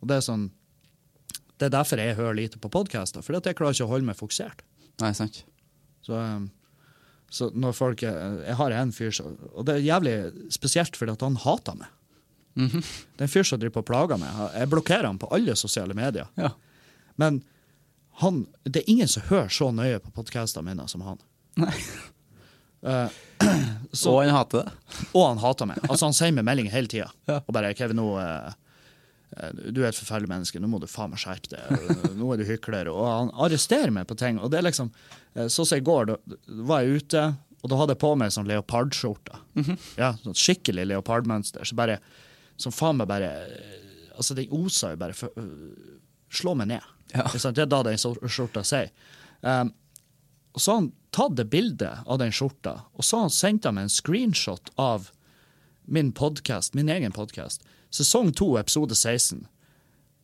Og 0.00 0.08
det 0.08 0.16
er 0.20 0.26
sånn 0.26 0.50
Det 1.60 1.66
er 1.68 1.74
derfor 1.76 2.00
jeg 2.00 2.16
hører 2.16 2.34
lite 2.38 2.56
på 2.58 2.70
podkaster, 2.72 3.20
at 3.20 3.44
jeg 3.46 3.54
klarer 3.56 3.74
ikke 3.76 3.84
å 3.84 3.90
holde 3.92 4.06
meg 4.06 4.16
fokusert. 4.16 4.62
Nei, 5.02 5.10
sant. 5.12 5.42
Så, 6.02 6.14
um, 6.16 6.50
så 7.30 7.50
når 7.52 7.72
folk 7.76 8.02
er- 8.02 8.44
Jeg 8.46 8.56
har 8.56 8.70
en 8.72 8.92
fyr 8.92 9.10
som 9.12 9.36
Og 9.54 9.66
det 9.66 9.74
er 9.76 9.84
jævlig 9.84 10.14
spesielt 10.52 10.96
fordi 10.96 11.12
at 11.12 11.20
han 11.20 11.36
hater 11.36 11.74
meg. 11.76 11.88
Mhm. 12.56 12.80
Det 12.80 13.20
er 13.20 13.24
en 13.24 13.28
fyr 13.28 13.44
som 13.44 13.58
driver 13.60 13.82
på 13.82 13.86
plager 13.92 14.18
meg. 14.18 14.30
Jeg 14.54 14.68
blokkerer 14.70 15.04
han 15.06 15.18
på 15.18 15.28
alle 15.32 15.54
sosiale 15.54 15.94
medier. 15.94 16.26
Ja. 16.36 16.50
Men 17.18 17.44
han, 18.20 18.46
det 18.64 18.82
er 18.82 18.90
ingen 18.90 19.08
som 19.08 19.22
hører 19.22 19.48
så 19.48 19.70
nøye 19.72 20.00
på 20.00 20.10
podkastene 20.12 20.64
mine 20.64 20.88
som 20.88 21.00
han. 21.02 21.18
Nei. 21.56 21.72
Eh, 22.82 23.18
så, 23.92 24.14
Og 24.14 24.22
han 24.24 24.32
hater 24.34 24.64
det. 24.64 24.72
og 25.12 25.26
han 25.26 25.38
hater 25.42 25.68
meg. 25.68 25.82
Altså 25.88 26.08
Han 26.08 26.16
sier 26.16 26.32
meg 26.32 26.46
meldinger 26.48 26.72
hele 26.72 26.90
tida. 26.90 27.10
Ja. 27.30 27.40
Og 27.44 27.54
bare 27.54 27.74
'Kevin, 27.74 28.00
nå 28.00 28.08
eh, 28.20 28.52
Du 29.70 29.82
er 29.82 29.90
et 29.90 29.98
forferdelig 29.98 30.28
menneske. 30.30 30.60
Nå 30.60 30.68
må 30.70 30.80
du 30.80 30.88
faen 30.90 31.12
meg 31.12 31.20
skjerpe 31.22 31.52
deg. 31.54 32.14
Nå 32.18 32.32
er 32.32 32.40
du 32.40 32.46
hykler.' 32.48 32.90
Og 32.92 33.04
han 33.06 33.30
arresterer 33.36 33.92
meg 33.94 34.08
på 34.10 34.16
ting. 34.18 34.40
Og 34.40 34.50
det 34.50 34.58
er 34.60 34.68
liksom 34.70 34.92
Sånn 35.30 35.66
som 35.66 35.78
i 35.78 35.84
går, 35.86 36.08
da 36.08 36.16
var 36.66 36.80
jeg 36.82 37.04
ute, 37.04 37.20
og 37.62 37.70
da 37.70 37.76
hadde 37.78 37.94
jeg 37.94 38.00
på 38.02 38.08
meg 38.18 38.32
sånn 38.34 38.48
leopardskjorte. 38.50 39.36
Ja, 39.94 40.08
sånn 40.24 40.34
skikkelig 40.34 40.88
leopardmønster. 40.90 41.62
Så 41.62 41.76
bare 41.78 42.00
Som 42.58 42.72
faen 42.72 42.98
meg 42.98 43.06
bare 43.08 43.30
Altså, 44.16 44.34
det 44.34 44.48
osa 44.52 44.90
jo 44.90 44.98
bare 45.00 45.14
for, 45.16 45.30
uh, 45.38 46.00
Slå 46.30 46.54
meg 46.58 46.68
ned. 46.72 46.82
Ja. 47.14 47.24
Det 47.30 47.62
er 47.62 47.66
da 47.70 47.82
den 47.82 47.98
skjorta 47.98 48.62
sier. 48.66 48.90
Um, 49.42 49.72
og 50.54 50.60
så 50.62 50.72
har 50.72 50.80
han 50.82 50.92
tatt 51.14 51.36
det 51.38 51.48
bildet 51.52 52.04
av 52.06 52.20
den 52.22 52.34
skjorta, 52.34 52.80
og 52.94 53.06
så 53.06 53.18
har 53.18 53.28
han 53.28 53.34
sendt 53.34 53.68
meg 53.70 53.86
en 53.86 53.92
screenshot 53.92 54.70
av 54.80 55.10
min 55.90 56.12
podkast, 56.14 56.74
min 56.78 56.90
egen 56.92 57.14
podkast, 57.14 57.64
sesong 57.90 58.32
2, 58.38 58.52
episode 58.60 58.94
16 58.94 59.46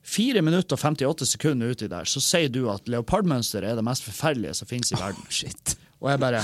4 0.07 0.43
minutter 0.47 0.77
og 0.77 0.83
58 0.85 1.27
sekunder 1.33 1.73
uti 1.75 1.89
der, 1.91 2.07
så 2.07 2.23
sier 2.23 2.51
du 2.53 2.69
at 2.71 2.87
leopardmønster 2.91 3.65
er 3.67 3.75
det 3.75 3.85
mest 3.87 4.07
forferdelige 4.07 4.55
som 4.55 4.69
finnes 4.71 4.93
i 4.95 4.99
verden. 5.01 5.25
Shit. 5.35 5.75
Og 5.99 6.13
jeg 6.13 6.23
bare 6.23 6.43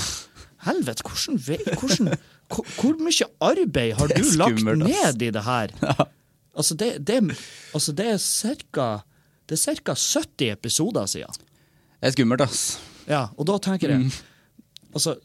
Helvete, 0.63 1.03
hvordan, 1.03 1.39
hvordan 1.79 2.13
hvor, 2.47 2.67
hvor 2.79 2.99
mye 3.03 3.25
arbeid 3.43 3.95
har 3.99 4.11
du 4.11 4.21
lagt 4.39 4.61
skummelt, 4.61 4.85
ned 4.87 5.25
i 5.27 5.31
det 5.31 5.47
her? 5.47 5.73
Altså, 6.53 6.75
det, 6.77 7.07
det, 7.07 7.15
altså, 7.73 7.91
det 7.97 8.05
er 8.11 8.17
cirka 8.21 8.99
Det 9.49 9.57
er 9.57 9.79
ca. 9.81 9.95
70 9.97 10.51
episoder 10.51 11.05
siden. 11.09 11.33
Det 11.97 12.11
er 12.11 12.11
skummelt, 12.13 12.41
ass. 12.45 12.77
Ja, 13.09 13.27
og 13.35 13.49
da 13.49 13.57
tenker 13.61 13.95
jeg 13.95 14.11
Altså, 14.93 15.15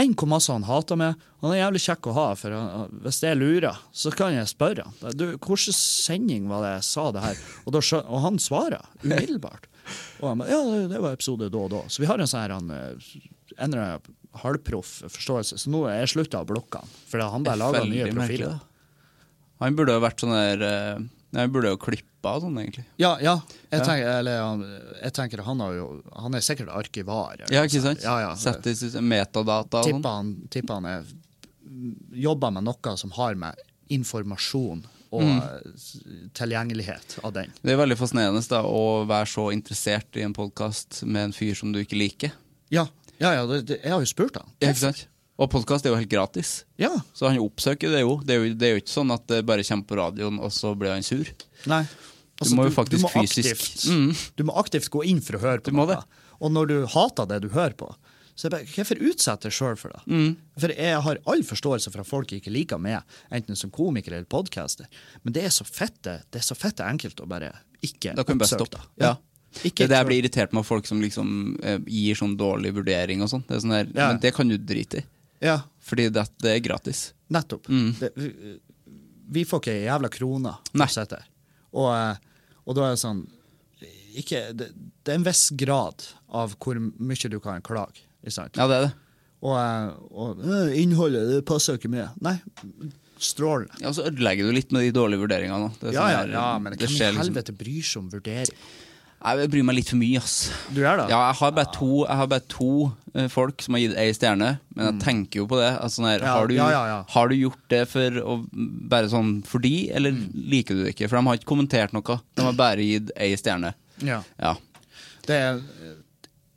enn 0.00 0.14
hvor 0.18 0.26
masse 0.32 0.50
han 0.50 0.64
hater 0.66 0.98
meg. 0.98 1.20
Han 1.44 1.52
er 1.52 1.60
jævlig 1.60 1.82
kjekk 1.84 2.08
å 2.10 2.14
ha, 2.16 2.24
for 2.38 2.54
han, 2.56 2.96
hvis 3.04 3.20
jeg 3.22 3.38
lurer, 3.38 3.78
så 3.94 4.10
kan 4.18 4.34
jeg 4.34 4.50
spørre. 4.50 4.88
Du, 5.14 5.28
hvilken 5.36 5.76
sending 5.76 6.48
var 6.50 6.64
det 6.64 6.72
jeg 6.72 6.88
sa 6.88 7.04
det 7.14 7.22
her? 7.22 7.44
Og, 7.62 7.76
da, 7.76 7.82
og 8.02 8.24
han 8.24 8.40
svarer 8.42 8.82
umiddelbart. 9.04 9.68
Og 10.22 10.26
han 10.26 10.42
ja, 10.50 10.58
det, 10.90 10.98
var 11.02 11.14
episode 11.14 11.50
da 11.52 11.62
og 11.62 11.70
da. 11.74 11.84
Så 11.86 12.02
vi 12.02 12.10
har 12.10 12.18
en 12.18 12.30
sånn 12.30 12.42
her, 12.42 12.56
han, 12.56 12.74
eh, 12.74 13.14
en 13.62 13.78
halvproff 14.42 15.00
forståelse. 15.06 15.58
Så 15.62 15.72
nå 15.72 15.84
er 15.90 16.02
jeg 16.02 16.14
slutta 16.16 16.42
å 16.42 16.48
blokke 16.48 16.82
han, 16.82 16.94
for 17.10 17.22
han 17.22 17.46
bare 17.46 17.60
lager 17.62 17.86
nye 17.86 18.10
merkelig, 18.10 18.18
profiler. 18.18 18.60
Han 19.62 19.78
burde 19.78 19.94
jo 19.94 20.02
vært 20.02 20.22
sånn 20.24 20.34
der 20.34 20.64
eh, 20.66 21.02
Nei, 21.32 21.46
burde 21.48 21.70
jo 21.72 21.78
klippe 21.80 22.28
av 22.28 22.42
sånn, 22.44 22.58
egentlig. 22.60 22.84
Ja, 23.00 23.14
ja. 23.24 23.38
Jeg. 23.72 23.80
Tenker, 23.86 24.08
eller, 24.18 24.64
jeg 25.00 25.12
tenker 25.16 25.40
han 25.46 25.60
har 25.64 25.72
jo 25.78 25.86
Han 26.20 26.34
er 26.36 26.44
sikkert 26.44 26.68
arkivar. 26.68 27.38
eller 27.40 27.54
Ja, 27.54 27.62
ikke 27.64 27.80
sant? 27.82 28.02
Ja, 28.04 28.18
ja. 28.20 28.34
Sett 28.36 28.66
i 28.68 29.00
metadata 29.00 29.80
og 29.80 29.88
tipper 29.88 30.18
han, 30.18 30.34
tipper 30.52 30.74
han 30.80 30.90
er, 30.90 31.06
jobber 32.12 32.52
med 32.52 32.66
noe 32.68 32.96
som 33.00 33.14
har 33.16 33.34
med 33.34 33.56
informasjon 33.92 34.84
og 35.12 35.22
Mm. 35.22 36.32
tilgjengelighet 36.32 37.18
av 37.24 37.32
den. 37.36 37.52
Det 37.62 37.72
er 37.74 37.76
veldig 37.76 37.98
fascinerende 38.00 38.40
da, 38.48 38.62
å 38.64 39.04
være 39.08 39.28
så 39.28 39.50
interessert 39.52 40.16
i 40.16 40.22
en 40.24 40.32
podkast 40.32 41.02
med 41.04 41.24
en 41.28 41.32
fyr 41.36 41.54
som 41.58 41.72
du 41.72 41.80
ikke 41.82 41.98
liker. 42.00 42.32
Ja, 42.72 42.86
ja, 43.20 43.34
ja 43.34 43.46
det, 43.46 43.66
det, 43.68 43.80
jeg 43.82 43.92
har 43.92 44.00
jo 44.00 44.08
spurt 44.08 44.38
han. 44.40 44.48
Ja, 44.62 44.70
ikke 44.72 44.86
sant? 44.86 45.06
Og 45.40 45.48
podkast 45.50 45.86
er 45.86 45.90
jo 45.94 45.96
helt 45.98 46.10
gratis. 46.12 46.64
Ja, 46.78 46.90
Så 47.16 47.26
han 47.30 47.38
oppsøker 47.40 47.90
det 47.90 48.02
jo. 48.04 48.18
Det 48.22 48.34
er 48.36 48.42
jo, 48.44 48.54
det 48.54 48.68
er 48.68 48.74
jo 48.76 48.80
ikke 48.82 48.92
sånn 48.94 49.12
at 49.14 49.24
det 49.32 49.40
bare 49.48 49.64
kommer 49.64 49.86
på 49.88 49.96
radioen, 49.98 50.38
og 50.42 50.52
så 50.52 50.74
blir 50.78 50.92
han 50.92 51.02
sur. 51.02 51.24
nei. 51.66 51.84
Altså, 52.42 52.50
Du 52.54 52.56
må 52.58 52.64
jo 52.66 52.70
faktisk 52.74 53.06
fysisk- 53.12 53.52
Aktivt, 53.52 53.92
Mm. 53.92 54.30
Du 54.36 54.42
må 54.44 54.54
aktivt 54.56 54.90
gå 54.90 55.04
inn 55.06 55.20
for 55.20 55.34
å 55.36 55.40
høre 55.40 55.58
på 55.60 55.70
Du 55.70 55.72
må 55.72 55.86
noe. 55.86 55.94
det. 55.96 56.04
Og 56.40 56.50
når 56.50 56.66
du 56.68 56.86
hater 56.86 57.26
det 57.26 57.42
du 57.42 57.48
hører 57.50 57.74
på, 57.76 57.94
så 58.34 58.46
er 58.46 58.50
det 58.50 58.50
bare, 58.50 58.66
hvorfor 58.74 58.98
utsette 59.10 59.40
deg 59.42 59.52
sjøl 59.52 59.76
for 59.78 59.88
det? 59.90 60.00
Mm. 60.08 60.36
For 60.58 60.68
jeg 60.68 61.00
har 61.02 61.18
all 61.26 61.42
forståelse 61.42 61.92
for 61.92 62.00
at 62.00 62.06
folk 62.06 62.26
ikke 62.32 62.50
liker 62.52 62.78
meg, 62.80 63.02
enten 63.30 63.56
som 63.56 63.70
komiker 63.70 64.08
eller 64.12 64.24
podcaster, 64.24 64.86
men 65.24 65.32
det 65.32 65.44
er 65.44 65.48
så 65.50 65.64
fette, 65.64 66.22
det 66.32 66.40
er 66.40 66.40
så 66.42 66.56
fette 66.56 66.80
enkelt 66.82 67.14
å 67.20 67.28
bare 67.28 67.52
ikke 67.82 68.14
Da 68.16 68.24
kan 68.24 68.36
du 68.38 68.44
bare 68.44 68.48
oppsøke 68.48 68.66
stoppe. 68.66 68.80
det. 68.98 69.04
Ja. 69.06 69.16
Ikke 69.64 69.74
Det 69.76 69.84
er 69.84 69.88
det 69.88 69.96
jeg 69.98 70.06
blir 70.06 70.22
irritert 70.46 70.52
med 70.54 70.64
folk 70.66 70.86
som 70.86 71.00
liksom 71.00 71.62
eh, 71.62 71.78
gir 71.86 72.14
sånn 72.16 72.36
dårlig 72.36 72.72
vurdering 72.74 73.20
og 73.22 73.28
sånn. 73.28 73.46
Det 73.46 73.56
er 73.56 73.60
sånn 73.60 73.70
der, 73.70 74.00
Ja. 74.00 74.08
Men 74.08 74.18
det 74.20 74.34
kan 74.34 74.48
du 74.48 74.56
drite 74.58 74.98
i, 74.98 75.04
Ja, 75.42 75.58
fordi 75.82 76.08
det, 76.14 76.26
det 76.42 76.56
er 76.56 76.62
gratis. 76.64 77.12
nettopp. 77.32 77.68
Mm. 77.68 77.92
Det, 77.98 78.10
vi, 78.16 78.58
vi 79.32 79.44
får 79.48 79.62
ikke 79.62 79.74
jævla 79.86 80.10
krone 80.12 80.52
Nei. 80.76 80.88
Og, 81.72 81.88
eh, 81.90 82.16
og 82.66 82.76
da 82.76 82.86
er 82.86 82.96
det 82.96 83.00
sånn 83.02 83.22
ikke, 84.20 84.42
det, 84.52 84.66
det 85.02 85.14
er 85.14 85.16
en 85.18 85.24
viss 85.24 85.46
grad 85.56 86.04
av 86.36 86.52
hvor 86.60 86.76
mye 86.78 87.30
du 87.32 87.38
kan 87.40 87.62
klage. 87.64 88.04
Ja, 88.28 88.66
det 88.68 88.76
er 88.76 88.84
det. 88.86 88.90
Og, 89.42 89.54
eh, 89.56 89.86
og 90.12 90.42
«Øh, 90.44 90.74
innholdet, 90.78 91.24
det 91.32 91.40
passer 91.48 91.78
ikke 91.80 91.90
med. 91.90 92.12
Nei, 92.22 92.36
strålende. 93.22 93.74
Ja, 93.80 93.88
og 93.90 93.96
så 93.96 94.04
ødelegger 94.10 94.46
du 94.46 94.54
litt 94.54 94.70
med 94.74 94.84
de 94.86 94.92
dårlige 94.94 95.24
vurderingene. 95.24 95.72
Er 95.80 95.96
Ja, 95.96 96.04
sånn 96.04 96.12
ja, 96.12 96.22
ja, 96.36 96.46
men 96.62 96.76
det 96.76 96.84
hvem 96.84 96.92
i 96.92 96.98
liksom- 97.00 97.22
helvete 97.24 97.56
bryr 97.56 97.82
seg 97.88 98.02
om 98.04 98.10
vurdering? 98.12 98.62
Jeg 99.22 99.50
bryr 99.52 99.62
meg 99.68 99.76
litt 99.78 99.88
for 99.92 100.00
mye, 100.00 100.18
ass. 100.18 100.50
Du 100.74 100.80
er 100.82 100.96
da? 100.98 101.04
Ja, 101.10 101.18
jeg 101.30 101.36
har 101.38 101.52
bare 101.54 101.70
to, 101.76 101.88
jeg 102.08 102.16
har 102.18 102.26
bare 102.32 102.44
to 102.50 102.68
eh, 103.14 103.28
folk 103.30 103.62
som 103.62 103.76
har 103.76 103.82
gitt 103.84 103.96
ei 104.02 104.08
stjerne, 104.16 104.48
men 104.74 104.88
jeg 104.88 105.00
tenker 105.04 105.42
jo 105.42 105.46
på 105.46 105.60
det. 105.60 105.68
Altså, 105.78 106.00
sånn 106.00 106.08
her, 106.10 106.20
Mm. 106.20 106.26
Ja, 106.26 106.34
har, 106.34 106.46
du, 106.50 106.54
ja, 106.58 107.04
har 107.14 107.28
du 107.30 107.34
gjort 107.38 107.62
det 107.70 107.82
for 107.92 108.18
å 108.22 108.36
bare 108.90 109.08
sånn 109.12 109.42
fordi, 109.46 109.90
eller 109.94 110.10
Mm. 110.12 110.24
liker 110.50 110.74
du 110.74 110.82
det 110.84 110.94
ikke? 110.96 111.08
For 111.08 111.16
de 111.20 111.26
har 111.28 111.38
ikke 111.38 111.50
kommentert 111.54 111.92
noe. 111.94 112.18
De 112.34 112.42
har 112.48 112.52
bare 112.58 112.82
gitt 112.82 113.10
ei 113.16 113.30
stjerne. 113.38 113.74
Ja. 114.02 114.22
Ja. 114.42 114.56
Det 115.26 115.36
er, 115.38 115.60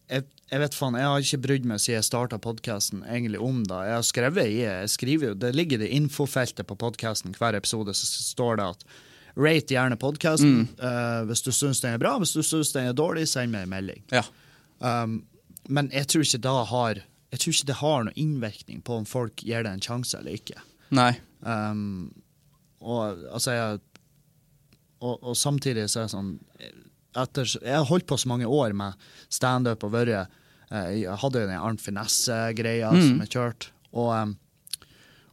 jeg, 0.10 0.24
jeg 0.50 0.60
vet 0.66 0.74
faen, 0.74 0.96
jeg 0.98 1.06
har 1.06 1.22
ikke 1.22 1.42
brydd 1.46 1.66
meg 1.70 1.80
siden 1.84 2.00
jeg 2.00 2.08
starta 2.10 2.38
podkasten 2.42 3.04
egentlig 3.06 3.40
om 3.46 3.64
det. 3.64 3.78
Jeg 3.92 4.00
har 4.00 4.06
skrevet 4.10 4.50
i 4.50 4.60
jeg 4.64 4.90
skriver 4.90 5.28
jo, 5.30 5.34
Det 5.38 5.54
ligger 5.56 5.82
i 5.86 5.92
infofeltet 6.00 6.66
på 6.66 6.78
podkasten 6.82 7.36
hver 7.38 7.54
episode, 7.58 7.94
så 7.94 8.06
står 8.10 8.58
det 8.58 8.66
at 8.74 8.84
rate 9.36 9.74
gjerne 9.76 9.98
podkasten 10.00 10.68
hvis 11.28 11.42
du 11.44 11.52
syns 11.52 11.82
den 11.84 11.94
er 11.96 12.02
bra. 12.02 12.14
Hvis 12.22 12.34
du 12.36 12.42
syns 12.46 12.72
den 12.76 12.88
er 12.90 12.94
dårlig, 12.96 13.28
send 13.28 13.52
meg 13.52 13.66
en 13.68 13.74
melding. 13.76 14.04
ja. 14.12 14.24
Um, 14.80 15.24
men 15.68 15.88
jeg 15.90 16.06
tror 16.12 16.66
har 16.70 17.00
jeg 17.32 17.40
tror 17.42 17.54
ikke 17.56 17.68
det 17.68 17.76
har 17.80 18.04
noen 18.06 18.18
innvirkning 18.22 18.82
på 18.86 18.98
om 19.00 19.06
folk 19.10 19.42
gir 19.42 19.64
det 19.66 19.72
en 19.72 19.82
sjanse 19.82 20.18
eller 20.20 20.36
ikke. 20.38 20.60
Nei. 20.94 21.16
Um, 21.42 22.12
og 22.80 23.18
altså 23.34 23.56
jeg 23.56 23.80
og, 25.02 25.16
og 25.24 25.36
samtidig 25.38 25.88
så 25.90 26.04
er 26.04 26.06
det 26.08 26.14
sånn 26.14 26.30
etter, 27.16 27.48
Jeg 27.64 27.76
har 27.76 27.88
holdt 27.90 28.06
på 28.08 28.18
så 28.20 28.30
mange 28.32 28.48
år 28.48 28.74
med 28.78 28.94
standup 29.32 29.84
og 29.88 29.94
vært 29.96 30.12
eh, 30.72 30.92
Jeg 31.02 31.18
hadde 31.22 31.42
jo 31.44 31.50
den 31.50 31.60
Arnt 31.60 31.82
Finesse-greia 31.84 32.92
Mm. 32.92 33.02
som 33.08 33.20
jeg 33.24 33.30
kjørte. 33.36 33.72
Og, 33.96 34.10
um, 34.12 34.36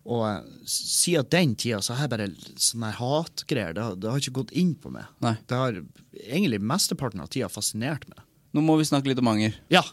og 0.05 0.23
eh, 0.27 0.41
siden 0.67 1.29
den 1.31 1.55
tida 1.55 1.79
så 1.85 1.95
har 1.95 2.09
jeg 2.09 2.13
bare 2.15 2.29
sånne 2.59 2.91
hatgreier. 2.99 3.75
Det, 3.77 3.83
har- 3.87 3.97
det 4.03 4.11
har 4.11 4.19
ikke 4.23 4.35
gått 4.41 4.53
inn 4.59 4.73
på 4.83 4.91
meg. 4.95 5.07
Nei. 5.23 5.37
Det 5.47 5.59
har 5.61 5.79
egentlig 6.27 6.59
mesteparten 6.61 7.23
av 7.23 7.31
tida 7.31 7.49
fascinert 7.53 8.09
meg. 8.11 8.19
Nå 8.53 8.61
må 8.67 8.75
vi 8.81 8.85
snakke 8.89 9.09
litt 9.13 9.21
om 9.23 9.31
anger. 9.33 9.55
Ja. 9.73 9.85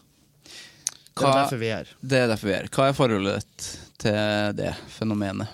Det 1.20 1.28
er 1.28 1.36
derfor 1.36 1.60
vi 1.60 1.68
er 1.70 1.82
her. 1.84 1.94
Det 2.02 2.18
er 2.24 2.28
derfor 2.32 2.48
vi 2.50 2.56
er. 2.56 2.68
Hva 2.72 2.88
er 2.90 2.96
forholdet 2.96 3.42
ditt 3.44 3.70
til 4.00 4.54
det 4.58 4.74
fenomenet? 4.96 5.52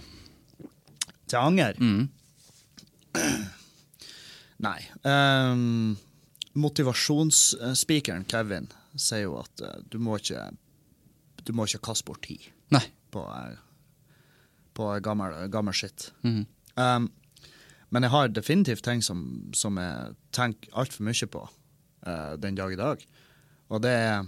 Til 1.25 1.39
anger? 1.41 1.77
Mm. 1.81 2.03
Nei. 4.65 4.77
Um, 5.03 5.95
motivasjonsspikeren 6.55 8.23
Kevin 8.29 8.69
sier 8.95 9.25
jo 9.25 9.39
at 9.41 9.63
uh, 9.65 9.73
du 9.91 9.97
må 9.99 10.19
ikke 10.21 10.45
du 11.45 11.51
må 11.53 11.65
ikke 11.67 11.81
kaste 11.89 12.07
bort 12.07 12.23
tid 12.25 12.45
Nei. 12.73 12.81
på, 13.13 13.21
eh, 13.21 13.57
på 14.75 14.88
gammel, 15.05 15.35
gammel 15.53 15.73
shit. 15.75 16.09
Mm. 16.25 16.43
Um, 16.75 17.09
men 17.95 18.03
jeg 18.03 18.11
har 18.11 18.31
definitivt 18.33 18.83
ting 18.83 19.01
som, 19.05 19.21
som 19.55 19.77
jeg 19.79 20.15
tenker 20.35 20.73
altfor 20.75 21.05
mye 21.07 21.29
på 21.31 21.43
uh, 21.47 22.33
den 22.41 22.57
dag 22.57 22.73
i 22.75 22.79
dag. 22.79 23.05
Og 23.71 23.81
det 23.85 23.93
er, 23.95 24.25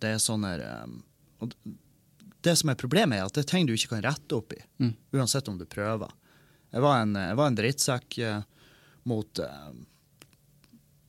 det 0.00 0.14
er 0.16 0.22
sånne 0.22 0.54
um, 0.86 0.96
Det 2.46 2.54
som 2.56 2.70
er 2.72 2.78
problemet, 2.80 3.18
er 3.18 3.26
at 3.28 3.34
det 3.36 3.44
er 3.44 3.50
ting 3.50 3.66
du 3.68 3.74
ikke 3.74 3.92
kan 3.96 4.04
rette 4.06 4.38
opp 4.38 4.54
i, 4.56 4.62
Mm. 4.80 4.94
uansett 5.18 5.48
om 5.52 5.58
du 5.58 5.66
prøver. 5.68 6.10
Jeg 6.72 6.82
var 6.82 7.02
en, 7.02 7.14
jeg 7.14 7.36
var 7.38 7.50
en 7.50 7.58
drittsekk 7.58 8.18
uh, 8.24 8.40
mot 9.06 9.40
uh, 9.44 9.72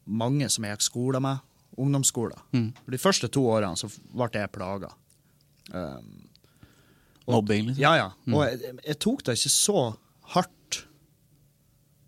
mange 0.07 0.47
som 0.49 0.63
jeg 0.67 0.75
gikk 0.77 0.85
skole 0.87 1.19
med, 1.23 1.39
ungdomsskolen. 1.77 2.39
Mm. 2.55 2.69
De 2.91 2.99
første 3.01 3.27
to 3.31 3.43
årene 3.51 3.77
så 3.77 3.89
ble 3.91 4.29
jeg 4.33 4.51
plaga. 4.55 4.91
Um, 5.71 6.26
Mobbing, 7.35 7.65
liksom? 7.67 7.81
ja, 7.83 7.95
ja. 7.99 8.09
Og 8.33 8.43
jeg, 8.47 8.75
jeg 8.87 8.99
tok 9.03 9.23
det 9.27 9.33
ikke 9.37 9.51
så 9.51 9.81
hardt 10.35 10.83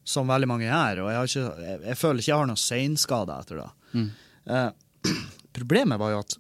som 0.09 0.29
veldig 0.31 0.47
mange 0.49 0.65
gjør, 0.65 1.01
og 1.03 1.09
jeg, 1.11 1.17
har 1.19 1.27
ikke, 1.29 1.65
jeg, 1.67 1.79
jeg 1.91 1.97
føler 1.99 2.21
ikke 2.23 2.31
jeg 2.31 2.39
har 2.41 2.47
noen 2.49 2.61
seinskader 2.63 3.41
etter 3.43 3.59
det. 3.61 3.67
Mm. 3.93 4.07
Eh, 4.49 4.69
problemet 5.59 5.99
var 6.01 6.13
jo 6.15 6.21
at 6.23 6.33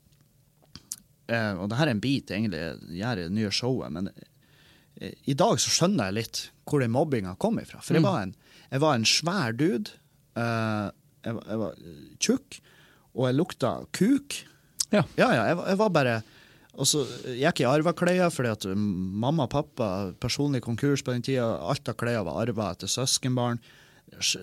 eh, 1.29 1.53
Og 1.59 1.69
det 1.69 1.77
her 1.79 1.87
er 1.89 1.93
en 1.95 2.01
bit 2.03 2.31
egentlig 2.33 2.59
jeg 2.63 2.79
gjør 3.01 3.21
i 3.21 3.27
det 3.27 3.35
nye 3.37 3.51
showet, 3.53 3.93
men 3.93 4.09
eh, 4.09 5.13
i 5.29 5.35
dag 5.37 5.59
så 5.61 5.71
skjønner 5.75 6.09
jeg 6.09 6.17
litt 6.21 6.41
hvor 6.69 6.81
den 6.83 6.91
mobbinga 6.93 7.35
kom 7.41 7.57
ifra. 7.61 7.79
For 7.81 7.97
jeg, 7.97 8.03
Mm. 8.03 8.09
var 8.09 8.21
en, 8.23 8.33
jeg 8.71 8.81
var 8.83 8.95
en 8.99 9.05
svær 9.09 9.53
dude. 9.57 9.91
eh, 10.37 10.89
jeg, 11.25 11.57
var- 11.59 11.79
tjukk, 12.21 12.59
og 13.13 13.25
jeg 13.27 13.35
lukta 13.35 13.71
kuk. 13.91 14.35
Ja. 14.93 15.03
Ja, 15.17 15.29
ja, 15.35 15.45
jeg 15.67 15.77
var 15.77 15.89
bare 15.93 16.13
Og 16.77 16.87
så 16.87 17.01
gikk 17.33 17.63
jeg 17.63 17.65
i 17.65 17.69
arveklær 17.69 18.29
fordi 18.33 18.51
at 18.51 18.67
mamma 18.77 19.47
og 19.47 19.53
pappa, 19.55 19.89
personlig 20.21 20.61
konkurs 20.65 21.03
på 21.03 21.15
den 21.15 21.25
tida, 21.25 21.47
alt 21.65 21.89
av 21.89 21.97
klær 21.99 22.23
var 22.27 22.43
arva 22.43 22.71
etter 22.75 22.91
søskenbarn. 22.91 23.59
Så, 24.21 24.41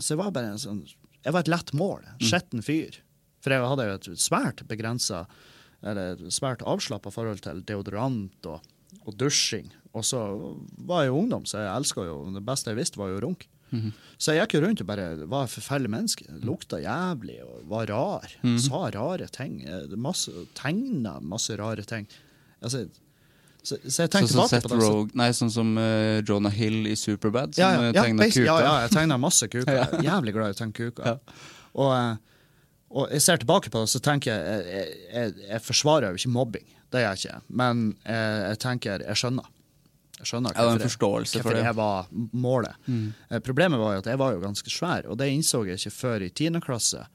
jeg 0.00 0.18
var 0.20 0.32
bare 0.34 0.54
en 0.54 0.60
sånn 0.60 0.82
Jeg 1.24 1.32
var 1.32 1.44
et 1.44 1.52
lett 1.52 1.72
mål. 1.76 2.04
En 2.16 2.26
skitten 2.26 2.64
fyr. 2.64 2.96
For 3.44 3.52
jeg 3.52 3.64
hadde 3.64 3.86
jo 3.86 3.96
et 3.98 4.10
svært 4.20 4.62
begrensa 4.68 5.24
eller 5.80 6.20
svært 6.32 6.64
avslappa 6.68 7.12
forhold 7.12 7.40
til 7.44 7.62
deodorant 7.68 8.48
og, 8.48 8.64
og 9.04 9.16
dusjing. 9.20 9.70
Og 9.96 10.04
så 10.04 10.20
var 10.86 11.04
jeg 11.04 11.12
jo 11.12 11.20
ungdom, 11.22 11.46
så 11.48 11.62
jeg 11.62 11.72
elska 11.72 12.04
jo 12.04 12.18
Det 12.36 12.44
beste 12.44 12.72
jeg 12.72 12.80
visste, 12.80 13.00
var 13.00 13.12
jo 13.12 13.22
runk. 13.24 13.46
Så 14.20 14.34
jeg 14.34 14.48
gikk 14.48 14.60
rundt 14.64 14.80
og 14.82 14.86
bare 14.90 15.04
var 15.30 15.44
et 15.46 15.52
forferdelig 15.54 15.90
menneske. 15.92 16.24
Lukta 16.44 16.80
jævlig 16.82 17.38
og 17.44 17.62
var 17.70 17.86
rar. 17.88 18.32
Sa 18.58 18.90
rare 18.94 19.28
ting. 19.32 19.62
Eh, 19.66 19.94
Masse, 19.96 20.30
tegna 20.58 21.18
masse 21.22 21.56
rare 21.56 21.82
ting. 21.86 22.06
Altså, 22.62 22.88
Så, 23.62 23.76
så 23.84 24.06
jeg 24.06 24.08
Sånn 24.08 24.08
tenkte 24.08 24.32
så 24.32 24.46
tilbake 24.48 24.48
Seth 24.48 24.66
på 24.68 24.76
det. 24.76 24.86
så- 24.88 25.16
Nei, 25.20 25.30
sånn 25.36 25.50
som 25.52 25.76
uh, 25.76 26.22
Jonah 26.24 26.50
Hill 26.50 26.86
i 26.88 26.94
Superbad, 26.96 27.54
som 27.54 27.60
ja, 27.62 27.70
ja, 27.72 27.80
ja, 27.80 27.92
ja, 27.92 28.02
tegner 28.06 28.44
ja, 28.46 28.54
ja, 28.64 28.70
jeg 28.86 28.90
tegna 28.94 29.18
masse 29.20 29.48
kuker. 29.52 29.68
Er 29.84 30.02
jævlig 30.06 30.32
glad 30.32 30.48
i 30.48 30.54
å 30.54 30.58
tegne 30.62 30.72
kuker. 30.72 31.18
Og, 31.74 31.90
eh, 31.92 32.16
og 32.90 33.10
jeg 33.12 33.20
ser 33.20 33.36
tilbake 33.42 33.68
på 33.70 33.82
det, 33.84 33.90
så 33.92 34.00
tenker 34.00 34.32
jeg 34.32 34.64
Jeg, 34.64 34.96
jeg, 35.12 35.34
jeg 35.50 35.60
forsvarer 35.62 36.08
jo 36.16 36.16
ikke 36.22 36.32
mobbing, 36.32 36.64
det 36.90 37.02
gjør 37.04 37.12
jeg 37.12 37.20
ikke. 37.20 37.42
Men 37.60 37.84
jeg, 38.06 38.40
jeg 38.48 38.58
tenker 38.64 39.04
Jeg 39.04 39.16
skjønner. 39.20 39.44
Jeg 40.20 40.28
skjønner 40.28 40.52
Ja, 40.52 40.64
det 40.76 40.84
er 40.84 40.84
hvorfor 40.84 40.84
jeg- 40.84 41.42
for 41.42 41.50
hvorfor 41.50 41.56
det. 41.56 41.64
jeg 41.64 41.76
var 41.76 42.08
målet. 42.36 42.74
Eh, 43.30 43.38
Problemet 43.40 43.78
var 43.80 43.94
jo 43.94 43.98
at 44.04 44.10
jeg 44.12 44.18
var 44.20 44.32
jo 44.36 44.40
ganske 44.44 44.68
svær, 44.70 45.06
og 45.08 45.16
det 45.18 45.28
innså 45.32 45.64
jeg 45.66 45.78
ikke 45.80 45.92
før 45.96 46.22
i 46.22 46.28
tiende 46.30 46.60
klasse. 46.60 47.06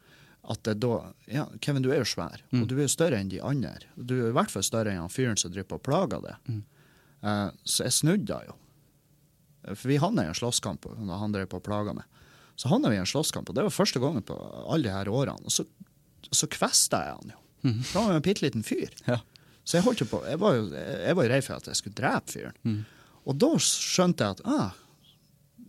At 0.47 0.61
det 0.63 0.79
da 0.79 1.13
Ja, 1.27 1.45
Kevin, 1.61 1.81
du 1.81 1.91
er 1.91 1.97
jo 2.03 2.03
svær, 2.09 2.41
og 2.53 2.67
du 2.67 2.75
er 2.77 2.81
jo 2.85 2.87
større 2.87 3.17
enn 3.19 3.29
de 3.29 3.39
andre. 3.41 3.77
Du 3.97 4.13
er 4.25 4.29
i 4.29 4.33
hvert 4.33 4.49
fall 4.51 4.61
større 4.63 4.91
enn 4.91 4.99
han 5.01 5.09
fyren 5.09 5.37
som 5.37 5.51
driver 5.51 5.69
på 5.69 5.75
og 5.79 5.83
plager 5.83 6.21
deg. 6.21 6.63
Eh, 7.23 7.49
så 7.65 7.83
jeg 7.83 7.91
snudde 7.93 8.25
da 8.25 8.41
jo. 8.45 8.55
Eh, 9.67 9.73
For 9.75 9.87
vi 9.87 9.97
havna 9.97 10.23
i 10.23 10.27
en 10.27 10.33
slåsskamp 10.37 10.81
da 11.07 11.17
han 11.17 11.31
drev 11.31 11.47
på 11.49 11.55
og 11.57 11.63
plaga 11.63 11.93
meg. 11.95 12.03
Så 12.57 12.69
havna 12.69 12.89
vi 12.89 12.95
i 12.95 12.99
en 12.99 13.05
slåsskamp, 13.09 13.49
og 13.49 13.55
det 13.55 13.63
var 13.63 13.69
første 13.73 13.99
gangen 13.99 14.21
på 14.23 14.35
alle 14.69 14.83
de 14.83 14.89
her 14.93 15.05
årene. 15.05 15.43
Og 15.43 15.51
så, 15.51 15.65
så 16.31 16.47
kvesta 16.47 17.01
jeg 17.05 17.15
han 17.19 17.33
jo. 17.33 17.39
For 17.83 17.99
han 17.99 18.05
var 18.07 18.13
jo 18.13 18.21
en 18.21 18.21
bitte 18.21 18.41
liten 18.45 18.63
fyr. 18.63 18.89
Ja. 19.07 19.17
Så 19.65 19.79
jeg 19.79 19.83
holdt 19.83 19.99
jo 20.03 20.05
på, 20.05 20.19
jeg 20.29 20.37
var 20.37 20.53
jo, 20.53 20.67
jeg 20.69 21.15
var 21.17 21.23
jo 21.25 21.29
redd 21.33 21.43
for 21.43 21.55
at 21.55 21.65
jeg 21.65 21.75
skulle 21.75 21.95
drepe 21.97 22.29
fyren. 22.31 22.85
Og 23.25 23.37
da 23.41 23.49
skjønte 23.61 24.25
jeg 24.27 24.37
at 24.37 24.43
ah, 24.45 24.75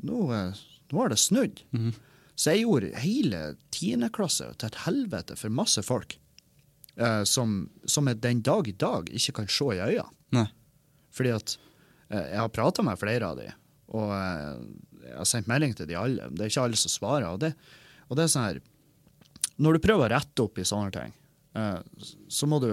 nå, 0.04 0.18
eh, 0.36 0.58
nå 0.92 1.00
har 1.02 1.12
det 1.12 1.18
snudd. 1.22 1.62
Så 2.36 2.52
jeg 2.52 2.66
gjorde 2.66 2.90
hele 3.00 3.42
tiendeklasse 3.72 4.50
til 4.60 4.68
et 4.68 4.80
helvete 4.84 5.36
for 5.40 5.48
masse 5.56 5.80
folk. 5.86 6.18
eh, 6.96 7.22
som, 7.28 7.68
som 7.84 8.06
jeg 8.08 8.20
den 8.24 8.42
dag 8.44 8.68
i 8.68 8.72
dag 8.76 9.08
ikke 9.12 9.32
kan 9.40 9.48
se 9.52 9.64
i 9.76 9.80
øya. 9.84 10.04
Nei. 10.36 10.46
Fordi 11.16 11.32
at 11.36 11.56
eh, 12.10 12.26
jeg 12.34 12.40
har 12.40 12.52
prata 12.52 12.82
med 12.84 12.98
flere 13.00 13.28
av 13.32 13.36
de, 13.40 13.48
og 13.96 14.12
eh, 14.16 14.60
jeg 15.06 15.16
har 15.20 15.28
sendt 15.28 15.48
melding 15.48 15.74
til 15.76 15.88
de 15.88 15.96
alle. 15.96 16.28
Det 16.32 16.44
er 16.46 16.52
ikke 16.52 16.64
alle 16.68 16.76
som 16.80 16.92
svarer. 16.92 17.28
Og 17.30 17.40
det, 17.44 17.52
og 18.08 18.16
det 18.18 18.24
er 18.26 18.32
sånn 18.32 18.48
her 18.48 18.60
Når 19.62 19.76
du 19.76 19.84
prøver 19.86 20.04
å 20.08 20.12
rette 20.16 20.42
opp 20.44 20.58
i 20.60 20.64
sånne 20.68 20.92
ting, 20.92 21.12
eh, 21.56 21.78
så 22.28 22.48
må 22.50 22.60
du 22.60 22.70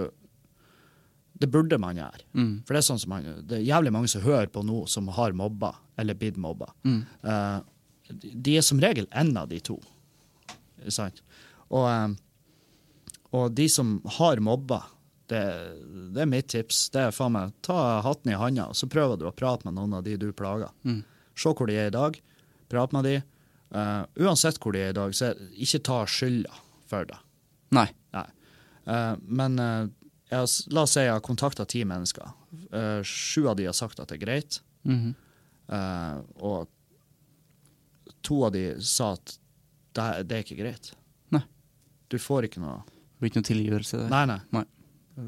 Det 1.44 1.50
burde 1.52 1.76
man 1.82 1.98
gjøre. 2.00 2.24
Mm. 2.40 2.52
For 2.64 2.72
det 2.72 2.80
er 2.80 2.86
sånn 2.88 3.02
som 3.02 3.12
man, 3.12 3.26
det 3.50 3.58
er 3.58 3.66
jævlig 3.68 3.92
mange 3.92 4.12
som 4.12 4.24
hører 4.24 4.48
på 4.54 4.64
nå, 4.64 4.86
som 4.88 5.10
har 5.12 5.36
mobba, 5.36 5.74
eller 6.00 6.16
blitt 6.16 6.40
mobba. 6.40 6.70
Mm. 6.88 7.02
Uh, 7.28 7.60
de 8.24 8.56
er 8.58 8.64
som 8.64 8.80
regel 8.80 9.10
en 9.12 9.34
av 9.38 9.50
de 9.52 9.60
to. 9.64 9.76
Sant? 10.92 11.22
Og, 11.74 11.88
eh, 11.88 12.14
og 13.34 13.54
de 13.56 13.68
som 13.72 13.96
har 14.20 14.42
mobba, 14.44 14.84
det, 15.32 15.42
det 16.14 16.24
er 16.24 16.30
mitt 16.30 16.50
tips. 16.52 16.86
Det 16.94 17.08
er 17.08 17.16
faen 17.16 17.36
meg, 17.36 17.54
Ta 17.66 18.02
hatten 18.06 18.34
i 18.34 18.38
handa, 18.38 18.70
og 18.72 18.78
så 18.78 18.90
prøver 18.92 19.20
du 19.20 19.28
å 19.30 19.36
prate 19.36 19.68
med 19.68 19.78
noen 19.78 19.98
av 19.98 20.04
de 20.06 20.18
du 20.20 20.30
plager. 20.36 20.74
Mm. 20.84 21.02
Se 21.40 21.54
hvor 21.56 21.70
de 21.70 21.80
er 21.80 21.90
i 21.90 21.96
dag, 21.96 22.20
prat 22.72 22.94
med 22.96 23.08
de. 23.10 23.18
Uh, 23.74 24.04
uansett 24.22 24.60
hvor 24.62 24.76
de 24.76 24.84
er 24.84 24.94
i 24.94 24.98
dag, 25.00 25.16
så 25.18 25.32
ikke 25.58 25.82
ta 25.88 26.04
skylda 26.06 26.62
for 26.92 27.10
det. 27.10 27.18
Nei. 27.74 27.88
Nei. 28.14 28.28
Uh, 28.86 29.16
men 29.26 29.58
jeg 29.58 29.90
har, 30.38 30.48
la 30.74 30.86
oss 30.86 30.96
si 30.96 31.04
jeg 31.04 31.14
har 31.14 31.24
kontakta 31.26 31.66
ti 31.70 31.84
mennesker. 31.88 32.32
Uh, 32.74 33.02
sju 33.06 33.48
av 33.50 33.58
de 33.60 33.68
har 33.70 33.76
sagt 33.78 34.00
at 34.00 34.12
det 34.12 34.20
er 34.20 34.26
greit. 34.26 34.62
Mm 34.84 35.00
-hmm. 35.00 35.14
uh, 35.74 36.24
og 36.36 36.68
to 38.22 38.46
av 38.46 38.52
de 38.52 38.82
sa 38.82 39.14
at 39.14 39.40
det, 39.94 40.24
det 40.28 40.38
er 40.38 40.44
ikke 40.46 40.62
greit. 40.62 40.94
Nei. 41.30 41.44
Du 42.08 42.18
får 42.20 42.44
ikke 42.44 42.62
noe 42.64 42.82
Det 42.86 43.20
blir 43.20 43.30
ikke 43.30 43.40
noe 43.40 43.52
tilgivelse 43.52 43.98
der. 43.98 44.10
Nei, 44.10 44.26
nei. 44.26 44.40
Nei. 44.52 44.66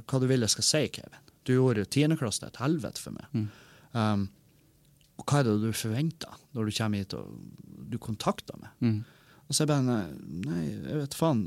Hva 0.10 0.20
du 0.20 0.28
vil 0.28 0.42
jeg 0.42 0.50
skal 0.50 0.64
si, 0.64 0.88
Kevin. 0.88 1.20
Du 1.46 1.54
gjorde 1.54 1.86
tiendeklasse 1.86 2.40
til 2.40 2.48
et 2.48 2.58
helvete 2.60 3.02
for 3.02 3.12
meg. 3.12 3.26
Mm. 3.32 3.50
Um, 3.94 4.30
og 5.16 5.26
hva 5.30 5.40
er 5.40 5.48
det 5.48 5.60
du 5.62 5.72
forventer 5.72 6.40
når 6.52 6.66
du 6.66 6.78
kommer 6.78 6.98
hit 6.98 7.14
og 7.14 7.38
du 7.92 7.98
kontakter 8.02 8.58
meg? 8.60 8.72
Mm. 8.80 9.04
Og 9.46 9.54
så 9.54 9.62
er 9.62 9.68
jeg 9.68 9.72
bare 9.72 10.00
nei, 10.50 10.64
jeg 10.66 11.02
vet 11.04 11.16
faen. 11.16 11.44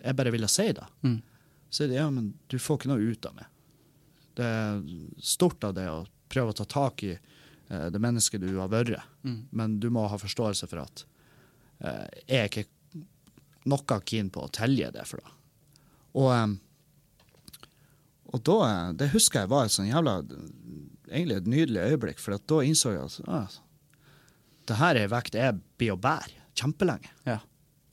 Jeg 0.00 0.16
bare 0.16 0.32
ville 0.32 0.48
si 0.50 0.66
det. 0.72 0.86
Mm. 1.04 1.18
Så 1.70 1.84
er 1.84 1.88
det, 1.92 1.98
ja, 2.00 2.08
men 2.10 2.32
du 2.50 2.58
får 2.58 2.80
ikke 2.80 2.90
noe 2.90 3.10
ut 3.12 3.26
av 3.30 3.36
meg. 3.38 3.46
Det 4.38 4.46
er 4.46 4.80
stort 5.22 5.62
av 5.66 5.74
det 5.76 5.86
å 5.90 6.00
prøve 6.30 6.52
å 6.54 6.56
ta 6.60 6.66
tak 6.70 7.02
i 7.06 7.12
eh, 7.14 7.86
det 7.94 8.00
mennesket 8.02 8.42
du 8.42 8.52
har 8.58 8.70
vært, 8.72 9.00
Mm. 9.22 9.46
men 9.52 9.74
du 9.80 9.90
må 9.92 10.06
ha 10.08 10.16
forståelse 10.18 10.66
for 10.70 10.80
at 10.80 11.04
eh, 11.84 12.06
jeg 12.26 12.38
er 12.40 12.48
ikke 12.48 13.02
noe 13.68 13.98
keen 14.08 14.30
på 14.32 14.46
å 14.46 14.50
telje 14.50 14.88
det 14.94 15.04
for 15.06 15.20
deg. 15.20 15.34
Og, 16.16 16.30
eh, 16.32 16.54
og 18.32 18.42
da, 18.46 18.56
eh, 18.70 18.92
det 18.96 19.10
husker 19.12 19.44
jeg 19.44 19.52
var 19.52 19.66
et 19.68 19.74
sånn 19.74 19.90
jævla 19.90 20.14
egentlig 21.10 21.36
et 21.36 21.50
nydelig 21.50 21.84
øyeblikk, 21.90 22.22
for 22.22 22.38
da 22.38 22.62
innså 22.64 22.94
jeg 22.94 23.04
at 23.04 23.28
ah, 23.28 23.60
det 24.70 24.78
her 24.78 24.94
er 24.96 25.04
ei 25.04 25.10
vekt 25.12 25.34
jeg 25.38 25.58
blir 25.78 25.94
å 25.96 26.00
bære 26.00 26.36
kjempelenge. 26.60 27.10
Ja. 27.26 27.40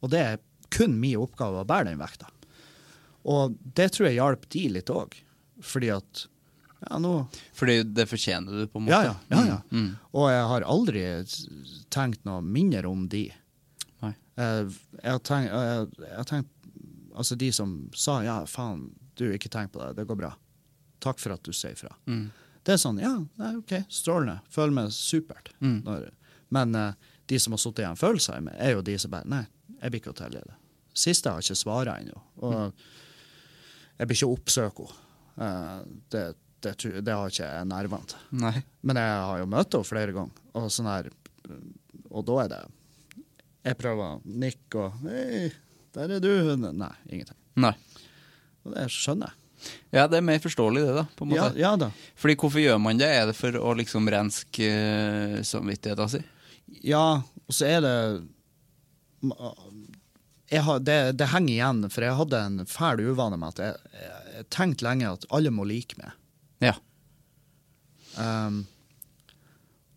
Og 0.01 0.11
det 0.13 0.19
er 0.21 0.39
kun 0.73 0.97
min 1.01 1.17
oppgave 1.21 1.63
å 1.63 1.67
bære 1.67 1.89
den 1.91 1.99
vekta. 2.01 2.29
Og 3.27 3.55
det 3.77 3.91
tror 3.93 4.07
jeg 4.09 4.19
hjalp 4.19 4.47
de 4.53 4.63
litt 4.77 4.91
òg, 4.93 5.15
fordi 5.65 5.91
at 5.95 6.27
ja, 6.77 6.99
nå 7.01 7.11
Fordi 7.57 7.79
det 7.83 8.05
fortjener 8.05 8.53
du, 8.53 8.67
på 8.69 8.79
en 8.79 8.85
måte. 8.85 8.93
Ja, 8.93 9.15
ja. 9.29 9.37
ja, 9.39 9.45
ja. 9.47 9.57
Mm. 9.73 9.95
Og 10.13 10.27
jeg 10.29 10.43
har 10.51 10.65
aldri 10.69 11.03
tenkt 11.93 12.27
noe 12.27 12.43
mindre 12.45 12.85
om 12.89 13.07
de. 13.09 13.23
Nei. 14.05 14.11
Eh, 14.37 14.75
Jeg 15.01 15.15
har 15.15 15.23
tenkt, 15.25 15.49
jeg, 15.49 15.87
jeg 16.05 16.17
har 16.19 16.29
tenkt 16.29 16.53
Altså, 17.17 17.33
de 17.33 17.47
som 17.51 17.71
sa 17.97 18.19
'ja, 18.21 18.43
faen, 18.45 18.91
du, 19.17 19.23
ikke 19.33 19.49
tenk 19.49 19.71
på 19.73 19.79
det, 19.81 19.95
det 19.97 20.03
går 20.05 20.19
bra'. 20.19 20.35
Takk 21.01 21.17
for 21.17 21.33
at 21.33 21.41
du 21.41 21.49
sier 21.49 21.73
fra. 21.73 21.89
Mm. 22.05 22.27
Det 22.61 22.75
er 22.75 22.77
sånn, 22.77 22.99
ja, 23.01 23.15
OK, 23.57 23.73
strålende. 23.89 24.35
Føler 24.53 24.75
meg 24.75 24.91
supert. 24.93 25.49
Mm. 25.59 25.81
Men 26.53 26.75
uh, 26.75 26.93
de 27.25 27.39
som 27.39 27.55
har 27.55 27.61
sittet 27.63 27.79
igjen 27.87 27.97
følelser 27.97 28.51
er 28.53 28.75
jo 28.75 28.83
de 28.85 28.99
som 29.01 29.11
bare 29.15 29.25
Nei, 29.25 29.47
jeg 29.81 29.89
blir 29.89 30.01
ikke 30.03 30.13
å 30.13 30.19
tilgi 30.21 30.43
det. 30.45 30.57
Siste 30.93 31.33
har 31.33 31.41
ikke 31.41 31.57
svara 31.57 31.97
ennå. 31.97 32.21
Og 32.45 32.85
jeg 33.97 34.09
blir 34.09 34.17
ikke 34.19 34.29
å 34.29 34.35
oppsøke 34.37 34.87
henne. 34.87 35.03
Eh, 35.37 35.79
det, 36.13 36.23
det, 36.65 36.73
det 37.05 37.13
har 37.13 37.31
ikke 37.31 37.45
jeg 37.45 37.69
nervene 37.69 38.09
til. 38.09 38.27
Nei. 38.43 38.55
Men 38.85 39.01
jeg 39.01 39.15
har 39.29 39.41
jo 39.41 39.49
møtt 39.53 39.77
henne 39.77 39.89
flere 39.89 40.15
ganger, 40.15 40.43
og 40.57 40.69
sånn 40.73 40.89
her 40.89 41.09
Og 42.09 42.23
da 42.25 42.37
er 42.41 42.49
det 42.51 42.61
Jeg 43.67 43.77
prøver 43.77 44.15
å 44.15 44.37
nikke 44.41 44.85
og 44.85 45.03
Hei, 45.05 45.49
der 45.97 46.15
er 46.17 46.23
du. 46.23 46.31
Nei, 46.57 46.93
ingenting. 47.09 47.37
Nei. 47.57 47.73
Og 48.65 48.73
det 48.73 48.87
skjønner 48.93 49.31
jeg. 49.31 49.43
Ja, 49.95 50.05
det 50.05 50.19
er 50.19 50.25
mer 50.25 50.41
forståelig, 50.41 50.83
det, 50.85 50.93
da. 50.99 51.03
på 51.17 51.25
en 51.25 51.31
måte. 51.31 51.57
ja 51.57 51.71
da. 51.79 51.89
Fordi 52.19 52.35
hvorfor 52.37 52.61
gjør 52.61 52.77
man 52.81 52.99
det? 52.99 53.07
Er 53.09 53.29
det 53.29 53.35
for 53.37 53.57
å 53.57 53.73
liksom 53.79 54.09
renske 54.13 54.67
uh, 54.69 55.37
samvittigheten 55.47 56.11
sin? 56.13 56.27
Ja, 56.85 57.23
og 57.23 57.55
så 57.55 57.69
er 57.69 57.81
det 57.85 57.95
har, 60.51 60.79
det, 60.79 60.97
det 61.19 61.27
henger 61.33 61.53
igjen, 61.53 61.81
for 61.91 62.05
jeg 62.05 62.15
hadde 62.21 62.39
en 62.39 62.61
fæl 62.69 63.01
uvane 63.03 63.39
med 63.39 63.55
at 63.57 63.59
jeg, 63.59 64.03
jeg, 64.37 64.45
tenkte 64.53 64.85
lenge 64.87 65.09
at 65.11 65.25
alle 65.35 65.51
må 65.51 65.65
like 65.67 65.97
meg. 65.99 66.13
Ja. 66.63 66.73
Um, 68.17 68.61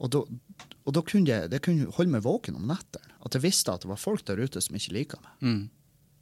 og 0.01 0.11
da, 0.11 0.25
og 0.89 0.97
da 0.97 1.03
kunne 1.07 1.31
jeg, 1.31 1.53
det 1.53 1.63
kunne 1.65 1.93
holde 1.95 2.15
meg 2.17 2.25
våken 2.27 2.59
om 2.59 2.67
nettene. 2.67 3.15
At 3.21 3.37
jeg 3.37 3.45
visste 3.45 3.73
at 3.73 3.85
det 3.85 3.91
var 3.93 4.01
folk 4.01 4.25
der 4.27 4.41
ute 4.41 4.63
som 4.65 4.77
ikke 4.77 4.97
liker 4.97 5.23
meg. 5.23 5.33
Mm. 5.45 5.63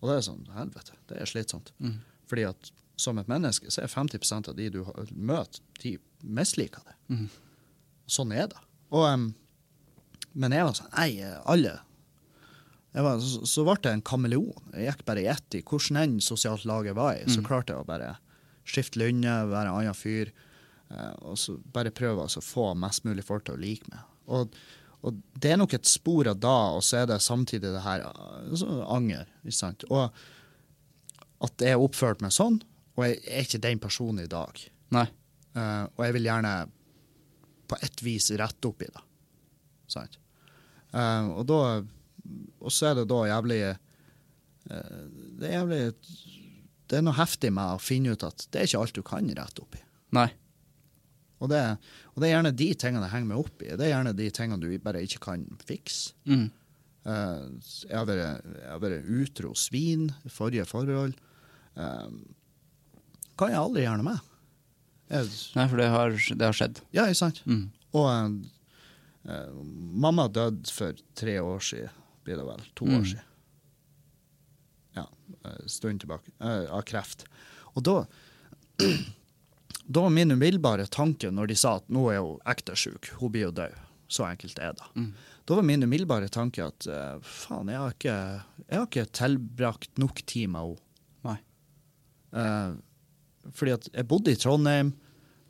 Og 0.02 0.10
det 0.10 0.16
er 0.18 0.24
sånn, 0.28 0.44
helvete, 0.54 0.96
det 1.10 1.18
er 1.22 1.30
slitsomt. 1.30 1.72
Mm. 1.80 1.98
Fordi 2.28 2.46
at 2.50 2.72
som 2.98 3.18
et 3.20 3.30
menneske 3.30 3.70
så 3.70 3.84
er 3.84 3.92
50% 3.92 4.50
av 4.50 4.56
de 4.58 4.68
du 4.74 4.82
har- 4.84 5.12
møter, 5.14 5.62
de 5.82 5.96
misliker 6.20 6.82
det. 6.84 6.96
Mm. 7.14 7.28
Sånn 8.10 8.34
er 8.34 8.48
det. 8.50 8.60
Og, 8.90 9.06
um, 9.06 9.28
men 10.34 10.52
jeg 10.52 10.66
var 10.66 10.74
sånn, 10.74 10.92
nei, 10.96 11.10
alle. 11.46 11.78
Var, 12.92 13.20
så, 13.20 13.44
så 13.46 13.64
ble 13.66 13.76
jeg 13.84 13.98
en 13.98 14.06
kameleon. 14.06 14.70
Jeg 14.72 14.88
gikk 14.88 15.04
bare 15.06 15.22
i 15.22 15.28
ett 15.30 15.54
i 15.58 15.62
hvordan 15.62 16.00
enn 16.02 16.16
sosialt 16.24 16.64
laget 16.68 16.96
var 16.98 17.18
i. 17.18 17.26
Så 17.30 17.44
klarte 17.46 17.74
jeg 17.74 17.84
å 17.84 17.88
bare 17.88 18.14
skifte 18.68 19.00
lynne, 19.00 19.34
være 19.50 19.70
en 19.70 19.80
annen 19.82 19.96
fyr. 19.96 20.32
eh, 20.90 21.14
og 21.28 21.38
så 21.38 21.58
bare 21.74 21.92
prøve 21.94 22.24
altså, 22.24 22.40
å 22.42 22.48
få 22.48 22.66
mest 22.80 23.04
mulig 23.08 23.24
folk 23.26 23.46
til 23.46 23.58
å 23.58 23.60
like 23.60 23.88
meg. 23.92 24.02
Og, 24.28 24.56
og 25.04 25.20
det 25.40 25.52
er 25.52 25.60
nok 25.60 25.76
et 25.76 25.88
spor 25.88 26.28
av 26.28 26.40
da, 26.40 26.56
og 26.76 26.82
så 26.84 27.02
er 27.02 27.12
det 27.12 27.20
samtidig 27.24 27.70
det 27.76 27.84
her 27.84 28.06
altså, 28.08 28.80
anger. 28.88 29.28
ikke 29.44 29.60
sant? 29.60 29.86
Og 29.92 30.08
at 31.44 31.62
jeg 31.62 31.76
har 31.76 31.84
oppført 31.84 32.24
meg 32.24 32.34
sånn, 32.34 32.58
og 32.98 33.04
jeg 33.06 33.20
er 33.30 33.46
ikke 33.46 33.62
den 33.62 33.78
personen 33.82 34.24
i 34.24 34.30
dag. 34.30 34.58
Nei. 34.96 35.06
Eh, 35.54 35.84
og 35.94 36.02
jeg 36.04 36.16
vil 36.16 36.28
gjerne 36.28 36.54
på 37.68 37.78
et 37.84 38.02
vis 38.02 38.30
rette 38.40 38.68
opp 38.68 38.82
i 38.82 38.90
det. 38.90 39.04
Sant? 39.92 40.18
Eh, 40.92 41.28
og 41.30 41.44
da 41.48 41.60
Og 42.60 42.74
så 42.74 42.90
er 42.90 42.98
det 42.98 43.06
da 43.10 43.20
jævlig 43.28 43.60
eh, 43.68 44.98
Det 45.38 45.48
er 45.48 45.54
jævlig 45.54 45.80
Det 46.90 46.98
er 46.98 47.04
noe 47.06 47.16
heftig 47.18 47.52
med 47.54 47.76
å 47.76 47.80
finne 47.82 48.12
ut 48.12 48.26
at 48.26 48.46
det 48.50 48.60
er 48.60 48.68
ikke 48.68 48.82
alt 48.82 48.98
du 48.98 49.02
kan 49.06 49.32
rette 49.38 49.64
opp 49.64 49.78
i. 49.78 49.82
Nei. 50.16 50.28
Og 51.38 51.50
det, 51.52 51.60
og 52.14 52.22
det 52.22 52.28
er 52.28 52.34
gjerne 52.34 52.56
de 52.58 52.68
tingene 52.74 53.06
jeg 53.06 53.14
henger 53.14 53.30
meg 53.30 53.42
opp 53.42 53.62
i. 53.62 53.70
Det 53.78 53.86
er 53.86 53.92
gjerne 53.92 54.14
de 54.18 54.30
tingene 54.34 54.62
du 54.62 54.70
bare 54.82 55.02
ikke 55.06 55.20
kan 55.28 55.44
fikse. 55.68 56.16
Mm. 56.26 56.48
Eh, 57.08 57.44
jeg, 57.86 57.94
har 57.94 58.80
vært, 58.82 59.06
utro 59.06 59.54
svin 59.56 60.08
i 60.26 60.32
forrige 60.32 60.66
forhold. 60.68 61.14
Eh, 61.78 62.08
kan 63.38 63.52
jeg 63.54 63.60
aldri 63.60 63.84
gjøre 63.86 64.00
noe 64.00 64.10
med. 64.10 64.34
Jeg, 65.08 65.28
Nei, 65.56 65.66
for 65.70 65.80
det 65.80 65.88
har, 65.92 66.16
det 66.40 66.48
har 66.50 66.56
skjedd. 66.56 66.82
ja, 66.92 67.06
ikke 67.06 67.22
sant? 67.22 67.40
Mm. 67.48 67.68
Og 67.96 68.08
eh, 69.30 69.62
mamma 70.04 70.26
døde 70.28 70.68
for 70.74 70.98
tre 71.16 71.38
år 71.40 71.64
siden, 71.64 71.94
blir 72.28 72.36
det 72.40 72.44
vel. 72.46 72.62
To 72.78 72.86
Mm. 72.88 73.00
år 73.00 73.08
siden. 73.08 73.24
Ja, 74.98 75.06
en 75.44 75.68
stund 75.68 76.00
tilbake. 76.04 76.30
eh, 76.40 76.68
av 76.70 76.82
kreft. 76.88 77.24
Og 77.74 77.82
da 77.88 78.02
Da 79.88 80.02
var 80.04 80.10
min 80.12 80.30
umiddelbare 80.32 80.84
tanke 80.92 81.30
når 81.32 81.48
de 81.48 81.54
sa 81.56 81.76
at 81.80 81.86
nå 81.88 82.02
er 82.12 82.18
hun 82.20 82.40
ekte 82.46 82.74
sjuk, 82.76 83.08
hun 83.22 83.30
blir 83.32 83.46
jo 83.48 83.52
død. 83.56 83.72
Så 84.12 84.24
enkelt 84.28 84.58
er 84.60 84.74
det. 84.76 84.84
Mm. 84.96 85.14
Da 85.48 85.56
var 85.56 85.64
min 85.64 85.82
umiddelbare 85.84 86.28
tanke 86.32 86.60
at 86.66 86.86
eh, 86.88 87.16
faen, 87.24 87.68
jeg 87.72 87.80
har 87.80 87.94
ikke, 87.96 88.16
jeg 88.68 88.78
har 88.78 88.86
ikke 88.86 89.06
tilbrakt 89.16 89.98
nok 90.00 90.20
tid 90.28 90.48
med 90.52 90.60
henne. 90.60 90.84
Nei. 91.24 91.38
Eh, 92.36 93.50
fordi 93.56 93.72
at 93.78 93.88
jeg 93.94 94.08
bodde 94.08 94.32
i 94.32 94.36
Trondheim, 94.40 94.92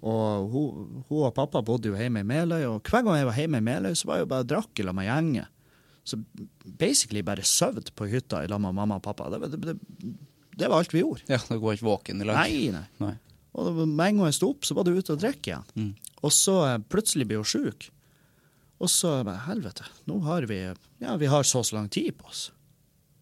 og 0.07 0.51
hun, 0.53 1.03
hun 1.09 1.25
og 1.27 1.35
pappa 1.35 1.63
bodde 1.67 1.91
jo 1.91 1.99
hjemme 1.99 2.23
i 2.23 2.27
Meløy, 2.31 2.63
og 2.71 2.83
hver 2.87 3.03
gang 3.03 3.19
jeg 3.19 3.27
var 3.27 3.39
hjemme 3.43 3.59
i 3.59 3.67
Meløy, 3.73 3.95
så 3.99 4.07
var 4.07 4.21
jeg 4.21 4.27
jo 4.29 4.33
bare 4.37 4.47
drakk 4.55 4.79
i 4.79 4.87
lag 4.87 4.95
med 4.95 5.09
gjengen. 5.11 5.49
Så 6.09 6.17
basically 6.81 7.21
bare 7.27 7.45
søvd 7.45 7.91
på 7.99 8.07
hytta 8.09 8.41
i 8.45 8.49
lag 8.51 8.61
med 8.65 8.73
mamma 8.79 8.97
og 8.97 9.05
pappa. 9.05 9.27
Det, 9.35 9.51
det, 9.53 9.61
det, 9.75 10.13
det 10.59 10.71
var 10.73 10.81
alt 10.83 10.95
vi 10.97 11.03
gjorde. 11.05 11.27
Ja, 11.29 11.39
Det 11.49 11.59
går 11.61 11.77
ikke 11.77 11.89
våken 11.91 12.23
i 12.25 12.29
lag? 12.29 12.39
Nei, 12.41 12.71
nei. 12.75 12.87
Nei. 13.03 13.15
Og 13.59 13.67
det 13.69 13.87
med 13.91 14.05
en 14.07 14.21
gang 14.23 14.29
jeg 14.31 14.37
sto 14.39 14.49
opp, 14.55 14.65
så 14.69 14.77
var 14.79 14.87
du 14.89 14.93
ute 14.97 15.13
og 15.15 15.21
drikke 15.21 15.51
igjen. 15.53 15.69
Mm. 15.77 15.93
Og 16.25 16.33
så 16.35 16.55
eh, 16.69 16.79
plutselig 16.93 17.27
blir 17.29 17.41
hun 17.43 17.49
sjuk. 17.49 17.89
Og 18.79 18.91
så 18.93 19.17
bare, 19.27 19.41
helvete, 19.49 19.85
nå 20.07 20.21
har 20.23 20.45
vi 20.47 20.59
ja, 20.63 21.17
vi 21.19 21.27
har 21.31 21.43
så 21.47 21.61
og 21.65 21.67
så 21.67 21.75
lang 21.81 21.89
tid 21.91 22.13
på 22.21 22.29
oss. 22.31 22.45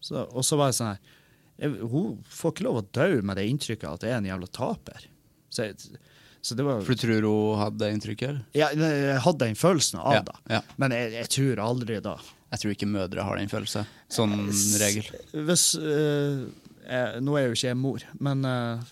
Så, 0.05 0.21
og 0.29 0.45
så 0.45 0.59
var 0.59 0.69
jeg 0.69 0.77
sånn 0.77 0.91
her 0.93 1.79
Hun 1.89 2.19
får 2.29 2.53
ikke 2.53 2.65
lov 2.67 2.77
å 2.79 2.83
dø 2.93 3.07
med 3.25 3.39
det 3.39 3.47
inntrykket 3.49 3.89
at 3.89 4.03
jeg 4.05 4.13
er 4.13 4.19
en 4.21 4.27
jævla 4.29 4.47
taper. 4.53 5.07
Så, 5.49 5.65
jeg, 5.65 5.97
så 6.45 6.53
det 6.59 6.65
var 6.67 6.83
For 6.85 6.93
du 6.93 7.01
tror 7.01 7.25
hun 7.25 7.57
hadde 7.63 7.81
det 7.81 7.89
inntrykket? 7.95 8.43
ja, 8.55 8.69
Jeg 8.77 9.17
hadde 9.25 9.47
den 9.49 9.57
følelsen 9.57 9.97
av 10.03 10.19
Ja, 10.19 10.21
det. 10.29 10.37
ja. 10.53 10.61
Men 10.77 10.93
jeg, 10.93 11.15
jeg 11.17 11.31
tror 11.33 11.63
aldri 11.65 11.97
da. 12.05 12.13
Jeg 12.47 12.61
tror 12.61 12.73
ikke 12.73 12.89
mødre 12.89 13.25
har 13.27 13.39
den 13.39 13.51
følelsen. 13.51 13.87
Sånn 14.11 14.35
regel. 14.79 15.07
Hvis 15.47 15.73
eh, 15.75 16.45
jeg, 16.87 17.23
Nå 17.23 17.35
er 17.35 17.49
jo 17.49 17.57
ikke 17.57 17.67
jeg 17.67 17.79
mor, 17.79 18.05
men 18.23 18.45
eh, 18.47 18.85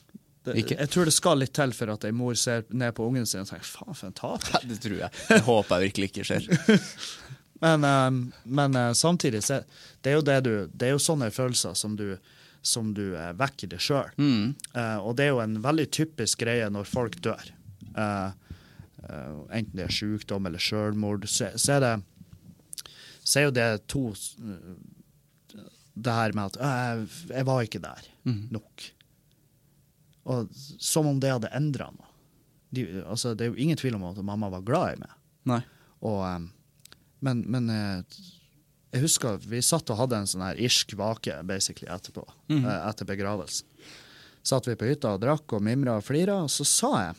det, 0.45 0.65
jeg 0.75 0.89
tror 0.93 1.07
det 1.09 1.15
skal 1.15 1.39
litt 1.41 1.55
til 1.57 1.71
for 1.73 1.93
at 1.95 2.03
ei 2.05 2.13
mor 2.13 2.35
ser 2.37 2.67
ned 2.69 2.93
på 2.97 3.07
ungen 3.07 3.25
sin 3.25 3.41
og 3.45 3.49
tenker 3.49 3.65
faen, 3.65 3.95
for 3.97 4.09
en 4.11 4.17
taper. 4.17 4.65
Det 4.69 4.77
tror 4.83 4.97
jeg. 5.05 5.21
Det 5.29 5.39
håper 5.47 5.79
jeg 5.79 5.89
virkelig 5.89 6.11
ikke 6.11 6.27
skjer. 6.27 6.49
Men, 7.63 7.85
eh, 7.87 8.41
men 8.43 8.75
eh, 8.75 8.91
samtidig 8.93 9.39
så 9.47 9.61
det 10.03 10.11
er 10.11 10.17
jo 10.17 10.23
det 10.27 10.33
du 10.43 10.51
Det 10.67 10.89
er 10.89 10.91
jo 10.91 10.99
sånne 10.99 11.29
følelser 11.31 11.73
som 11.79 11.93
du, 11.95 12.17
som 12.59 12.89
du 12.93 13.15
eh, 13.15 13.31
vekker 13.39 13.71
deg 13.71 13.81
sjøl. 13.81 14.11
Mm. 14.19 14.51
og 14.99 15.15
det 15.15 15.23
er 15.23 15.31
jo 15.31 15.39
en 15.39 15.61
veldig 15.63 15.85
typisk 15.95 16.43
greie 16.43 16.67
når 16.69 16.89
folk 16.91 17.15
dør. 17.23 17.47
Eh, 17.95 18.29
eh, 19.09 19.35
enten 19.55 19.79
det 19.79 19.87
er 19.87 19.95
sykdom 19.95 20.49
eller 20.49 20.61
sjølmord, 20.61 21.27
så, 21.31 21.53
så 21.55 21.77
er 21.77 21.83
det 21.85 21.93
så 23.25 23.39
er 23.41 23.47
jo 23.47 23.53
det 23.55 23.69
to 23.91 24.03
eh, 24.13 24.75
Det 25.95 26.11
her 26.11 26.33
med 26.35 26.51
at 26.51 26.57
«Øh, 26.59 27.05
jeg, 27.31 27.45
var 27.47 27.61
ikke 27.63 27.79
der 27.79 28.07
Mhm. 28.25 28.47
nok. 28.51 28.83
Og 30.25 30.49
som 30.79 31.07
om 31.07 31.19
det 31.21 31.31
hadde 31.31 31.51
endra 31.55 31.91
noe. 31.93 32.07
De, 32.75 32.83
altså, 33.05 33.35
det 33.37 33.45
er 33.45 33.51
jo 33.53 33.61
ingen 33.61 33.77
tvil 33.77 33.95
om 33.95 34.03
at 34.09 34.17
mamma 34.25 34.49
var 34.49 34.61
glad 34.65 34.95
i 34.95 34.99
meg. 34.99 35.13
Nei. 35.45 35.61
Og, 36.01 36.19
um, 36.25 36.49
men 37.21 37.43
men 37.49 37.69
eh, 37.69 38.01
jeg 38.91 39.05
husker 39.05 39.37
vi 39.37 39.61
satt 39.63 39.89
og 39.93 39.97
hadde 40.01 40.17
en 40.17 40.27
sånn 40.27 40.43
her 40.43 40.59
irsk 40.59 40.95
vake 40.99 41.37
basically 41.47 41.87
etterpå, 41.91 42.25
mm. 42.49 42.65
eh, 42.65 42.81
etter 42.89 43.07
begravelsen. 43.07 43.67
Satt 44.45 44.67
vi 44.67 44.75
på 44.75 44.89
hytta 44.89 45.13
og 45.15 45.21
drakk 45.23 45.55
og 45.57 45.63
mimra 45.65 45.97
og 45.99 46.03
flira, 46.05 46.41
og 46.43 46.51
så 46.53 46.65
sa 46.67 46.91
jeg 47.07 47.15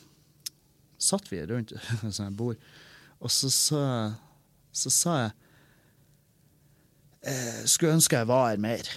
Satt 0.99 1.27
vi 1.29 1.43
rundt 1.45 1.73
et 1.77 2.15
sånt 2.17 2.37
bord, 2.39 2.57
og 3.21 3.31
så 3.31 3.51
sa, 3.53 3.81
så 4.73 4.93
sa 4.93 5.17
jeg 5.23 5.33
eh, 5.33 5.43
Skulle 7.67 7.97
ønske 7.97 8.21
jeg 8.21 8.29
var 8.29 8.51
her 8.51 8.61
mer. 8.62 8.89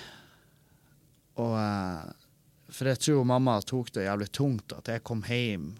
Og 1.39 1.55
eh, 1.57 2.09
For 2.69 2.91
jeg 2.91 3.01
tror 3.01 3.25
mamma 3.25 3.57
tok 3.65 3.91
det 3.95 4.05
jævlig 4.05 4.29
tungt 4.35 4.75
at 4.75 4.91
jeg 4.91 5.03
kom 5.07 5.23
hjem 5.27 5.71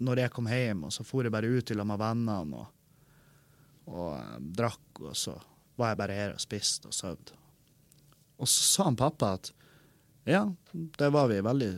når 0.00 0.22
jeg 0.22 0.32
kom 0.32 0.46
hjem, 0.48 0.86
og 0.88 0.92
så 0.94 1.04
for 1.04 1.26
jeg 1.26 1.32
bare 1.34 1.48
ut 1.52 1.66
til 1.68 1.82
med 1.84 2.00
vennene 2.00 2.56
og, 2.56 2.68
og 3.92 4.14
eh, 4.16 4.36
drakk, 4.56 5.00
og 5.04 5.16
så 5.16 5.34
var 5.76 5.92
jeg 5.92 5.98
bare 6.00 6.16
her 6.16 6.32
og 6.32 6.40
spiste 6.40 6.88
og 6.88 6.96
sov. 6.96 7.32
Og 8.40 8.48
så 8.48 8.62
sa 8.64 8.86
han 8.88 8.96
pappa 8.96 9.34
at 9.36 9.50
ja, 10.28 10.46
det 10.72 11.08
var 11.12 11.28
vi 11.28 11.40
veldig, 11.44 11.70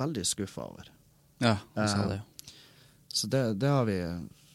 veldig 0.00 0.24
skuffa 0.28 0.64
over. 0.64 0.88
Ja, 1.44 1.58
han 1.76 1.88
sa 1.88 2.04
Eh, 2.06 2.08
det. 2.14 2.54
Så 3.12 3.28
det, 3.28 3.42
det, 3.60 3.68
har 3.68 3.84
vi, 3.84 3.98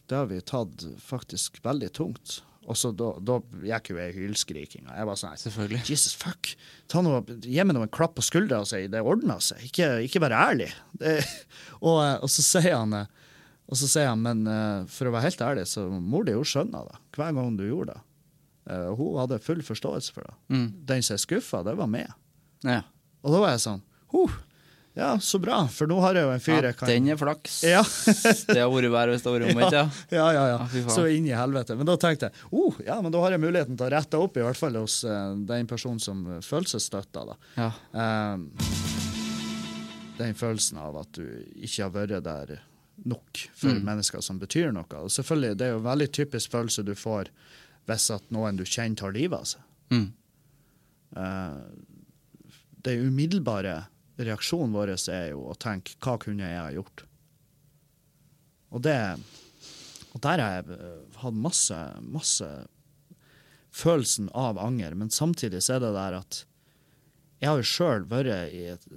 det 0.10 0.16
har 0.18 0.26
vi 0.26 0.42
tatt 0.42 0.86
faktisk 0.98 1.60
veldig 1.66 1.92
tungt. 1.94 2.40
Og 2.68 2.76
så 2.76 2.92
da, 2.96 3.14
da 3.24 3.38
gikk 3.64 3.94
jo 3.94 4.00
ei 4.04 4.10
hylskriking. 4.12 4.88
Og 4.90 4.96
Jeg 5.00 5.08
var 5.08 5.20
sånn 5.20 5.38
Selvfølgelig. 5.40 5.84
Jesus 5.88 6.18
fuck, 6.20 6.50
ta 6.92 7.04
noe, 7.04 7.22
gi 7.46 7.64
meg 7.64 7.78
noe 7.78 7.88
en 7.88 7.94
klapp 7.94 8.18
på 8.18 8.26
skuldra 8.26 8.60
og 8.64 8.68
si 8.68 8.82
det 8.92 9.04
ordna 9.04 9.38
seg. 9.44 9.64
Ikke, 9.70 9.88
ikke 10.04 10.22
være 10.24 10.42
ærlig. 10.50 10.68
Det, 11.00 11.16
og, 11.86 12.02
eh, 12.04 12.18
og 12.20 12.32
så 12.32 12.44
sier 12.44 12.76
han 12.76 12.98
eh, 12.98 13.16
og 13.68 13.76
så 13.76 13.88
sier 13.92 14.06
han, 14.08 14.22
men 14.24 14.46
eh, 14.48 14.84
for 14.92 15.10
å 15.10 15.12
være 15.12 15.28
helt 15.28 15.42
ærlig, 15.44 15.66
så 15.68 15.82
mor 15.92 16.24
di 16.28 16.32
jo 16.36 16.44
skjønner 16.48 16.88
det 16.88 17.00
hver 17.18 17.34
gang 17.36 17.58
du 17.60 17.66
gjorde 17.68 17.98
det. 17.98 18.04
Og 18.68 19.00
hun 19.00 19.18
hadde 19.22 19.40
full 19.40 19.62
forståelse 19.64 20.12
for 20.12 20.28
det. 20.28 20.34
Mm. 20.52 20.68
Den 20.88 21.04
som 21.04 21.16
er 21.16 21.22
skuffa, 21.24 21.62
det 21.64 21.76
var 21.80 21.88
meg. 21.92 22.10
Ja. 22.68 22.82
Og 23.24 23.32
da 23.32 23.40
var 23.44 23.54
jeg 23.54 23.62
sånn 23.64 23.84
huh, 24.12 24.34
Ja, 24.98 25.12
så 25.22 25.38
bra, 25.40 25.60
for 25.70 25.86
nå 25.90 26.00
har 26.02 26.18
jeg 26.18 26.26
jo 26.26 26.32
en 26.34 26.42
fyr 26.42 26.66
jeg 26.72 26.78
kan 26.80 26.90
den 26.90 27.10
er 27.14 27.20
flaks. 27.22 27.60
Ja. 27.70 27.84
det 28.50 28.58
har 28.58 28.72
vært 28.74 28.90
verre 28.96 29.14
hvis 29.14 29.22
det 29.22 29.30
har 29.30 29.36
vært 29.38 29.52
omvendt, 29.54 29.76
ja. 29.80 29.84
Ja, 30.10 30.28
ja, 30.34 30.46
ja. 30.56 30.60
Ja, 30.74 30.90
så 30.90 31.06
inn 31.14 31.28
i 31.30 31.36
helvete. 31.38 31.78
Men 31.78 31.86
da 31.90 31.98
tenkte 32.02 32.32
jeg 32.32 32.48
oh, 32.50 32.80
ja, 32.86 32.98
men 33.06 33.14
da 33.14 33.22
har 33.22 33.36
jeg 33.36 33.44
muligheten 33.44 33.78
til 33.78 33.86
å 33.86 33.92
rette 33.94 34.18
opp, 34.18 34.40
i 34.42 34.46
hvert 34.48 34.58
fall 34.58 34.80
hos 34.82 35.04
uh, 35.06 35.36
den 35.50 35.70
personen 35.70 36.02
som 36.02 36.24
følelsesstøtter. 36.42 37.30
Da. 37.30 37.38
ja. 37.62 37.72
Um, 38.34 38.48
den 40.18 40.34
følelsen 40.34 40.80
av 40.82 40.96
at 40.98 41.12
du 41.14 41.28
ikke 41.62 41.84
har 41.84 41.92
vært 41.94 42.24
der 42.26 42.56
nok 43.06 43.44
for 43.54 43.70
Mm. 43.78 43.84
mennesker 43.86 44.24
som 44.26 44.40
betyr 44.42 44.72
noe. 44.74 44.88
Og 44.98 45.12
selvfølgelig, 45.14 45.58
Det 45.58 45.66
er 45.68 45.72
jo 45.76 45.78
en 45.84 45.86
veldig 45.92 46.08
typisk 46.12 46.52
følelse 46.52 46.84
du 46.84 46.96
får 46.98 47.30
hvis 47.86 48.10
at 48.16 48.24
noen 48.34 48.58
du 48.58 48.64
kjenner, 48.66 48.98
tar 48.98 49.14
livet 49.14 49.38
av 49.38 49.46
seg. 49.46 49.62
Mm. 49.94 50.08
Uh, 51.16 51.62
det 52.84 52.98
umiddelbare 52.98 53.76
reaksjonen 54.18 54.74
vår 54.74 54.94
er 54.96 55.30
jo 55.32 55.46
å 55.52 55.58
tenke 55.60 55.98
hva 56.04 56.18
kunne 56.22 56.48
jeg 56.48 56.62
ha 56.62 56.72
gjort? 56.76 57.06
Og 58.74 58.84
det 58.84 58.98
Og 60.16 60.22
der 60.24 60.42
har 60.42 60.54
jeg 60.56 60.74
eh, 60.74 61.18
hatt 61.22 61.36
masse, 61.38 61.78
masse 62.02 62.48
følelsen 63.70 64.32
av 64.34 64.58
anger, 64.58 64.96
men 64.98 65.12
samtidig 65.14 65.62
så 65.62 65.76
er 65.76 65.84
det 65.84 65.92
der 65.94 66.16
at 66.18 66.40
jeg 67.38 67.52
har 67.52 67.60
jo 67.60 67.68
sjøl 67.70 68.08
vært 68.10 68.54
i 68.56 68.64
et, 68.74 68.88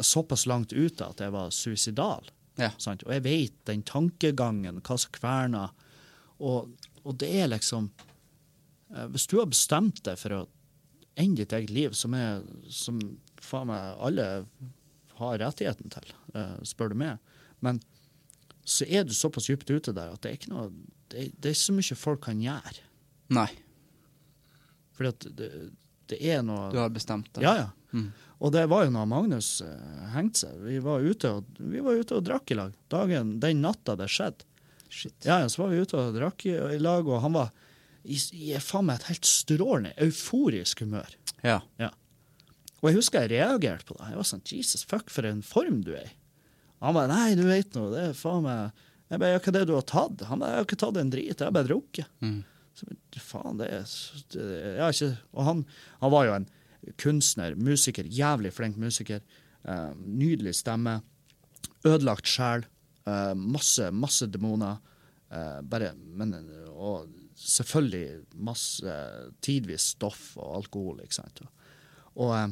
såpass 0.00 0.46
langt 0.48 0.72
ute 0.72 1.04
at 1.04 1.20
jeg 1.20 1.34
var 1.34 1.50
suicidal. 1.52 2.30
Ja. 2.56 2.70
Sant? 2.80 3.04
Og 3.04 3.12
jeg 3.12 3.26
vet 3.26 3.58
den 3.68 3.82
tankegangen, 3.84 4.80
hva 4.80 4.96
som 4.96 5.12
kverner. 5.12 5.74
Og, 6.40 6.70
og 7.04 7.18
det 7.20 7.28
er 7.42 7.50
liksom 7.52 7.90
eh, 8.94 9.06
Hvis 9.12 9.28
du 9.28 9.36
har 9.40 9.50
bestemt 9.50 10.00
deg 10.06 10.16
for 10.20 10.38
å 10.38 10.40
ende 11.20 11.42
ditt 11.42 11.52
eget 11.52 11.74
liv, 11.74 11.96
som, 11.98 12.14
er, 12.16 12.40
som 12.72 13.00
faen 13.44 13.70
meg 13.70 14.02
alle 14.02 14.26
har 15.20 15.40
rettigheten 15.42 15.92
til, 15.92 16.12
eh, 16.34 16.56
spør 16.68 16.92
du 16.92 17.00
meg, 17.02 17.18
men 17.64 17.80
så 18.64 18.86
er 18.86 19.04
du 19.04 19.12
såpass 19.16 19.48
dypt 19.50 19.70
ute 19.70 19.92
der 19.96 20.12
at 20.14 20.22
det 20.22 20.30
er 20.30 20.38
ikke 20.38 20.52
noe 20.52 20.70
Det, 21.10 21.24
det 21.42 21.48
er 21.50 21.54
ikke 21.56 21.66
så 21.66 21.74
mye 21.74 21.96
folk 21.98 22.20
kan 22.22 22.38
gjøre. 22.38 22.82
Nei, 23.34 23.48
Fordi 24.94 25.08
at 25.10 25.24
det, 25.34 25.48
det 26.06 26.18
er 26.22 26.44
noe 26.46 26.68
du 26.70 26.78
har 26.78 26.92
bestemt 26.94 27.26
det. 27.34 27.42
Ja, 27.42 27.54
ja. 27.58 27.70
Mm. 27.90 28.12
Og 28.38 28.52
det 28.54 28.62
var 28.70 28.84
jo 28.86 28.92
når 28.94 29.08
Magnus 29.10 29.48
uh, 29.66 30.04
hengte 30.14 30.44
seg. 30.44 30.60
Vi 30.62 30.78
var, 30.84 31.02
ute 31.02 31.32
og, 31.34 31.48
vi 31.58 31.82
var 31.82 31.98
ute 31.98 32.14
og 32.14 32.28
drakk 32.28 32.52
i 32.54 32.58
lag 32.60 32.76
dagen, 32.92 33.34
den 33.42 33.64
natta 33.64 33.96
det 33.98 34.06
skjedde. 34.12 34.46
Shit. 34.90 35.16
Ja, 35.26 35.40
ja, 35.42 35.48
så 35.50 35.64
var 35.64 35.74
vi 35.74 35.82
ute 35.82 35.98
og 35.98 36.14
drakk 36.14 36.46
i, 36.46 36.54
i 36.74 36.78
lag, 36.82 37.06
og 37.06 37.20
han 37.22 37.34
var 37.34 37.50
i, 38.02 38.16
i 38.16 38.54
faen 38.62 38.88
meg 38.88 39.00
et 39.00 39.10
helt 39.10 39.28
strålende, 39.28 39.92
euforisk 40.02 40.82
humør. 40.82 41.10
Ja. 41.42 41.60
Ja. 41.82 41.90
Og 42.80 42.88
jeg 42.88 42.98
husker 43.00 43.26
jeg 43.26 43.34
reagerte 43.34 43.86
på 43.88 43.96
det. 43.98 44.10
Jeg 44.12 44.20
var 44.20 44.28
sånn 44.28 44.46
Jesus 44.48 44.86
fuck, 44.88 45.10
for 45.12 45.28
en 45.28 45.42
form 45.44 45.82
du 45.84 45.92
er 45.94 46.08
i. 46.08 46.14
Han 46.80 46.96
bare 46.96 47.10
nei, 47.10 47.34
du 47.36 47.44
vet 47.44 47.74
nå, 47.76 47.90
det 47.92 48.04
er 48.08 48.14
faen 48.16 48.46
meg 48.46 48.86
Jeg 49.10 49.20
bare, 49.20 49.40
hva 49.42 49.50
er 49.50 49.56
det 49.58 49.66
du 49.68 49.74
har 49.76 49.84
tatt? 49.90 50.22
Han 50.30 50.40
bare, 50.40 50.54
jeg 50.54 50.62
har 50.62 50.68
ikke 50.68 50.80
tatt 50.80 51.00
en 51.00 51.12
drit, 51.12 51.34
jeg 51.34 51.44
har 51.44 51.52
bare 51.52 51.68
drukket. 51.68 52.08
Mm. 52.24 52.38
Så, 52.78 52.88
faen, 53.20 53.60
det 53.60 53.68
er, 53.74 53.92
jeg 54.32 54.80
har 54.80 54.94
ikke, 54.94 55.10
Og 55.34 55.48
han, 55.48 55.62
han 56.00 56.14
var 56.14 56.28
jo 56.28 56.34
en 56.38 56.48
kunstner, 57.02 57.56
musiker, 57.58 58.08
jævlig 58.08 58.54
flink 58.56 58.78
musiker. 58.80 59.20
Uh, 59.66 59.90
nydelig 59.98 60.54
stemme. 60.62 61.00
Ødelagt 61.84 62.30
sjel. 62.30 62.64
Uh, 63.04 63.34
masse, 63.36 63.90
masse 63.92 64.30
demoner. 64.32 64.80
Uh, 65.28 65.60
bare, 65.68 65.92
men, 66.16 66.32
og 66.72 67.10
selvfølgelig 67.40 68.40
masse 68.46 68.96
tidvis 69.44 69.92
stoff 69.94 70.32
og 70.38 70.62
alkohol, 70.62 71.02
ikke 71.04 71.18
sant. 71.20 71.42
Og, 72.14 72.32
eh, 72.36 72.48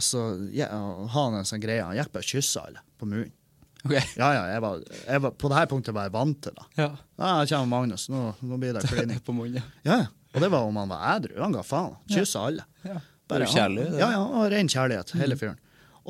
og 0.00 0.06
så 0.06 0.24
ja, 0.56 0.70
har 0.72 1.28
han 1.28 1.36
en 1.42 1.48
sånn 1.48 1.60
greie, 1.60 1.84
han 1.84 1.98
gikk 1.98 2.14
bare 2.14 2.24
og 2.24 2.32
kyssa 2.32 2.64
alle 2.70 2.80
på 3.00 3.08
munnen. 3.10 3.36
Okay. 3.80 4.02
Ja, 4.16 4.26
ja, 4.36 4.40
jeg 4.52 4.60
var, 4.60 4.80
jeg 5.06 5.22
var, 5.24 5.32
på 5.40 5.48
det 5.48 5.56
her 5.56 5.68
punktet 5.68 5.94
var 5.96 6.08
jeg 6.08 6.12
vant 6.12 6.40
til 6.44 6.56
det. 6.56 6.64
Ja. 6.76 6.88
Ja, 7.16 7.28
her 7.38 7.46
kommer 7.48 7.70
Magnus, 7.70 8.08
nå, 8.12 8.26
nå 8.44 8.58
blir 8.60 8.76
det 8.76 8.82
klining. 8.90 9.20
På 9.24 9.32
munnen. 9.36 9.62
Ja, 9.86 10.02
ja. 10.02 10.08
Og 10.34 10.44
det 10.44 10.50
var 10.52 10.68
om 10.68 10.76
han 10.78 10.90
var 10.92 11.06
ædru. 11.16 11.32
Han 11.40 11.54
ga 11.56 11.62
faen. 11.66 11.96
Kyssa 12.12 12.44
alle. 12.50 12.66
Ja. 12.86 13.00
Bare 13.30 13.48
kjærlig. 13.50 13.86
han-. 13.88 13.98
Ja, 13.98 14.10
ja, 14.14 14.20
og 14.26 14.50
ren 14.52 14.68
kjærlighet, 14.70 15.14
hele 15.18 15.38
fyren. 15.40 15.56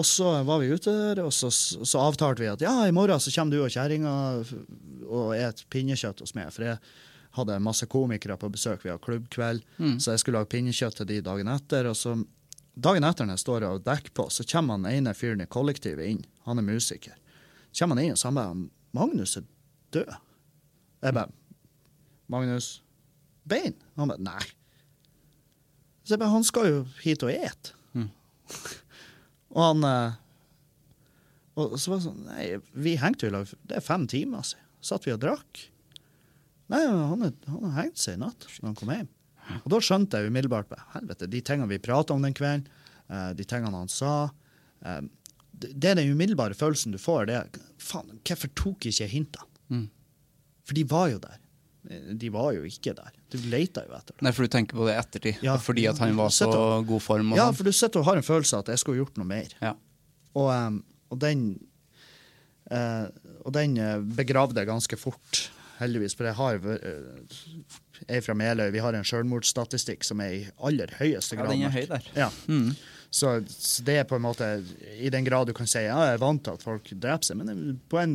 Og 0.01 0.07
så 0.07 0.33
var 0.47 0.61
vi 0.63 0.71
ute 0.71 0.93
der, 0.95 1.23
og 1.25 1.33
så, 1.35 1.51
så 1.51 2.03
avtalte 2.03 2.43
vi 2.43 2.51
at 2.51 2.63
ja, 2.63 2.75
i 2.87 2.95
morgen 2.95 3.23
så 3.23 3.33
kommer 3.35 3.57
du 3.57 3.65
og 3.65 3.73
kjerringa 3.75 4.13
og 5.11 5.33
et 5.37 5.63
pinnekjøtt 5.73 6.23
hos 6.23 6.35
meg. 6.37 6.51
For 6.55 6.67
jeg 6.69 6.79
hadde 7.39 7.59
masse 7.63 7.87
komikere 7.91 8.37
på 8.41 8.51
besøk, 8.55 8.85
vi 8.85 8.93
har 8.93 9.01
klubbkveld, 9.03 9.63
så 10.03 10.15
jeg 10.15 10.23
skulle 10.23 10.41
lage 10.41 10.51
pinnekjøtt 10.55 11.01
til 11.01 11.09
de 11.11 11.21
dagen 11.27 11.51
etter. 11.53 11.91
Og 11.91 11.99
så 11.99 12.17
dagen 12.81 13.07
etter 13.07 13.27
når 13.27 13.39
jeg 13.39 13.45
står 13.45 13.67
og 13.69 13.83
dekker 13.87 14.15
på, 14.17 14.29
så 14.33 14.47
kommer 14.49 14.79
han 14.79 14.89
ene 14.91 15.15
fyren 15.17 15.43
i 15.45 15.49
kollektivet 15.51 16.07
inn. 16.07 16.23
Han 16.49 16.61
er 16.61 16.67
musiker. 16.67 17.17
Så 17.71 17.85
kommer 17.85 17.99
han 17.99 18.05
inn 18.05 18.17
og 18.17 18.25
han 18.25 18.39
bare 18.39 18.55
'Magnus 18.93 19.37
er 19.37 19.45
død'. 19.93 20.17
Jeg 21.03 21.15
bare 21.15 21.31
'Magnus 22.29 22.83
Bein?' 23.49 23.79
Han 23.97 24.09
bare 24.09 24.19
'Nei'. 24.19 24.55
Så 26.05 26.15
jeg 26.15 26.19
bare 26.19 26.31
'Han 26.31 26.45
skal 26.45 26.67
jo 26.67 26.87
hit 27.03 27.23
og 27.23 27.31
ete'. 27.31 27.75
Og 29.51 29.63
han 29.63 29.85
eh, 29.85 30.19
Og 31.59 31.79
så 31.81 31.91
var 31.91 31.99
det 31.99 32.07
sånn 32.07 32.27
Nei, 32.29 32.47
vi 32.73 32.97
hengte 33.01 33.27
jo 33.27 33.33
i 33.33 33.35
lag 33.35 33.55
Det 33.67 33.77
er 33.79 33.85
fem 33.85 34.07
timer 34.11 34.47
siden. 34.47 34.67
Satt 34.81 35.05
vi 35.05 35.13
og 35.13 35.21
drakk. 35.21 35.59
Nei, 36.73 36.81
han, 36.87 37.21
han 37.21 37.65
har 37.67 37.83
hengt 37.83 37.99
seg 38.01 38.17
i 38.17 38.21
natt 38.23 38.47
når 38.61 38.71
han 38.71 38.77
kom 38.79 38.93
hjem. 38.95 39.09
Og 39.65 39.69
da 39.73 39.81
skjønte 39.85 40.19
jeg 40.21 40.31
umiddelbart 40.33 40.71
helvete, 40.95 41.29
de 41.31 41.41
tingene 41.41 41.69
vi 41.71 41.79
prata 41.83 42.15
om 42.15 42.23
den 42.23 42.35
kvelden, 42.37 42.67
eh, 43.11 43.33
de 43.39 43.45
tingene 43.45 43.77
han 43.77 43.89
sa 43.93 44.31
eh, 44.85 45.01
det, 45.61 45.75
det 45.77 45.91
er 45.91 45.99
den 46.01 46.13
umiddelbare 46.15 46.55
følelsen 46.57 46.93
du 46.95 46.99
får. 46.99 47.27
det 47.29 47.35
er, 47.37 47.63
Faen, 47.83 48.15
hvorfor 48.25 48.49
tok 48.57 48.87
ikke 48.89 49.05
jeg 49.05 49.11
hintene? 49.13 49.47
Mm. 49.69 49.87
For 50.65 50.75
de 50.79 50.85
var 50.89 51.09
jo 51.13 51.19
der. 51.21 51.39
Eh, 51.91 52.13
De 52.21 52.31
var 52.33 52.53
jo 52.57 52.63
ikke 52.69 52.95
der. 52.97 53.13
Du 53.31 53.37
leita 53.51 53.83
jo 53.87 53.93
etter 53.97 54.15
dem. 54.17 54.25
Nei, 54.27 54.33
for 54.37 54.43
du 54.47 54.53
tenker 54.55 54.77
på 54.79 54.87
det 54.89 54.95
i 54.97 55.01
ettertid. 55.03 55.43
Ja. 55.47 55.57
Fordi 55.61 55.85
at 55.91 55.99
han 56.03 56.17
var 56.17 56.31
så 56.35 56.49
og- 56.51 56.87
god 56.89 57.03
form. 57.03 57.35
Ja, 57.37 57.49
sånn. 57.51 57.57
for 57.61 57.65
du 57.65 57.73
sitter 57.73 58.01
og 58.01 58.07
har 58.07 58.17
en 58.17 58.27
følelse 58.27 58.55
av 58.57 58.65
at 58.65 58.73
jeg 58.75 58.79
skulle 58.85 59.03
gjort 59.03 59.17
noe 59.21 59.27
mer. 59.29 59.53
Ja. 59.61 59.75
Og, 60.35 60.49
um, 60.55 60.83
og 61.11 61.19
den 61.21 61.45
uh, 62.71 63.09
Og 63.45 63.53
den 63.57 63.75
begravde 64.15 64.61
jeg 64.61 64.69
ganske 64.69 64.97
fort, 65.01 65.51
heldigvis. 65.81 66.15
For 66.19 66.29
jeg 66.29 66.37
har 66.39 66.61
eh, 66.77 67.35
jeg 68.07 68.17
er 68.21 68.25
fra 68.25 68.35
Meløy, 68.39 68.71
vi 68.75 68.81
har 68.85 68.97
en 68.97 69.05
selvmordsstatistikk 69.07 70.05
som 70.07 70.21
er 70.25 70.33
i 70.39 70.41
aller 70.65 70.93
høyeste 71.01 71.37
grad. 71.37 71.53
Ja, 71.53 71.57
den 71.57 71.69
er 71.69 71.75
høy 71.75 71.87
der. 71.91 72.11
Ja. 72.17 72.31
Mm. 72.49 72.73
Så, 73.11 73.33
så 73.51 73.83
det 73.83 73.97
er 73.99 74.05
på 74.07 74.15
en 74.21 74.23
måte 74.23 74.47
I 75.03 75.09
den 75.11 75.25
grad 75.27 75.49
du 75.51 75.53
kan 75.57 75.67
si 75.67 75.81
ja, 75.83 75.97
jeg 76.07 76.15
er 76.15 76.21
vant 76.23 76.45
til 76.47 76.55
at 76.55 76.63
folk 76.63 76.87
dreper 76.95 77.27
seg, 77.27 77.41
men 77.41 77.81
på 77.91 77.99
en, 77.99 78.13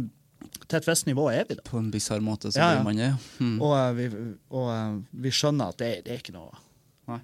til 0.70 0.78
et 0.80 0.88
visst 0.88 1.06
nivå 1.10 1.26
er 1.34 1.44
vi 1.50 1.58
det. 1.60 1.66
På 1.68 1.82
en 1.82 1.90
bisarr 1.92 2.24
måte 2.24 2.52
så 2.54 2.62
Ja, 2.62 2.70
ja. 2.78 2.84
man 2.86 3.02
det. 3.02 3.10
Mm. 3.44 3.58
Og, 3.60 3.74
eh, 3.76 3.92
vi, 4.00 4.08
og 4.56 4.70
eh, 4.72 4.96
vi 5.26 5.34
skjønner 5.36 5.74
at 5.76 5.82
det, 5.84 5.92
det 6.08 6.16
er 6.16 6.22
ikke 6.24 6.38
noe 6.38 6.56
Nei. 7.12 7.20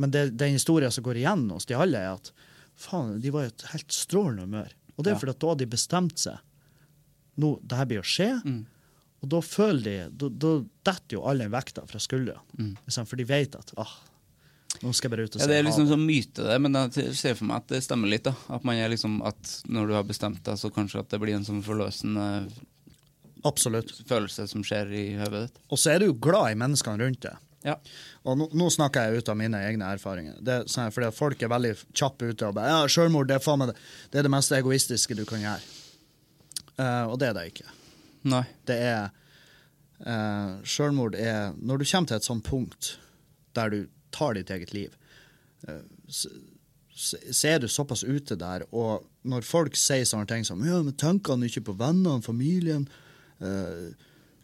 Men 0.00 0.14
det, 0.14 0.22
den 0.40 0.56
historien 0.56 0.90
som 0.94 1.04
går 1.04 1.20
igjen 1.20 1.44
hos 1.52 1.68
de 1.68 1.76
alle, 1.76 2.00
er 2.00 2.16
at 2.16 2.32
faen, 2.80 3.18
de 3.20 3.30
var 3.34 3.44
i 3.44 3.52
et 3.52 3.66
helt 3.74 3.92
strålende 3.92 4.46
humør. 4.48 4.72
Og 4.96 5.04
det 5.04 5.12
er 5.12 5.14
Ja. 5.14 5.20
fordi 5.20 5.34
at 5.36 5.42
da 5.44 5.50
har 5.52 5.60
de 5.60 5.66
bestemt 5.76 6.18
seg. 6.24 6.40
Nå, 7.44 7.50
det 7.62 7.76
her 7.78 7.86
blir 7.92 8.00
å 8.00 8.08
skje. 8.08 8.30
Mm. 8.44 8.62
Og 9.22 9.28
da 9.30 9.38
føler 9.44 9.82
de 9.86 9.98
Da, 10.18 10.30
da 10.44 10.54
detter 10.90 11.18
jo 11.18 11.26
all 11.30 11.42
den 11.44 11.52
vekta 11.52 11.84
fra 11.86 12.00
skuldrene. 12.02 12.42
Mm. 12.58 12.74
For 12.90 13.20
de 13.20 13.26
vet 13.28 13.54
at 13.58 13.70
ah, 13.80 13.92
nå 14.82 14.90
skal 14.96 15.08
jeg 15.08 15.14
bare 15.14 15.26
ut 15.28 15.36
og 15.36 15.38
se. 15.38 15.44
Ja, 15.44 15.50
det 15.52 15.60
er 15.60 15.66
liksom 15.68 15.86
sånn 15.90 16.04
myte, 16.06 16.42
det, 16.48 16.58
men 16.64 16.78
jeg 16.78 17.14
ser 17.18 17.36
for 17.38 17.46
meg 17.50 17.62
at 17.62 17.70
det 17.74 17.82
stemmer 17.84 18.10
litt. 18.10 18.26
da. 18.26 18.34
At 18.56 18.64
man 18.66 18.80
liksom, 18.90 19.20
at 19.28 19.54
når 19.70 19.90
du 19.90 19.96
har 19.98 20.06
bestemt 20.08 20.42
deg, 20.46 20.58
så 20.58 20.72
kanskje 20.74 21.04
at 21.04 21.12
det 21.12 21.20
blir 21.22 21.36
en 21.36 21.46
sånn 21.46 21.62
forløsende 21.66 22.26
Absolutt. 23.46 23.94
følelse 24.08 24.48
som 24.50 24.64
skjer 24.66 24.90
i 24.96 25.04
hodet 25.20 25.46
ditt. 25.46 25.62
Og 25.70 25.80
så 25.80 25.94
er 25.94 26.02
du 26.02 26.08
jo 26.08 26.18
glad 26.18 26.54
i 26.54 26.58
menneskene 26.58 27.04
rundt 27.04 27.22
deg. 27.28 27.48
Ja. 27.62 27.76
Og 28.26 28.38
nå, 28.40 28.48
nå 28.58 28.66
snakker 28.74 29.06
jeg 29.06 29.22
ut 29.22 29.30
av 29.30 29.38
mine 29.38 29.60
egne 29.68 29.92
erfaringer. 29.94 30.40
Det 30.42 30.56
er 30.56 30.66
sånn, 30.70 30.90
fordi 30.94 31.12
Folk 31.14 31.42
er 31.42 31.52
veldig 31.52 31.76
kjappe 31.92 32.32
ute 32.32 32.48
og 32.48 32.56
bare 32.58 32.72
ja, 32.72 32.80
selvmord 32.90 33.30
det 33.30 33.38
er, 33.38 33.44
faen 33.44 33.62
meg 33.62 33.70
det, 33.70 33.76
det 34.10 34.18
er 34.18 34.26
det 34.26 34.34
mest 34.34 34.56
egoistiske 34.56 35.18
du 35.18 35.22
kan 35.28 35.44
gjøre. 35.44 35.78
Uh, 36.74 37.12
og 37.12 37.20
det 37.22 37.30
er 37.30 37.38
det 37.38 37.46
ikke. 37.52 37.68
Nei. 38.28 38.44
Det 38.68 38.78
er 38.78 39.10
uh, 40.06 40.60
Selvmord 40.68 41.16
er 41.18 41.56
Når 41.58 41.82
du 41.82 41.86
kommer 41.88 42.10
til 42.10 42.20
et 42.20 42.28
sånt 42.28 42.46
punkt 42.46 42.96
der 43.56 43.72
du 43.72 43.78
tar 44.14 44.36
ditt 44.36 44.50
eget 44.52 44.70
liv, 44.72 44.94
eh, 45.68 45.82
så, 46.08 46.30
så 46.96 47.48
er 47.50 47.58
du 47.60 47.66
såpass 47.68 48.00
ute 48.00 48.36
der, 48.40 48.64
og 48.72 49.04
når 49.28 49.44
folk 49.44 49.76
sier 49.76 50.06
sånne 50.08 50.28
ting 50.30 50.46
som 50.48 50.62
ja, 50.64 50.78
men 50.80 50.96
tenker 50.96 51.36
ikke 51.44 51.66
på 51.66 51.74
vennene, 51.76 52.24
familien, 52.24 52.86
eh, 53.44 53.92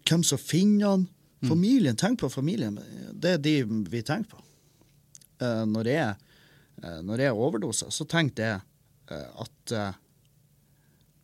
hvem 0.08 0.24
som 0.24 0.40
finner 0.40 0.90
han? 0.92 1.06
Familien, 1.48 1.96
tenk 1.96 2.18
på 2.20 2.28
familien. 2.28 2.80
Det 3.12 3.36
er 3.36 3.42
de 3.42 3.62
vi 3.88 4.02
tenker 4.02 4.32
på. 4.32 4.40
Eh, 5.44 5.64
når 5.70 5.90
jeg, 5.92 6.14
eh, 6.82 7.00
når 7.06 7.22
jeg 7.22 7.36
overdoser, 7.38 7.92
så 7.94 8.06
tenker 8.10 8.42
jeg 8.42 8.60
eh, 9.14 9.28
at 9.44 9.74
eh, 9.76 10.00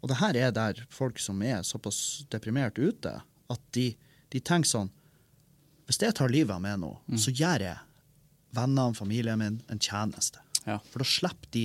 Og 0.05 0.11
det 0.11 0.19
her 0.21 0.37
er 0.37 0.53
der 0.53 0.83
folk 0.93 1.17
som 1.23 1.41
er 1.41 1.63
såpass 1.65 2.27
deprimert 2.29 2.77
ute, 2.77 3.15
at 3.49 3.63
de, 3.73 3.87
de 4.29 4.41
tenker 4.45 4.69
sånn 4.69 4.93
Hvis 5.89 6.01
jeg 6.01 6.17
tar 6.17 6.33
livet 6.33 6.53
av 6.53 6.61
meg 6.65 6.79
nå, 6.81 6.91
så 7.21 7.33
gjør 7.33 7.65
jeg 7.65 7.81
vennene, 8.57 8.97
familien 8.97 9.41
min, 9.41 9.59
en 9.69 9.81
tjeneste. 9.81 10.41
Ja. 10.65 10.79
For 10.89 11.03
da 11.03 11.09
slipper 11.09 11.51
de 11.53 11.65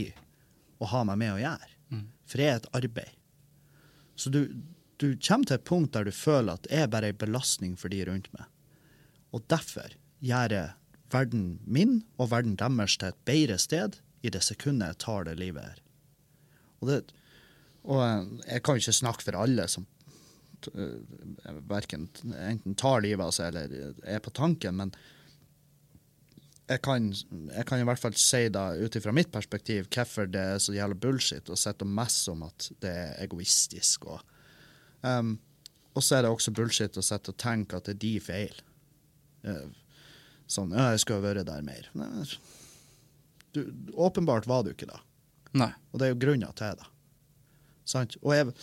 å 0.80 0.88
ha 0.92 1.04
meg 1.08 1.20
med 1.22 1.36
å 1.36 1.40
gjøre. 1.40 1.70
For 2.30 2.44
jeg 2.44 2.52
er 2.52 2.60
et 2.60 2.70
arbeid. 2.76 3.14
Så 4.20 4.32
du, 4.34 4.42
du 5.00 5.14
kommer 5.16 5.48
til 5.48 5.56
et 5.56 5.68
punkt 5.68 5.94
der 5.96 6.08
du 6.08 6.12
føler 6.16 6.60
at 6.60 6.68
jeg 6.72 6.92
bare 6.92 7.10
er 7.10 7.16
en 7.16 7.22
belastning 7.22 7.78
for 7.80 7.92
de 7.92 8.02
rundt 8.10 8.28
meg. 8.36 8.48
Og 9.32 9.46
derfor 9.52 9.96
gjør 10.20 10.56
jeg 10.56 10.76
verden 11.14 11.46
min 11.66 12.02
og 12.20 12.32
verden 12.34 12.58
deres 12.60 12.98
til 13.00 13.14
et 13.14 13.22
bedre 13.26 13.58
sted 13.62 14.00
i 14.22 14.32
det 14.34 14.44
sekundet 14.46 14.94
jeg 14.94 15.02
tar 15.06 15.30
det 15.30 15.38
livet 15.40 15.64
her. 15.64 15.80
Og, 16.80 16.92
det, 16.92 17.00
og 17.88 18.04
eh, 18.04 18.26
jeg 18.56 18.64
kan 18.66 18.76
jo 18.76 18.84
ikke 18.84 19.00
snakke 19.00 19.26
for 19.28 19.40
alle 19.40 19.68
som 19.72 19.86
eh, 20.74 21.56
hverken 21.70 22.10
enten 22.36 22.76
tar 22.80 23.06
livet 23.06 23.24
av 23.26 23.36
seg 23.36 23.54
eller 23.54 23.96
er 24.04 24.22
på 24.24 24.34
tanken, 24.36 24.82
men 24.82 24.94
jeg 26.70 26.82
kan, 26.86 27.10
jeg 27.10 27.66
kan 27.66 27.82
i 27.82 27.86
hvert 27.88 28.02
fall 28.02 28.16
si 28.20 28.44
da, 28.54 28.70
ut 28.78 28.96
ifra 28.96 29.14
mitt 29.16 29.32
perspektiv, 29.34 29.88
hvorfor 29.90 30.30
det 30.30 30.42
er 30.54 30.60
så 30.62 30.76
jævla 30.76 30.98
bullshit 31.02 31.50
å 31.50 31.58
sitte 31.58 31.86
og 31.86 31.96
messe 31.98 32.30
om 32.30 32.44
at 32.46 32.68
det 32.84 32.92
er 32.94 33.16
egoistisk. 33.24 34.06
Og, 34.14 34.36
um, 35.02 35.34
og 35.98 36.06
så 36.06 36.20
er 36.20 36.26
det 36.26 36.34
også 36.36 36.54
bullshit 36.54 37.00
å 37.00 37.06
sitte 37.06 37.34
og 37.34 37.40
tenke 37.42 37.80
at 37.80 37.90
det 37.90 37.96
er 37.96 38.02
de 38.04 38.14
feil. 38.22 38.62
Eh, 39.50 39.66
sånn, 40.46 40.76
ja, 40.78 40.92
jeg 40.94 41.02
skulle 41.04 41.24
ha 41.24 41.28
vært 41.32 41.50
der 41.50 41.66
mer. 41.66 41.90
Du, 43.56 43.64
åpenbart 43.98 44.46
var 44.50 44.66
du 44.66 44.74
ikke 44.76 44.92
da. 44.92 45.02
Nei. 45.58 45.72
Og 45.90 46.02
det 46.02 46.06
er 46.06 46.14
jo 46.14 46.22
grunner 46.22 46.54
til 46.58 46.78
det. 46.78 46.90
Sant? 47.90 48.16
Og 48.22 48.36
jeg, 48.36 48.54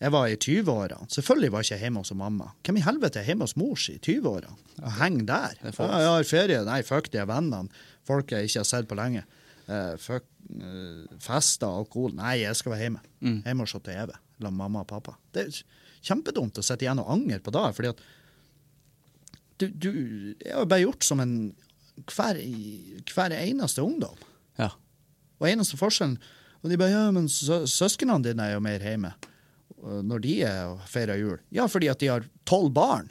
jeg 0.00 0.12
var 0.14 0.30
i 0.30 0.38
20-årene. 0.40 1.08
Selvfølgelig 1.12 1.52
var 1.52 1.64
jeg 1.64 1.76
ikke 1.76 1.84
hjemme 1.84 2.04
hos 2.04 2.12
mamma. 2.16 2.50
Hvem 2.64 2.80
i 2.80 2.84
helvete 2.86 3.20
er 3.20 3.28
hjemme 3.28 3.48
hos 3.48 3.56
mor 3.60 3.76
si 3.80 3.98
i 3.98 4.02
20-årene? 4.06 4.56
Og 4.80 4.94
henger 4.96 5.26
der? 5.28 5.58
Er 5.60 5.76
jeg 5.76 6.08
har 6.08 6.28
ferie. 6.28 6.62
Nei, 6.68 6.80
fuck 6.88 7.10
de 7.12 7.26
vennene. 7.28 7.84
Folk 8.08 8.32
jeg 8.32 8.48
ikke 8.48 8.62
har 8.62 8.70
sett 8.70 8.88
på 8.88 8.98
lenge. 8.98 9.26
Uh, 9.68 9.94
fuck 10.00 10.24
uh, 10.56 11.04
fester, 11.20 11.68
alkohol. 11.68 12.16
Nei, 12.18 12.40
jeg 12.44 12.56
skal 12.58 12.74
være 12.74 12.86
hjemme. 12.86 13.04
Mm. 13.20 13.42
Hjemme 13.44 13.66
og 13.66 13.72
se 13.72 13.82
TV. 13.84 14.16
La 14.40 14.54
mamma 14.54 14.86
og 14.86 14.90
pappa. 14.90 15.18
Det 15.34 15.46
er 15.46 15.60
kjempedumt 16.08 16.58
å 16.58 16.64
sitte 16.64 16.86
igjen 16.86 17.02
og 17.02 17.12
angre 17.12 17.42
på 17.44 17.52
det. 17.54 17.66
fordi 17.76 17.92
at 17.92 18.02
du, 19.60 19.66
du 19.68 19.90
Jeg 20.40 20.54
har 20.56 20.64
bare 20.64 20.86
gjort 20.86 21.04
som 21.04 21.20
en 21.20 21.34
hver, 22.08 22.40
hver 23.12 23.34
eneste 23.36 23.84
ungdom. 23.84 24.16
Ja. 24.56 24.70
Og 25.40 25.48
eneste 25.50 25.76
forskjellen 25.76 26.16
Og 26.60 26.70
de 26.72 26.76
bare, 26.80 26.92
ja, 26.92 27.04
men 27.14 27.28
sø 27.32 27.62
søsknene 27.70 28.20
dine 28.24 28.48
er 28.50 28.56
jo 28.58 28.64
mer 28.64 28.82
hjemme 28.84 29.14
øh, 29.80 30.00
når 30.04 30.24
de 30.26 30.34
er 30.48 30.74
feirer 30.90 31.20
jul. 31.20 31.38
Ja, 31.54 31.66
fordi 31.70 31.88
at 31.92 32.02
de 32.02 32.10
har 32.12 32.26
tolv 32.48 32.72
barn. 32.76 33.10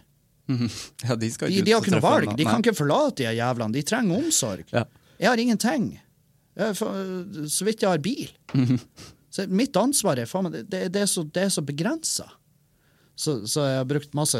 Ja, 1.05 1.15
de 1.15 1.29
De, 1.29 1.61
de 1.61 1.71
har 1.71 1.81
ikke 1.81 1.93
noe 1.93 2.01
valg. 2.03 2.31
De 2.37 2.45
kan 2.47 2.63
ikke 2.63 2.77
forlate 2.77 3.21
de 3.23 3.33
jævlene. 3.37 3.73
De 3.73 3.83
trenger 3.85 4.17
omsorg. 4.17 4.65
Ja. 4.73 4.85
Jeg 5.19 5.29
har 5.29 5.41
ingenting. 5.41 5.91
Jeg, 6.57 6.75
for, 6.77 7.45
så 7.47 7.67
vidt 7.67 7.83
jeg 7.85 7.91
har 7.91 8.01
bil. 8.03 8.31
Så 9.29 9.43
mitt 9.45 9.75
ansvar 9.77 10.17
er 10.17 10.25
faen 10.25 10.47
meg, 10.47 10.63
det, 10.65 10.87
det, 10.89 11.03
er 11.03 11.09
så, 11.09 11.21
det 11.21 11.43
er 11.45 11.51
så 11.53 11.61
begrensa. 11.61 12.25
Så, 13.13 13.43
så 13.45 13.65
jeg 13.67 13.77
har 13.77 13.85
brukt 13.85 14.15
masse 14.17 14.39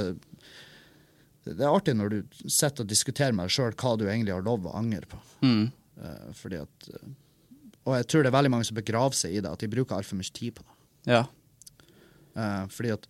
Det 1.46 1.60
er 1.60 1.70
artig 1.70 1.94
når 1.94 2.14
du 2.14 2.48
sitter 2.50 2.86
og 2.86 2.90
diskuterer 2.90 3.36
med 3.38 3.46
deg 3.46 3.54
sjøl 3.54 3.76
hva 3.78 3.92
du 4.00 4.08
egentlig 4.08 4.34
har 4.34 4.46
lov 4.46 4.66
å 4.66 4.74
angre 4.80 5.06
på. 5.10 5.20
Mm. 5.46 5.68
Eh, 6.02 6.26
fordi 6.40 6.62
at 6.64 6.90
eh, 6.90 7.12
Og 7.90 7.96
jeg 7.98 8.10
tror 8.12 8.26
det 8.26 8.30
er 8.30 8.38
veldig 8.38 8.52
mange 8.54 8.68
som 8.68 8.78
begraver 8.78 9.18
seg 9.18 9.34
i 9.34 9.42
det, 9.42 9.50
at 9.50 9.64
de 9.64 9.72
bruker 9.72 9.98
altfor 9.98 10.20
mye 10.20 10.36
tid 10.36 10.54
på 10.60 10.66
det. 10.66 10.76
Ja. 11.10 11.24
Uh, 12.38 12.68
fordi 12.70 12.94
at 12.94 13.08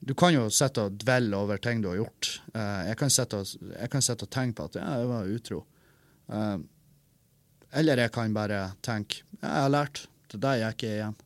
du 0.00 0.12
kan 0.16 0.34
jo 0.34 0.46
sitte 0.52 0.86
og 0.88 0.98
dvelle 1.00 1.36
over 1.36 1.60
ting 1.60 1.80
du 1.80 1.88
har 1.90 2.00
gjort. 2.02 2.28
Uh, 2.52 2.82
jeg, 2.90 2.98
kan 3.00 3.12
sitte 3.12 3.40
og, 3.40 4.28
tenke 4.28 4.58
på 4.58 4.68
at 4.68 4.78
ja, 4.80 4.90
jeg 5.00 5.08
var 5.08 5.32
utro. 5.32 5.62
Uh, 6.28 6.60
eller 7.80 8.04
jeg 8.04 8.12
kan 8.12 8.36
bare 8.36 8.62
tenke 8.84 9.22
ja, 9.40 9.48
jeg 9.48 9.64
har 9.64 9.74
lært. 9.74 10.04
Det 10.30 10.40
der 10.42 10.60
gikk 10.66 10.86
jeg 10.86 11.00
igjen. 11.00 11.18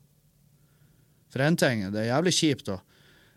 For 1.34 1.42
en 1.42 1.58
ting, 1.58 1.82
det 1.92 2.04
er 2.04 2.12
jævlig 2.12 2.32
kjipt 2.36 2.70
å 2.70 2.78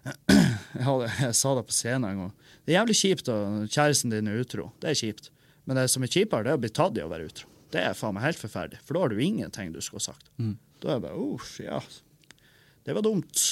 jeg, 0.32 0.84
hadde, 0.86 1.08
jeg 1.20 1.36
sa 1.36 1.52
det 1.58 1.66
på 1.68 1.76
scenen 1.76 2.06
en 2.08 2.20
gang. 2.22 2.34
Det 2.64 2.72
er 2.72 2.78
jævlig 2.78 2.96
kjipt 3.02 3.32
å 3.34 3.38
kjæresten 3.66 4.14
din 4.14 4.30
er 4.32 4.40
utro. 4.40 4.70
Det 4.80 4.94
er 4.94 5.00
kjipt. 5.02 5.32
Men 5.68 5.82
det 5.82 5.90
som 5.92 6.06
er 6.06 6.12
kjipere, 6.14 6.46
det 6.46 6.54
er 6.54 6.60
å 6.60 6.64
bli 6.64 6.72
tatt 6.72 7.00
i 7.00 7.04
å 7.04 7.10
være 7.12 7.28
utro. 7.28 7.50
Det 7.74 7.82
er 7.84 7.98
faen 7.98 8.16
meg 8.16 8.24
helt 8.24 8.40
forferdelig. 8.40 8.80
For 8.86 8.96
da 8.96 9.04
har 9.04 9.14
du 9.14 9.24
ingenting 9.24 9.74
du 9.76 9.82
skulle 9.84 10.04
ha 10.04 10.12
sagt. 10.14 10.30
Mm. 10.40 10.56
Da 10.84 10.94
er 10.94 11.00
det 11.00 11.08
bare 11.08 11.26
uff, 11.36 11.58
ja. 11.64 11.82
Det 12.88 12.96
var 12.96 13.04
dumt. 13.04 13.44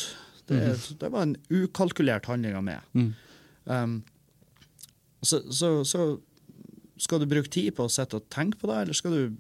Det, 0.48 0.60
det 1.00 1.10
var 1.12 1.26
en 1.26 1.36
ukalkulert 1.50 2.30
handling 2.30 2.56
av 2.56 2.64
meg. 2.64 2.86
Mm. 2.94 3.10
Um, 3.66 3.96
så, 5.26 5.42
så, 5.52 5.72
så 5.86 6.06
skal 7.02 7.20
du 7.20 7.28
bruke 7.30 7.52
tid 7.52 7.74
på 7.76 7.88
å 7.88 7.92
sitte 7.92 8.20
og 8.20 8.30
tenke 8.32 8.62
på 8.62 8.70
det, 8.70 8.78
eller 8.84 8.98
skal 8.98 9.16
du 9.16 9.40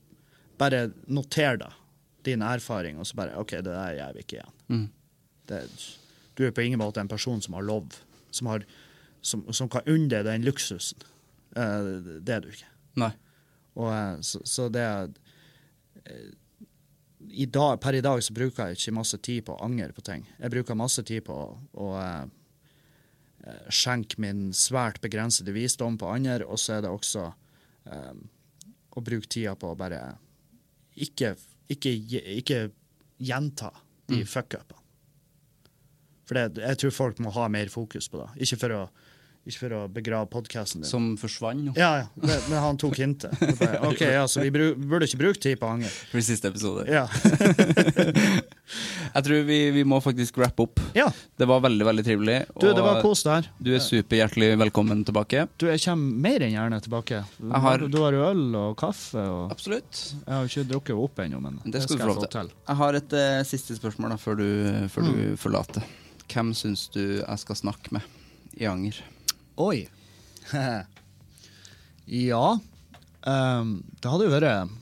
bare 0.59 0.88
notere 1.07 1.59
det, 1.61 1.71
din 2.26 2.41
erfaring, 2.41 2.97
og 2.99 3.07
så 3.07 3.19
bare 3.19 3.38
OK, 3.38 3.53
det 3.59 3.69
der 3.69 3.99
gjør 3.99 4.15
vi 4.15 4.26
ikke 4.26 4.39
igjen. 4.39 4.55
Mm. 4.73 4.88
Det, 5.45 5.61
du 6.36 6.47
er 6.47 6.55
på 6.55 6.65
ingen 6.65 6.82
måte 6.82 7.03
en 7.03 7.11
person 7.11 7.43
som 7.43 7.55
har 7.55 7.67
lov, 7.67 7.93
som, 8.34 8.49
har, 8.49 8.65
som, 9.21 9.45
som 9.53 9.69
kan 9.71 9.86
unne 9.86 10.09
deg 10.09 10.26
den 10.28 10.47
luksusen. 10.47 11.05
Uh, 11.55 12.19
det 12.26 12.34
er 12.34 12.43
du 12.43 12.49
ikke. 12.51 12.71
Nei. 12.99 13.13
Og, 13.76 13.89
eh, 13.91 14.15
så, 14.26 14.41
så 14.47 14.67
det 14.71 14.86
eh, 16.05 16.34
i 17.36 17.47
dag, 17.49 17.80
Per 17.82 17.97
i 17.97 18.03
dag 18.05 18.21
så 18.23 18.34
bruker 18.36 18.69
jeg 18.69 18.80
ikke 18.80 18.95
masse 18.95 19.17
tid 19.26 19.45
på 19.47 19.55
å 19.55 19.63
angre 19.65 19.91
på 19.95 20.03
ting. 20.05 20.26
Jeg 20.39 20.53
bruker 20.53 20.78
masse 20.78 21.03
tid 21.07 21.23
på 21.26 21.36
å, 21.36 21.47
å 21.82 21.88
eh, 22.01 22.26
skjenke 23.73 24.19
min 24.21 24.47
svært 24.55 25.01
begrensede 25.03 25.53
visdom 25.55 25.97
på 26.01 26.09
andre, 26.11 26.45
og 26.45 26.59
så 26.61 26.78
er 26.78 26.86
det 26.86 26.93
også 26.93 27.26
um, 27.91 28.23
å 28.95 29.03
bruke 29.05 29.30
tida 29.30 29.53
på 29.59 29.69
å 29.73 29.78
bare 29.78 29.99
ikke, 30.95 31.36
ikke, 31.69 31.91
ikke 32.39 32.61
gjenta 33.17 33.73
de 34.07 34.21
Mm. 34.21 34.28
fuck-upene. 34.30 34.82
For 36.30 36.38
det, 36.38 36.61
jeg 36.61 36.78
tror 36.78 36.91
folk 36.93 37.19
må 37.26 37.32
ha 37.34 37.47
mer 37.49 37.69
fokus 37.73 38.05
på 38.09 38.19
det. 38.21 38.28
Ikke 38.45 38.57
for 38.61 38.73
å, 38.73 38.82
ikke 39.45 39.59
for 39.61 39.73
å 39.77 39.79
begrave 39.93 40.25
podkasten 40.33 40.81
din. 40.81 40.89
Som 40.89 41.11
forsvant. 41.21 41.75
Ja, 41.77 41.91
ja. 42.01 42.05
Men, 42.17 42.39
men 42.49 42.57
han 42.63 42.79
tok 42.81 42.97
hintet. 42.97 43.35
Bare, 43.59 43.77
OK, 43.91 44.01
ja, 44.01 44.23
så 44.27 44.41
vi 44.41 44.49
burde 44.51 45.05
ikke 45.05 45.19
bruke 45.21 45.37
tid 45.43 45.59
på 45.61 45.69
anger. 45.69 45.93
For 46.09 46.23
siste 46.25 46.49
episode. 46.49 46.87
Ja. 46.89 47.05
Jeg 49.15 49.23
tror 49.27 49.43
vi, 49.47 49.57
vi 49.75 49.83
må 49.87 49.99
faktisk 50.03 50.37
wrap 50.41 50.59
opp. 50.59 50.79
ja. 50.97 51.05
Det 51.37 51.45
var 51.47 51.59
veldig, 51.63 51.85
veldig 51.85 52.03
trivelig. 52.07 52.35
Du, 52.59 52.65
det 52.73 52.81
var 52.83 53.01
kos 53.03 53.21
der. 53.27 53.47
Du 53.61 53.69
er 53.75 53.81
superhjertelig 53.83 54.53
velkommen 54.59 55.03
tilbake. 55.07 55.45
Du, 55.61 55.67
jeg 55.69 55.81
kommer 55.83 56.19
mer 56.25 56.45
enn 56.45 56.53
gjerne 56.55 56.79
tilbake. 56.85 57.21
Har- 57.51 57.85
du 57.91 57.97
har 58.01 58.15
jo 58.17 58.23
øl 58.31 58.43
og 58.59 58.75
kaffe, 58.79 59.21
og 59.21 59.51
Absolutt. 59.53 60.01
jeg 60.15 60.33
har 60.33 60.49
ikke 60.49 60.65
drukket 60.71 60.95
opp 61.05 61.21
ennå, 61.25 61.41
men 61.43 61.59
Det 61.65 61.83
skal 61.85 61.99
du 61.99 62.03
få 62.05 62.09
lov 62.13 62.25
til. 62.33 62.51
Jeg 62.67 62.79
har 62.81 62.99
et 63.01 63.17
uh, 63.19 63.41
siste 63.47 63.77
spørsmål 63.77 64.15
da, 64.15 64.19
før 64.25 64.39
du, 64.41 64.47
før 64.91 65.09
du 65.11 65.19
forlater. 65.39 65.85
Hvem 66.31 66.53
syns 66.57 66.87
du 66.95 67.03
jeg 67.21 67.43
skal 67.43 67.59
snakke 67.61 67.93
med 67.99 68.57
i 68.57 68.65
Anger? 68.71 69.03
Oi. 69.55 69.87
ja. 72.27 72.47
Um, 73.25 73.69
det 74.01 74.11
hadde 74.11 74.27
jo 74.27 74.33
vært 74.35 74.73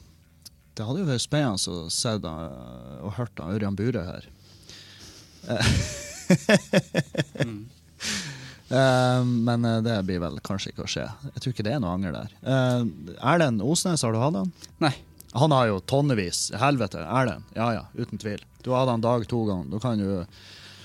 Det 0.75 0.87
hadde 0.87 1.03
jo 1.03 1.07
vært 1.07 1.23
spennende 1.23 1.55
å 1.71 1.85
se 1.93 2.15
og 2.17 3.13
hørt 3.19 3.35
da, 3.37 3.51
Ørjan 3.53 3.77
Bure 3.79 4.03
her. 4.09 4.27
Ehm, 8.73 9.43
men 9.45 9.65
eh, 9.65 9.81
det 9.85 9.99
blir 10.07 10.21
vel 10.23 10.39
kanskje 10.41 10.71
ikke 10.71 10.85
å 10.85 10.89
skje. 10.89 11.03
Jeg 11.35 11.41
tror 11.43 11.53
ikke 11.53 11.65
det 11.67 11.73
er 11.75 11.81
noe 11.83 11.93
anger 11.93 12.15
der. 12.15 12.31
Uh, 12.41 12.87
Erlend 13.33 13.61
Osnes, 13.61 14.01
har 14.01 14.15
du 14.15 14.17
hatt 14.17 14.39
han? 14.39 14.49
Nei. 14.81 14.95
Han 15.37 15.53
har 15.53 15.67
jo 15.69 15.81
tonnevis. 15.89 16.47
Helvete, 16.57 17.03
Erlend. 17.05 17.45
Ja 17.57 17.67
ja, 17.75 17.83
uten 17.93 18.21
tvil. 18.21 18.41
Du 18.65 18.71
har 18.71 18.83
hatt 18.83 18.95
han 18.95 19.05
dag 19.05 19.27
to 19.29 19.43
ganger. 19.45 19.69
Da 19.75 19.81
kan 19.83 20.01
du 20.01 20.25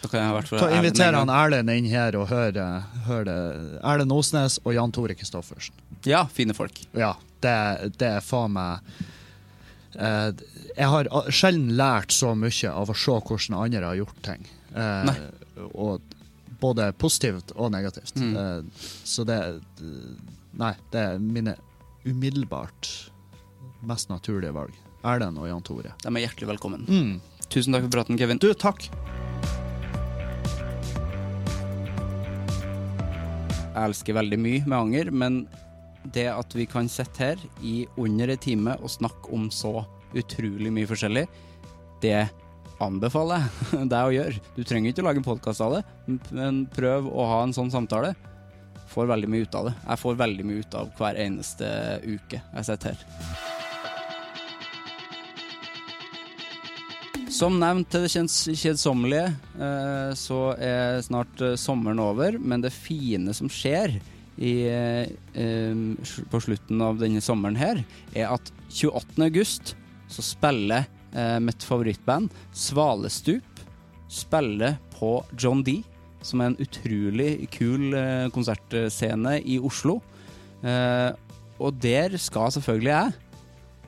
Da 0.02 0.08
kan 0.08 0.20
jeg 0.20 0.30
i 0.30 0.34
hvert 0.36 0.50
fall 0.50 0.60
ta, 0.62 0.70
ærlig 0.70 0.92
med 0.94 1.16
han. 1.18 1.32
Erlend 1.34 1.72
inn 1.74 1.88
her 1.90 2.16
og 2.18 2.28
hører, 2.30 2.84
høre 3.08 3.36
Erlend 3.82 4.14
Osnes 4.14 4.58
og 4.64 4.74
Jan 4.76 4.94
Tore 4.94 5.16
Kristoffersen. 5.18 5.74
Ja, 6.06 6.24
fine 6.32 6.54
folk. 6.54 6.78
Ja, 6.96 7.16
det, 7.42 7.54
det 7.98 8.12
er 8.18 8.22
faen 8.24 8.54
meg 8.54 8.92
eh, 9.98 10.30
Jeg 10.76 10.90
har 10.92 11.10
sjelden 11.34 11.74
lært 11.78 12.14
så 12.14 12.34
mye 12.38 12.70
av 12.70 12.92
å 12.92 12.96
se 12.98 13.16
hvordan 13.18 13.58
andre 13.58 13.84
har 13.90 13.98
gjort 13.98 14.22
ting. 14.26 14.46
Eh, 14.74 15.10
Nei. 15.10 15.16
og 15.72 16.14
både 16.60 16.92
positivt 16.98 17.52
og 17.56 17.72
negativt. 17.74 18.16
Mm. 18.18 18.36
Eh, 18.36 18.86
så 19.06 19.26
det 19.26 19.40
Nei, 20.58 20.72
det 20.90 20.98
er 20.98 21.20
mine 21.22 21.54
umiddelbart 22.06 22.88
mest 23.86 24.10
naturlige 24.10 24.54
valg. 24.56 24.74
Erlend 25.06 25.38
og 25.38 25.46
Jan 25.46 25.62
Tore. 25.62 25.94
De 26.02 26.10
er 26.10 26.24
hjertelig 26.26 26.50
velkommen. 26.54 26.86
Mm. 26.88 27.46
Tusen 27.48 27.76
takk 27.76 27.86
for 27.86 27.94
praten, 28.00 28.18
Kevin. 28.18 28.42
Du, 28.42 28.50
takk. 28.58 28.90
Jeg 33.78 33.92
elsker 33.92 34.16
veldig 34.18 34.38
mye 34.42 34.62
med 34.66 34.78
anger, 34.78 35.10
men 35.14 35.42
det 36.14 36.26
at 36.32 36.54
vi 36.56 36.66
kan 36.66 36.88
sitte 36.90 37.22
her 37.22 37.42
i 37.62 37.84
under 38.00 38.32
en 38.32 38.40
time 38.42 38.74
og 38.82 38.90
snakke 38.90 39.30
om 39.34 39.48
så 39.54 39.84
utrolig 40.18 40.72
mye 40.74 40.88
forskjellig, 40.88 41.26
det 42.02 42.28
anbefaler 42.82 43.44
jeg 43.72 43.90
deg 43.92 44.08
å 44.08 44.16
gjøre. 44.16 44.42
Du 44.56 44.62
trenger 44.64 44.90
ikke 44.90 45.04
å 45.04 45.08
lage 45.10 45.22
en 45.22 45.28
podkast 45.28 45.62
av 45.62 45.76
det, 45.76 45.84
men 46.34 46.64
prøv 46.74 47.06
å 47.10 47.28
ha 47.34 47.44
en 47.44 47.54
sånn 47.54 47.70
samtale. 47.74 48.14
Får 48.88 49.10
veldig 49.10 49.30
mye 49.30 49.46
ut 49.46 49.58
av 49.58 49.68
det. 49.68 49.76
Jeg 49.84 50.02
får 50.02 50.20
veldig 50.24 50.48
mye 50.48 50.64
ut 50.64 50.80
av 50.80 50.90
hver 50.98 51.22
eneste 51.26 51.70
uke 52.08 52.40
jeg 52.40 52.68
sitter 52.70 52.94
her. 52.96 53.57
Som 57.28 57.58
nevnt 57.60 57.90
til 57.92 58.06
det 58.06 58.56
kjedsommelige, 58.56 59.26
eh, 59.60 60.12
så 60.16 60.38
er 60.56 61.02
snart 61.04 61.42
eh, 61.44 61.58
sommeren 61.60 62.00
over, 62.00 62.38
men 62.40 62.62
det 62.64 62.72
fine 62.72 63.34
som 63.36 63.50
skjer 63.52 63.98
i, 64.40 64.52
eh, 64.64 65.10
på 66.32 66.40
slutten 66.40 66.80
av 66.84 66.96
denne 67.02 67.20
sommeren 67.20 67.58
her, 67.60 67.82
er 68.16 68.32
at 68.32 68.52
28. 68.72 69.20
august 69.26 69.74
så 70.08 70.24
spiller 70.24 70.88
mitt 71.40 71.64
favorittband, 71.64 72.28
Svalestup, 72.52 73.62
spiller 74.12 74.74
på 74.92 75.14
John 75.40 75.62
D, 75.64 75.78
som 76.20 76.42
er 76.42 76.50
en 76.50 76.58
utrolig 76.60 77.30
kul 77.54 77.96
konsertscene 78.34 79.38
i 79.40 79.56
Oslo. 79.56 79.96
Og 80.60 81.80
der 81.80 82.18
skal 82.20 82.52
selvfølgelig 82.52 82.92
jeg. 82.92 83.16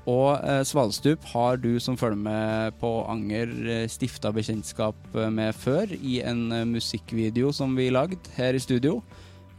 Og 0.09 0.41
eh, 0.41 0.63
Svalestup 0.65 1.25
har 1.35 1.59
du 1.61 1.75
som 1.83 1.99
følger 2.01 2.21
med 2.25 2.77
på 2.81 2.91
Anger 3.11 3.51
eh, 3.69 3.89
stifta 3.91 4.33
bekjentskap 4.33 4.97
eh, 5.15 5.29
med 5.33 5.57
før 5.57 5.93
i 5.99 6.21
en 6.25 6.47
musikkvideo 6.71 7.53
som 7.53 7.77
vi 7.77 7.91
lagde 7.93 8.19
her 8.39 8.57
i 8.57 8.63
studio, 8.63 9.01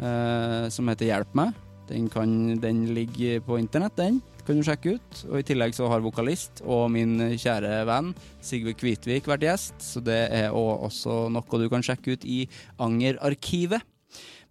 som 0.01 0.87
heter 0.89 1.05
Hjelp 1.11 1.35
meg. 1.37 1.51
Den, 1.85 2.07
kan, 2.09 2.31
den 2.57 2.79
ligger 2.95 3.43
på 3.45 3.59
internett, 3.61 3.93
den. 3.99 4.15
Kan 4.47 4.57
du 4.57 4.63
sjekke 4.65 4.95
ut. 4.95 5.19
Og 5.27 5.35
i 5.37 5.45
tillegg 5.45 5.75
så 5.77 5.85
har 5.91 6.01
vokalist 6.01 6.63
og 6.65 6.87
min 6.89 7.19
kjære 7.37 7.83
venn 7.85 8.09
Sigve 8.41 8.73
Kvitvik 8.73 9.29
vært 9.29 9.45
gjest, 9.45 9.77
så 9.77 10.01
det 10.01 10.23
er 10.33 10.55
også- 10.57 11.29
noe 11.29 11.61
du 11.61 11.67
kan 11.69 11.85
sjekke 11.85 12.15
ut 12.15 12.25
i 12.25 12.47
Anger-arkivet. 12.81 13.85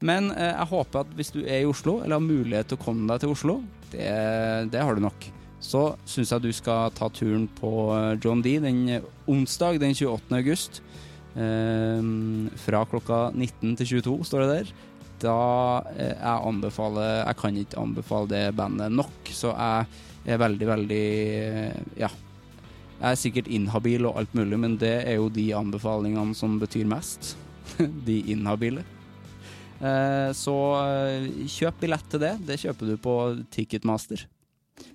Men 0.06 0.30
jeg 0.30 0.70
håper 0.70 1.02
at 1.02 1.18
hvis 1.18 1.34
du 1.34 1.42
er 1.42 1.64
i 1.64 1.68
Oslo, 1.68 1.98
eller 1.98 2.20
har 2.20 2.28
mulighet 2.28 2.70
til 2.70 2.78
å 2.78 2.84
komme 2.84 3.10
deg 3.10 3.24
til 3.24 3.34
Oslo, 3.34 3.58
det, 3.90 4.06
det 4.70 4.86
har 4.86 4.94
du 4.94 5.02
nok, 5.02 5.32
så 5.60 5.82
syns 6.08 6.30
jeg 6.32 6.42
du 6.46 6.52
skal 6.56 6.92
ta 6.96 7.08
turen 7.12 7.44
på 7.60 7.70
eh, 7.94 8.14
John 8.24 8.40
D 8.42 8.54
den 8.64 8.78
eh, 8.88 9.02
onsdag 9.28 9.78
den 9.82 9.92
28. 9.94 10.32
august. 10.38 10.80
Eh, 11.36 12.00
fra 12.64 12.84
klokka 12.88 13.18
19 13.34 13.76
til 13.78 13.90
22, 14.00 14.14
står 14.26 14.44
det 14.46 14.54
der. 14.54 14.72
Da 15.20 15.36
eh, 15.92 16.14
jeg 16.16 16.46
anbefaler 16.48 17.26
Jeg 17.26 17.36
kan 17.42 17.58
ikke 17.60 17.82
anbefale 17.82 18.30
det 18.32 18.44
bandet 18.56 18.92
nok, 18.96 19.28
så 19.36 19.52
jeg 19.52 20.32
er 20.34 20.40
veldig, 20.40 20.68
veldig 20.72 21.04
eh, 21.44 21.78
Ja. 22.06 22.10
Jeg 23.00 23.14
er 23.14 23.16
sikkert 23.16 23.46
inhabil 23.48 24.04
og 24.04 24.18
alt 24.20 24.34
mulig, 24.36 24.58
men 24.60 24.74
det 24.76 24.92
er 25.08 25.14
jo 25.16 25.30
de 25.32 25.46
anbefalingene 25.56 26.34
som 26.36 26.58
betyr 26.60 26.84
mest. 26.88 27.34
de 28.08 28.18
inhabile. 28.32 28.82
Eh, 29.80 30.32
Så 30.36 30.56
kjøp 31.48 31.80
billett 31.80 32.10
til 32.12 32.20
det. 32.20 32.34
Det 32.44 32.58
kjøper 32.60 32.90
du 32.90 32.98
på 33.00 33.14
Ticketmaster. 33.56 34.26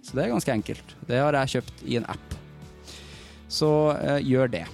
Så 0.02 0.16
det 0.16 0.26
er 0.26 0.34
ganske 0.34 0.56
enkelt. 0.56 0.96
Det 1.10 1.22
har 1.22 1.38
jeg 1.42 1.58
kjøpt 1.58 1.86
i 1.86 2.00
en 2.00 2.10
app. 2.12 2.36
Så 3.52 3.70
eh, 4.00 4.22
gjør 4.26 4.52
det. 4.54 4.66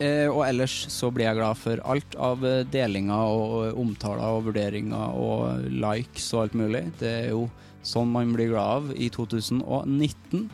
Eh, 0.00 0.28
og 0.30 0.46
ellers 0.46 0.74
så 0.88 1.10
blir 1.12 1.28
jeg 1.28 1.36
glad 1.36 1.58
for 1.60 1.80
alt 1.92 2.14
av 2.16 2.44
eh, 2.48 2.62
delinger 2.72 3.32
og 3.36 3.80
omtaler 3.80 4.38
og 4.38 4.46
vurderinger 4.48 5.16
og 5.16 5.66
likes 5.68 6.30
og 6.32 6.46
alt 6.46 6.56
mulig. 6.56 6.86
Det 7.00 7.10
er 7.26 7.28
jo 7.34 7.46
sånn 7.86 8.12
man 8.12 8.32
blir 8.36 8.52
glad 8.52 8.78
av 8.78 8.94
i 8.96 9.10
2019. 9.12 10.48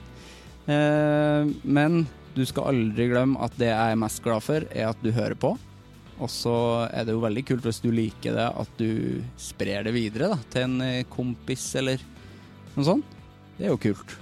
Eh, 0.67 1.55
men 1.63 2.03
du 2.37 2.43
skal 2.45 2.73
aldri 2.73 3.09
glemme 3.13 3.41
at 3.45 3.55
det 3.61 3.71
jeg 3.71 3.95
er 3.95 4.03
mest 4.03 4.23
glad 4.25 4.45
for, 4.45 4.67
er 4.75 4.91
at 4.91 5.01
du 5.03 5.13
hører 5.15 5.39
på. 5.39 5.55
Og 6.17 6.33
så 6.33 6.57
er 6.89 7.07
det 7.07 7.15
jo 7.15 7.23
veldig 7.23 7.45
kult 7.47 7.67
hvis 7.69 7.83
du 7.85 7.91
liker 7.93 8.37
det, 8.37 8.49
at 8.49 8.79
du 8.81 9.23
sprer 9.41 9.87
det 9.87 9.93
videre 9.95 10.33
da, 10.33 10.39
til 10.53 10.67
en 10.67 10.81
eh, 10.85 11.05
kompis 11.13 11.69
eller 11.79 12.03
noe 12.75 12.89
sånt. 12.89 13.16
Det 13.57 13.67
er 13.67 13.73
jo 13.73 13.81
kult. 13.81 14.17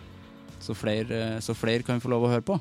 Så 0.63 0.77
flere, 0.79 1.41
så 1.45 1.55
flere 1.57 1.85
kan 1.85 2.01
få 2.01 2.13
lov 2.13 2.27
å 2.27 2.33
høre 2.33 2.47
på. 2.47 2.59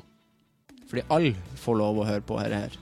Fordi 0.90 1.04
alle 1.14 1.58
får 1.62 1.78
lov 1.80 2.00
å 2.02 2.08
høre 2.08 2.24
på 2.26 2.38
dette 2.40 2.64
her. 2.66 2.78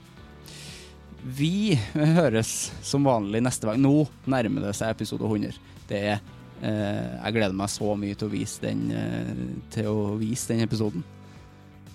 Vi 1.23 1.75
høres 1.95 2.71
som 2.83 3.05
vanlig 3.07 3.43
neste 3.45 3.69
gang. 3.69 3.79
Nå 3.79 4.03
nærmer 4.27 4.67
det 4.67 4.75
seg 4.75 4.91
episode 4.91 5.23
100. 5.29 5.55
Det 5.87 6.01
er 6.01 6.17
eh, 6.17 7.13
Jeg 7.23 7.35
gleder 7.37 7.55
meg 7.55 7.71
så 7.71 7.93
mye 7.99 8.17
til 8.19 8.27
å 8.27 8.33
vise 8.33 8.65
den, 8.65 8.83
eh, 8.91 9.33
til 9.73 9.87
å 9.93 10.15
vise 10.19 10.51
den 10.51 10.65
episoden. 10.65 11.05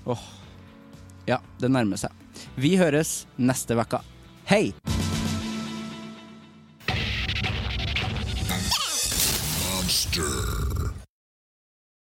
Åh. 0.09 0.29
Ja, 1.29 1.43
det 1.61 1.69
nærmer 1.69 2.01
seg. 2.01 2.15
Vi 2.57 2.79
høres 2.81 3.27
neste 3.37 3.77
uke. 3.77 4.01
Hei! 4.49 4.73